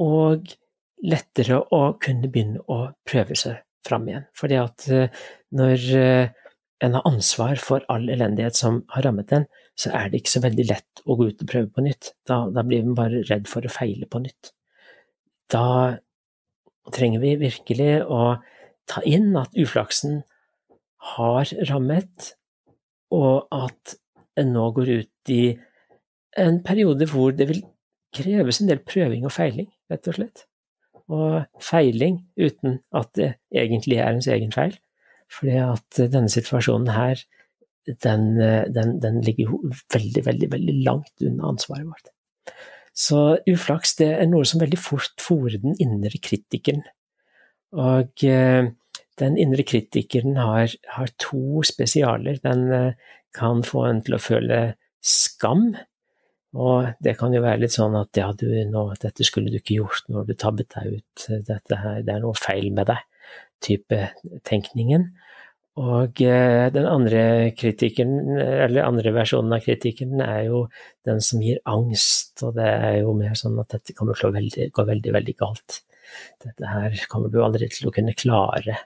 òg 0.00 0.56
lettere 1.04 1.60
å 1.68 1.82
kunne 2.00 2.32
begynne 2.32 2.64
å 2.64 2.86
prøve 3.08 3.36
seg 3.36 3.60
fram 3.86 4.08
igjen. 4.08 4.26
Fordi 4.36 4.58
at 4.60 4.88
eh, 4.92 5.22
når 5.58 5.86
eh, 5.98 6.34
en 6.84 6.94
har 6.94 7.08
ansvar 7.08 7.58
for 7.62 7.86
all 7.92 8.08
elendighet 8.10 8.58
som 8.58 8.82
har 8.94 9.06
rammet 9.06 9.32
en, 9.34 9.48
så 9.78 9.92
er 9.94 10.10
det 10.10 10.22
ikke 10.22 10.34
så 10.36 10.42
veldig 10.44 10.66
lett 10.68 11.02
å 11.06 11.16
gå 11.18 11.30
ut 11.30 11.42
og 11.42 11.50
prøve 11.50 11.70
på 11.74 11.84
nytt. 11.86 12.12
Da, 12.26 12.44
da 12.54 12.64
blir 12.66 12.84
man 12.86 12.98
bare 12.98 13.22
redd 13.28 13.48
for 13.50 13.66
å 13.66 13.72
feile 13.72 14.08
på 14.10 14.22
nytt. 14.22 14.52
Da 15.50 15.98
trenger 16.94 17.22
vi 17.22 17.36
virkelig 17.40 17.92
å 18.06 18.38
ta 18.88 19.02
inn 19.06 19.30
at 19.38 19.54
uflaksen 19.58 20.22
har 21.14 21.50
rammet, 21.70 22.32
og 23.14 23.48
at 23.54 23.96
en 24.38 24.52
nå 24.54 24.68
går 24.76 24.90
ut 25.00 25.32
i 25.32 25.42
en 26.38 26.60
periode 26.64 27.08
hvor 27.10 27.34
det 27.34 27.48
vil 27.50 27.62
kreves 28.14 28.60
en 28.60 28.70
del 28.70 28.80
prøving 28.86 29.26
og 29.26 29.34
feiling, 29.34 29.68
rett 29.92 30.10
og 30.10 30.18
slett. 30.18 30.44
Og 31.08 31.62
feiling 31.64 32.20
uten 32.36 32.78
at 32.96 33.10
det 33.16 33.32
egentlig 33.54 33.98
er 33.98 34.12
ens 34.12 34.28
egen 34.28 34.52
feil. 34.52 34.76
Fordi 35.32 35.56
at 35.60 36.00
denne 36.12 36.28
situasjonen 36.32 36.92
her, 36.92 37.20
den, 38.04 38.34
den, 38.74 38.98
den 39.00 39.20
ligger 39.24 39.48
jo 39.48 39.72
veldig, 39.92 40.24
veldig, 40.26 40.50
veldig 40.52 40.76
langt 40.84 41.24
unna 41.24 41.48
ansvaret 41.52 41.88
vårt. 41.88 42.12
Så 42.98 43.38
uflaks 43.46 43.94
det 44.00 44.10
er 44.16 44.28
noe 44.28 44.46
som 44.48 44.60
veldig 44.60 44.80
fort 44.80 45.22
fòrer 45.22 45.60
den 45.62 45.76
indre 45.80 46.18
kritikeren. 46.20 46.82
Og 47.78 48.24
eh, 48.26 48.70
den 49.20 49.36
indre 49.38 49.64
kritikeren 49.66 50.38
har, 50.40 50.72
har, 50.96 51.12
to 51.20 51.62
spesialer. 51.66 52.40
Den 52.42 52.72
eh, 52.72 52.92
kan 53.36 53.62
få 53.66 53.84
en 53.88 54.02
til 54.04 54.16
å 54.16 54.22
føle 54.22 54.60
skam. 55.04 55.70
Og 56.56 56.88
det 57.04 57.16
kan 57.20 57.34
jo 57.34 57.42
være 57.44 57.60
litt 57.64 57.74
sånn 57.74 57.96
at 57.98 58.16
ja, 58.16 58.30
du, 58.32 58.48
nå, 58.70 58.84
dette 59.02 59.26
skulle 59.26 59.52
du 59.52 59.58
ikke 59.60 59.82
gjort 59.82 60.08
når 60.08 60.30
du 60.30 60.34
tabbet 60.38 60.72
deg 60.74 61.00
ut, 61.00 61.26
dette 61.44 61.80
her, 61.82 62.00
det 62.06 62.14
er 62.14 62.22
noe 62.24 62.38
feil 62.38 62.70
med 62.72 62.88
deg 62.88 63.02
type 63.64 63.98
tenkningen. 64.48 65.10
Og 65.78 66.22
eh, 66.24 66.68
den 66.74 66.88
andre 66.90 67.20
kritikken, 67.54 68.16
eller 68.40 68.86
andre 68.86 69.12
versjonen 69.14 69.54
av 69.54 69.62
kritikken, 69.62 70.16
er 70.24 70.48
jo 70.48 70.64
den 71.06 71.20
som 71.22 71.42
gir 71.44 71.60
angst, 71.70 72.40
og 72.42 72.56
det 72.56 72.66
er 72.66 72.96
jo 73.04 73.14
mer 73.18 73.36
sånn 73.38 73.60
at 73.62 73.76
dette 73.76 73.94
kommer 73.98 74.18
til 74.18 74.30
å 74.30 74.34
veldig, 74.34 74.70
gå 74.74 74.86
veldig, 74.88 75.14
veldig 75.14 75.36
galt. 75.38 75.82
Dette 76.42 76.72
her 76.72 76.96
kommer 77.12 77.30
du 77.30 77.38
aldri 77.44 77.68
til 77.70 77.90
å 77.90 77.94
kunne 77.94 78.16
klare. 78.18 78.80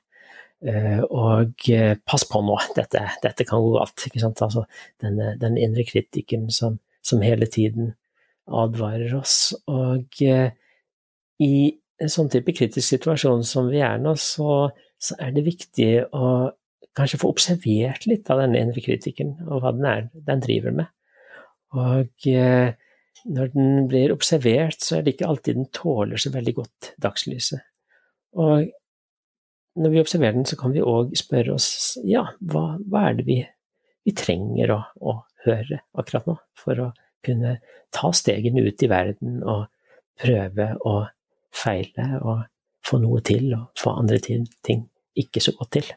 Eh, 0.63 1.01
og 1.09 1.65
eh, 1.73 1.95
pass 2.05 2.27
på 2.29 2.43
nå, 2.45 2.59
dette, 2.77 3.07
dette 3.25 3.49
kan 3.49 3.65
gå 3.65 3.73
galt. 3.79 4.09
Ikke 4.11 4.21
sant? 4.23 4.45
Altså, 4.45 4.67
den, 5.01 5.17
den 5.41 5.57
indre 5.63 5.87
kritikken 5.89 6.51
som, 6.53 6.77
som, 7.03 7.23
hele 7.25 7.49
tiden 7.51 7.93
advarer 8.47 9.15
oss. 9.19 9.53
Og 9.71 10.23
i 10.23 11.55
en 12.03 12.11
sånn 12.11 12.31
type 12.33 12.55
kritisk 12.57 12.87
situasjon 12.89 13.45
som 13.47 13.71
vi 13.71 13.83
er 13.85 14.01
nå, 14.03 14.15
så, 14.19 14.71
så, 14.99 15.17
er 15.23 15.35
det 15.35 15.47
viktig 15.47 15.91
å 16.15 16.51
kanskje 16.99 17.21
få 17.23 17.31
observert 17.33 18.07
litt 18.11 18.29
av 18.31 18.43
denne 18.43 18.61
indre 18.61 18.83
kritikken, 18.85 19.37
og 19.49 19.63
hva 19.63 19.73
den, 19.77 19.87
er, 19.89 20.09
den 20.27 20.43
driver 20.45 20.75
med. 20.83 20.91
Og 21.79 22.29
eh, 22.29 22.75
når 23.33 23.53
den 23.55 23.87
blir 23.89 24.13
observert, 24.13 24.83
så 24.83 24.99
er 24.99 25.07
det 25.07 25.15
ikke 25.15 25.31
alltid 25.31 25.59
den 25.59 25.71
tåler 25.73 26.21
så 26.21 26.33
veldig 26.35 26.55
godt 26.59 26.93
dagslyset. 27.01 27.63
Og 28.37 28.69
når 29.81 29.95
vi 29.95 30.03
observerer 30.03 30.37
den, 30.37 30.49
så 30.49 30.59
kan 30.61 30.75
vi 30.75 30.85
òg 30.85 31.15
spørre 31.17 31.57
oss 31.57 31.97
ja, 32.05 32.27
hva, 32.41 32.77
hva, 32.83 33.07
er 33.09 33.21
det 33.21 33.27
vi, 33.29 33.39
vi 34.05 34.15
trenger 34.17 34.75
å, 34.75 34.81
å, 35.01 35.17
høre 35.47 35.83
akkurat 35.99 36.29
nå, 36.29 36.37
for 36.59 36.81
å 36.83 36.91
kunne 37.27 37.57
ta 37.95 38.11
stegene 38.15 38.65
ut 38.67 38.83
i 38.83 38.91
verden 38.91 39.43
og 39.43 39.69
prøve 40.23 40.73
å 40.87 40.97
feile 41.53 42.09
og 42.21 42.47
få 42.87 42.99
noe 43.03 43.23
til, 43.27 43.53
og 43.57 43.71
få 43.79 43.95
andre 44.01 44.19
ting 44.23 44.87
ikke 45.19 45.43
så 45.45 45.55
godt 45.59 45.77
til. 45.79 45.91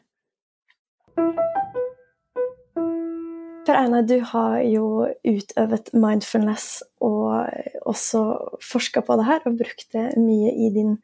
Per 3.66 3.74
Einar, 3.74 4.04
du 4.06 4.20
har 4.30 4.60
jo 4.62 5.08
utøvet 5.26 5.90
mindfulness 5.96 6.84
og 7.02 7.48
også 7.88 8.20
forska 8.62 9.02
på 9.02 9.16
det 9.18 9.26
her, 9.26 9.42
og 9.48 9.58
brukt 9.58 9.88
det 9.96 10.04
mye 10.20 10.52
i 10.54 10.70
din 10.74 10.94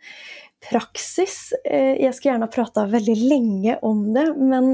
praksis. 0.62 1.50
Eh, 1.64 1.98
jeg 1.98 2.14
skulle 2.14 2.36
gjerne 2.36 2.46
ha 2.46 2.54
prata 2.54 2.86
veldig 2.90 3.16
lenge 3.18 3.76
om 3.82 4.04
det, 4.14 4.28
men 4.38 4.70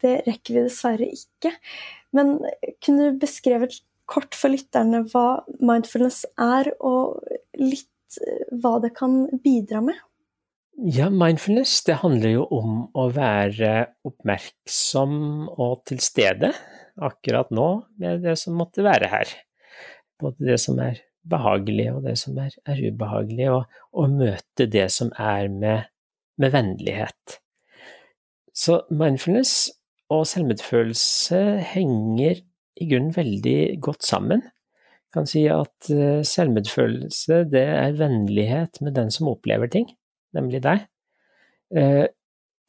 det 0.00 0.22
rekker 0.24 0.56
vi 0.56 0.64
dessverre 0.64 1.10
ikke. 1.12 1.52
Men 2.16 2.38
kunne 2.84 3.10
du 3.10 3.20
beskrevet 3.20 3.76
kort 4.10 4.36
for 4.38 4.54
lytterne 4.54 5.02
hva 5.10 5.42
mindfulness 5.60 6.24
er, 6.40 6.70
og 6.80 7.20
litt 7.58 8.20
hva 8.62 8.76
det 8.82 8.92
kan 8.96 9.24
bidra 9.42 9.82
med? 9.84 9.98
Ja, 10.76 11.08
mindfulness 11.08 11.78
det 11.86 12.02
handler 12.02 12.34
jo 12.34 12.44
om 12.52 12.72
å 12.92 13.06
være 13.14 13.72
oppmerksom 14.04 15.14
og 15.48 15.86
til 15.88 16.02
stede 16.04 16.52
akkurat 17.00 17.48
nå 17.54 17.68
med 18.00 18.24
det 18.24 18.36
som 18.40 18.58
måtte 18.60 18.84
være 18.84 19.08
her. 19.08 19.32
Både 20.20 20.50
det 20.50 20.58
som 20.60 20.78
er 20.84 21.00
behagelig 21.26 21.88
og 21.94 22.04
det 22.04 22.14
som 22.20 22.36
er, 22.40 22.52
er 22.68 22.82
ubehagelig, 22.90 23.48
og, 23.52 23.80
og, 23.96 24.12
møte 24.20 24.68
det 24.70 24.86
som 24.94 25.10
er 25.18 25.48
med, 25.52 25.88
med 26.40 26.52
vennlighet. 26.54 27.38
Så 28.56 28.82
mindfulness 28.92 29.72
og 30.12 30.26
selvmedfølelse 30.30 31.40
henger 31.72 32.42
i 32.76 32.88
grunnen 32.90 33.14
veldig 33.16 33.80
godt 33.82 34.04
sammen 34.06 34.44
kan 35.16 35.28
si 35.28 35.46
at 35.48 35.88
eh, 35.92 36.20
selvmedfølelse, 36.26 37.44
det 37.52 37.64
er 37.64 37.96
vennlighet 37.96 38.82
med 38.84 38.96
den 38.98 39.12
som 39.14 39.30
opplever 39.32 39.70
ting, 39.72 39.88
nemlig 40.36 40.60
deg. 40.66 40.84
Eh, 41.72 42.04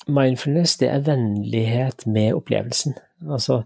mindfulness, 0.08 0.78
det 0.80 0.90
er 0.94 1.04
vennlighet 1.08 2.08
med 2.08 2.38
opplevelsen. 2.38 2.96
Altså 3.28 3.62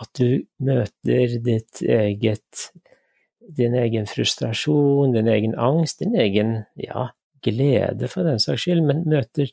at 0.00 0.10
du 0.16 0.44
møter 0.62 1.38
ditt 1.44 1.82
eget 1.82 2.68
din 3.58 3.74
egen 3.76 4.06
frustrasjon, 4.08 5.12
din 5.12 5.28
egen 5.28 5.52
angst, 5.60 6.00
din 6.00 6.14
egen 6.16 6.62
ja, 6.80 7.10
glede 7.44 8.08
for 8.08 8.24
den 8.24 8.40
saks 8.40 8.64
skyld, 8.64 8.80
men 8.88 9.02
møter, 9.10 9.50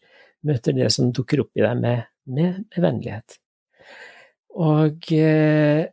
møter 0.47 0.77
det 0.77 0.87
som 0.95 1.11
dukker 1.11 1.43
opp 1.43 1.59
i 1.59 1.65
deg 1.65 1.81
med, 1.81 2.05
med, 2.23 2.61
med 2.71 2.85
vennlighet. 2.85 3.41
Og, 4.59 5.11
eh, 5.15 5.85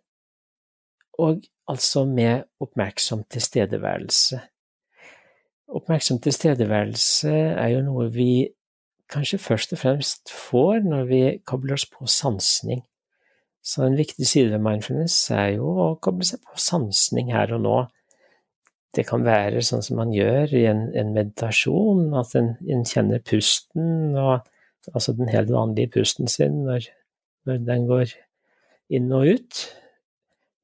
og 1.18 1.42
altså 1.68 2.04
med 2.04 2.46
oppmerksom 2.60 3.24
tilstedeværelse. 3.30 4.40
Oppmerksom 5.68 6.20
tilstedeværelse 6.24 7.32
er 7.32 7.68
jo 7.74 7.82
noe 7.84 8.08
vi 8.12 8.48
kanskje 9.12 9.40
først 9.40 9.74
og 9.76 9.82
fremst 9.82 10.32
får 10.32 10.84
når 10.84 11.04
vi 11.08 11.20
kobler 11.48 11.76
oss 11.76 11.86
på 11.88 12.08
sansning. 12.10 12.82
Så 13.64 13.84
en 13.84 13.98
viktig 13.98 14.26
side 14.26 14.52
ved 14.52 14.62
mindfulness 14.64 15.16
er 15.34 15.58
jo 15.58 15.68
å 15.68 15.88
koble 16.00 16.24
seg 16.24 16.40
på 16.44 16.60
sansning 16.60 17.32
her 17.34 17.52
og 17.56 17.64
nå. 17.64 17.78
Det 18.96 19.04
kan 19.08 19.24
være 19.26 19.60
sånn 19.64 19.84
som 19.84 19.98
man 20.00 20.14
gjør 20.14 20.54
i 20.56 20.64
en, 20.70 20.86
en 20.96 21.12
meditasjon, 21.12 22.06
at 22.16 22.32
en, 22.38 22.54
en, 22.64 22.86
kjenner 22.88 23.20
pusten, 23.20 24.16
og, 24.16 24.46
altså 24.94 25.12
den 25.18 25.28
helt 25.28 25.52
vanlige 25.52 25.92
pusten 25.98 26.30
sin 26.32 26.62
når, 26.64 26.88
når 27.48 27.60
den 27.68 27.84
går 27.90 28.14
inn 28.88 29.12
og 29.12 29.28
ut. 29.36 29.66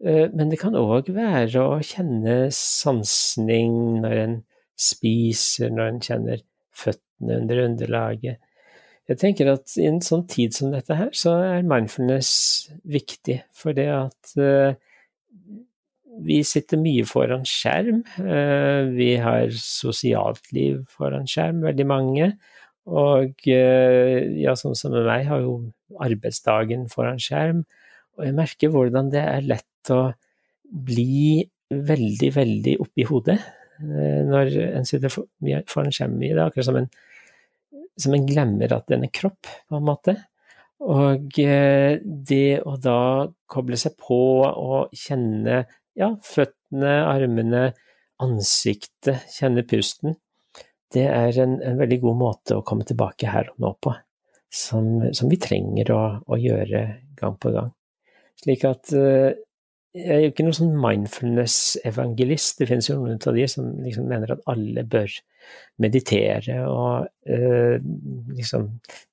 Eh, 0.04 0.28
men 0.32 0.50
det 0.52 0.60
kan 0.60 0.76
òg 0.76 1.10
være 1.14 1.62
å 1.62 1.78
kjenne 1.84 2.48
sansning 2.54 4.02
når 4.04 4.16
en 4.24 4.40
spiser, 4.80 5.70
når 5.72 5.92
en 5.92 6.02
kjenner 6.02 6.42
føttene 6.74 7.38
under 7.42 7.62
underlaget. 7.68 8.40
Jeg 9.08 9.20
tenker 9.20 9.50
at 9.52 9.76
i 9.76 9.86
en 9.86 10.00
sånn 10.04 10.24
tid 10.28 10.56
som 10.56 10.72
dette 10.72 10.96
her, 10.96 11.12
så 11.12 11.36
er 11.44 11.68
mindfulness 11.68 12.32
viktig. 12.88 13.42
For 13.52 13.76
det 13.76 13.90
at 13.92 14.32
uh, 14.40 14.72
vi 16.24 16.38
sitter 16.48 16.80
mye 16.80 17.04
foran 17.04 17.44
skjerm. 17.48 18.00
Uh, 18.16 18.88
vi 18.96 19.10
har 19.20 19.52
sosialt 19.60 20.48
liv 20.56 20.80
foran 20.96 21.28
skjerm, 21.28 21.60
veldig 21.68 21.86
mange. 21.90 22.30
Og 22.84 23.46
ja, 23.48 24.52
sånn 24.60 24.74
som 24.76 24.92
med 24.92 25.06
meg, 25.08 25.22
har 25.30 25.40
jo 25.40 25.54
arbeidsdagen 26.04 26.82
foran 26.92 27.20
skjerm. 27.22 27.62
Og 28.18 28.28
jeg 28.28 28.36
merker 28.36 28.72
hvordan 28.72 29.10
det 29.12 29.22
er 29.22 29.48
lett 29.48 29.92
å 29.92 30.02
bli 30.64 31.42
veldig, 31.74 32.30
veldig 32.34 32.76
oppi 32.82 33.06
hodet 33.08 33.38
eh, 33.38 34.20
når 34.26 34.54
en 34.70 34.86
sitter 34.88 35.12
foran 35.12 35.92
skjermen. 35.94 36.22
Det 36.22 36.44
akkurat 36.44 36.68
som 36.70 36.78
en 36.82 36.90
som 38.00 38.14
en 38.14 38.26
glemmer 38.26 38.72
at 38.74 38.88
den 38.90 39.06
er 39.06 39.12
kropp, 39.14 39.46
på 39.68 39.78
en 39.78 39.86
måte. 39.86 40.16
Og 40.84 41.38
eh, 41.40 42.00
det 42.02 42.60
å 42.66 42.76
da 42.82 42.98
koble 43.50 43.78
seg 43.80 43.96
på 44.00 44.18
og 44.44 44.94
kjenne 44.98 45.62
ja, 45.94 46.10
føttene, 46.26 46.96
armene, 47.06 47.68
ansiktet, 48.22 49.28
kjenne 49.30 49.64
pusten, 49.66 50.18
det 50.94 51.06
er 51.10 51.38
en, 51.42 51.56
en, 51.62 51.78
veldig 51.78 52.00
god 52.02 52.18
måte 52.18 52.58
å 52.58 52.66
komme 52.66 52.86
tilbake 52.86 53.30
her 53.30 53.48
og 53.52 53.62
nå 53.62 53.72
på, 53.82 53.94
som, 54.50 55.08
som 55.14 55.30
vi 55.30 55.38
trenger 55.42 55.90
å, 55.94 56.02
å, 56.22 56.38
gjøre 56.38 56.84
gang 57.18 57.38
på 57.40 57.54
gang. 57.54 57.72
Slik 58.42 58.64
at 58.68 58.92
uh, 58.96 59.30
jeg 59.94 60.10
er 60.10 60.22
jo 60.24 60.32
ikke 60.32 60.46
noen 60.46 60.56
sånn 60.58 60.78
mindfulness-evangelist. 60.82 62.58
Det 62.58 62.66
finnes 62.70 62.88
jo 62.90 62.98
noen 62.98 63.20
av 63.20 63.36
de 63.36 63.46
som 63.50 63.68
liksom 63.84 64.08
mener 64.10 64.34
at 64.34 64.42
alle 64.50 64.82
bør 64.90 65.12
meditere, 65.82 66.56
og 66.66 67.06
uh, 67.30 67.76
liksom 68.34 68.72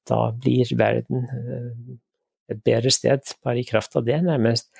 da 0.09 0.21
blir 0.33 0.71
verden 0.79 1.27
uh, 1.29 1.97
et 2.51 2.63
bedre 2.65 2.91
sted 2.93 3.35
bare 3.45 3.61
i 3.61 3.67
kraft 3.67 3.95
av 3.95 4.07
det, 4.07 4.17
nærmest. 4.25 4.71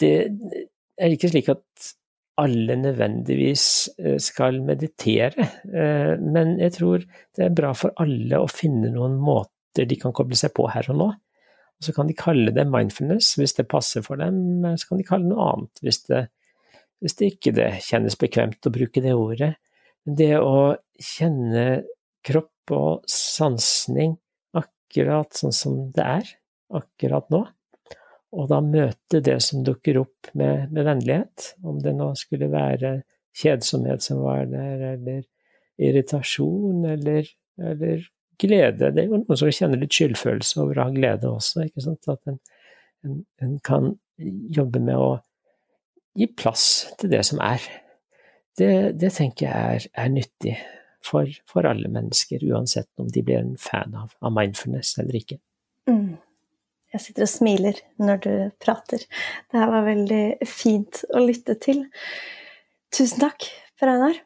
Det 0.00 0.14
er 1.00 1.12
ikke 1.12 1.28
slik 1.32 1.50
at 1.52 1.90
alle 2.40 2.76
nødvendigvis 2.76 3.64
eh, 3.98 4.18
skal 4.22 4.62
meditere, 4.64 5.48
eh, 5.74 6.14
men 6.20 6.56
jeg 6.60 6.76
tror 6.78 7.04
det 7.36 7.46
er 7.46 7.56
bra 7.56 7.72
for 7.76 7.92
alle 8.00 8.40
å 8.40 8.50
finne 8.50 8.92
noen 8.94 9.18
måter 9.20 9.88
de 9.88 9.98
kan 10.00 10.14
koble 10.16 10.38
seg 10.38 10.54
på 10.56 10.68
her 10.72 10.88
og 10.92 11.00
nå. 11.00 11.10
Og 11.80 11.88
så 11.88 11.94
kan 11.96 12.10
de 12.10 12.16
kalle 12.16 12.52
det 12.52 12.66
mindfulness 12.68 13.32
hvis 13.40 13.56
det 13.56 13.70
passer 13.70 14.04
for 14.04 14.20
dem, 14.20 14.66
så 14.76 14.90
kan 14.90 15.00
de 15.00 15.06
kalle 15.08 15.24
det 15.24 15.32
noe 15.32 15.46
annet 15.54 15.80
hvis 15.84 16.02
det, 16.10 16.26
hvis 17.00 17.16
det 17.16 17.30
ikke 17.34 17.54
det 17.56 17.70
kjennes 17.86 18.18
bekvemt 18.20 18.68
å 18.68 18.74
bruke 18.74 19.00
det 19.00 19.14
ordet. 19.16 19.54
Men 20.04 20.18
det 20.18 20.34
å 20.36 20.76
kjenne 21.00 21.64
kropp 22.26 22.74
og 22.76 23.08
sansning 23.08 24.18
akkurat 24.56 25.32
sånn 25.40 25.56
som 25.56 25.80
det 25.96 26.04
er 26.04 26.34
akkurat 26.76 27.32
nå, 27.32 27.40
og 28.30 28.46
da 28.50 28.60
møte 28.62 29.22
det 29.24 29.40
som 29.42 29.64
dukker 29.66 29.98
opp 30.04 30.30
med, 30.38 30.70
med, 30.70 30.84
vennlighet, 30.86 31.54
om 31.66 31.80
det 31.82 31.96
nå 31.96 32.12
skulle 32.18 32.50
være 32.52 33.00
kjedsomhet 33.40 34.04
som 34.04 34.20
var 34.22 34.44
der, 34.50 34.84
eller 34.94 35.24
irritasjon, 35.80 36.84
eller, 36.92 37.26
eller 37.58 38.04
glede. 38.40 38.92
Det 38.94 39.04
er 39.04 39.10
jo 39.10 39.20
noen 39.20 39.38
som 39.38 39.52
kjenner 39.52 39.80
litt 39.80 39.94
skyldfølelse 39.96 40.60
over 40.62 40.78
å 40.78 40.88
ha 40.88 40.94
glede 40.94 41.30
også, 41.30 41.66
ikke 41.66 41.84
sant. 41.84 42.10
At 42.10 42.30
en, 42.30 42.40
en, 43.06 43.20
en 43.44 43.58
kan 43.66 43.92
jobbe 44.18 44.82
med 44.82 44.98
å 44.98 45.12
gi 46.18 46.28
plass 46.36 46.64
til 47.00 47.12
det 47.12 47.22
som 47.28 47.40
er. 47.44 47.64
Det, 48.58 48.72
det 49.00 49.12
tenker 49.16 49.46
jeg 49.46 49.76
er, 49.76 49.86
er 50.04 50.12
nyttig 50.12 50.56
for, 51.06 51.28
for, 51.48 51.68
alle 51.68 51.88
mennesker, 51.92 52.42
uansett 52.50 52.88
om 53.00 53.08
de 53.08 53.22
blir 53.24 53.40
en 53.40 53.54
fan 53.60 53.94
av, 53.96 54.12
av 54.20 54.34
mindfulness 54.36 54.96
eller 55.00 55.20
ikke. 55.20 55.38
Mm. 55.88 56.18
Jeg 56.90 57.04
sitter 57.04 57.24
og 57.24 57.30
smiler 57.30 57.78
når 58.02 58.22
du 58.24 58.32
prater. 58.62 59.04
Det 59.50 59.60
her 59.62 59.70
var 59.70 59.86
veldig 59.86 60.24
fint 60.50 61.04
å 61.14 61.22
lytte 61.22 61.54
til. 61.62 61.84
Tusen 62.90 63.22
takk, 63.22 63.46
Per 63.78 63.92
Einar. 63.92 64.18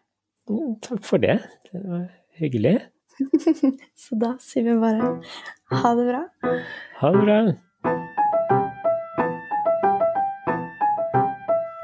Takk 0.85 1.05
for 1.05 1.21
det. 1.21 1.37
Det 1.69 1.83
var 1.85 2.07
hyggelig. 2.41 2.79
Så 4.05 4.19
da 4.21 4.35
sier 4.43 4.67
vi 4.67 4.79
bare 4.81 5.13
ha 5.83 5.95
det 5.95 6.09
bra. 6.09 6.25
Ha 7.01 7.13
det 7.15 7.23
bra. 7.23 7.39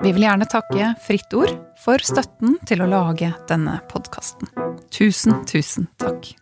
Vi 0.01 0.13
vil 0.17 0.25
gjerne 0.25 0.47
takke 0.49 0.95
Fritt 1.05 1.35
Ord 1.37 1.53
for 1.79 2.01
støtten 2.03 2.57
til 2.69 2.81
å 2.81 2.89
lage 2.89 3.35
denne 3.51 3.77
podkasten. 3.91 4.49
Tusen, 4.91 5.43
tusen 5.47 5.91
takk. 6.01 6.33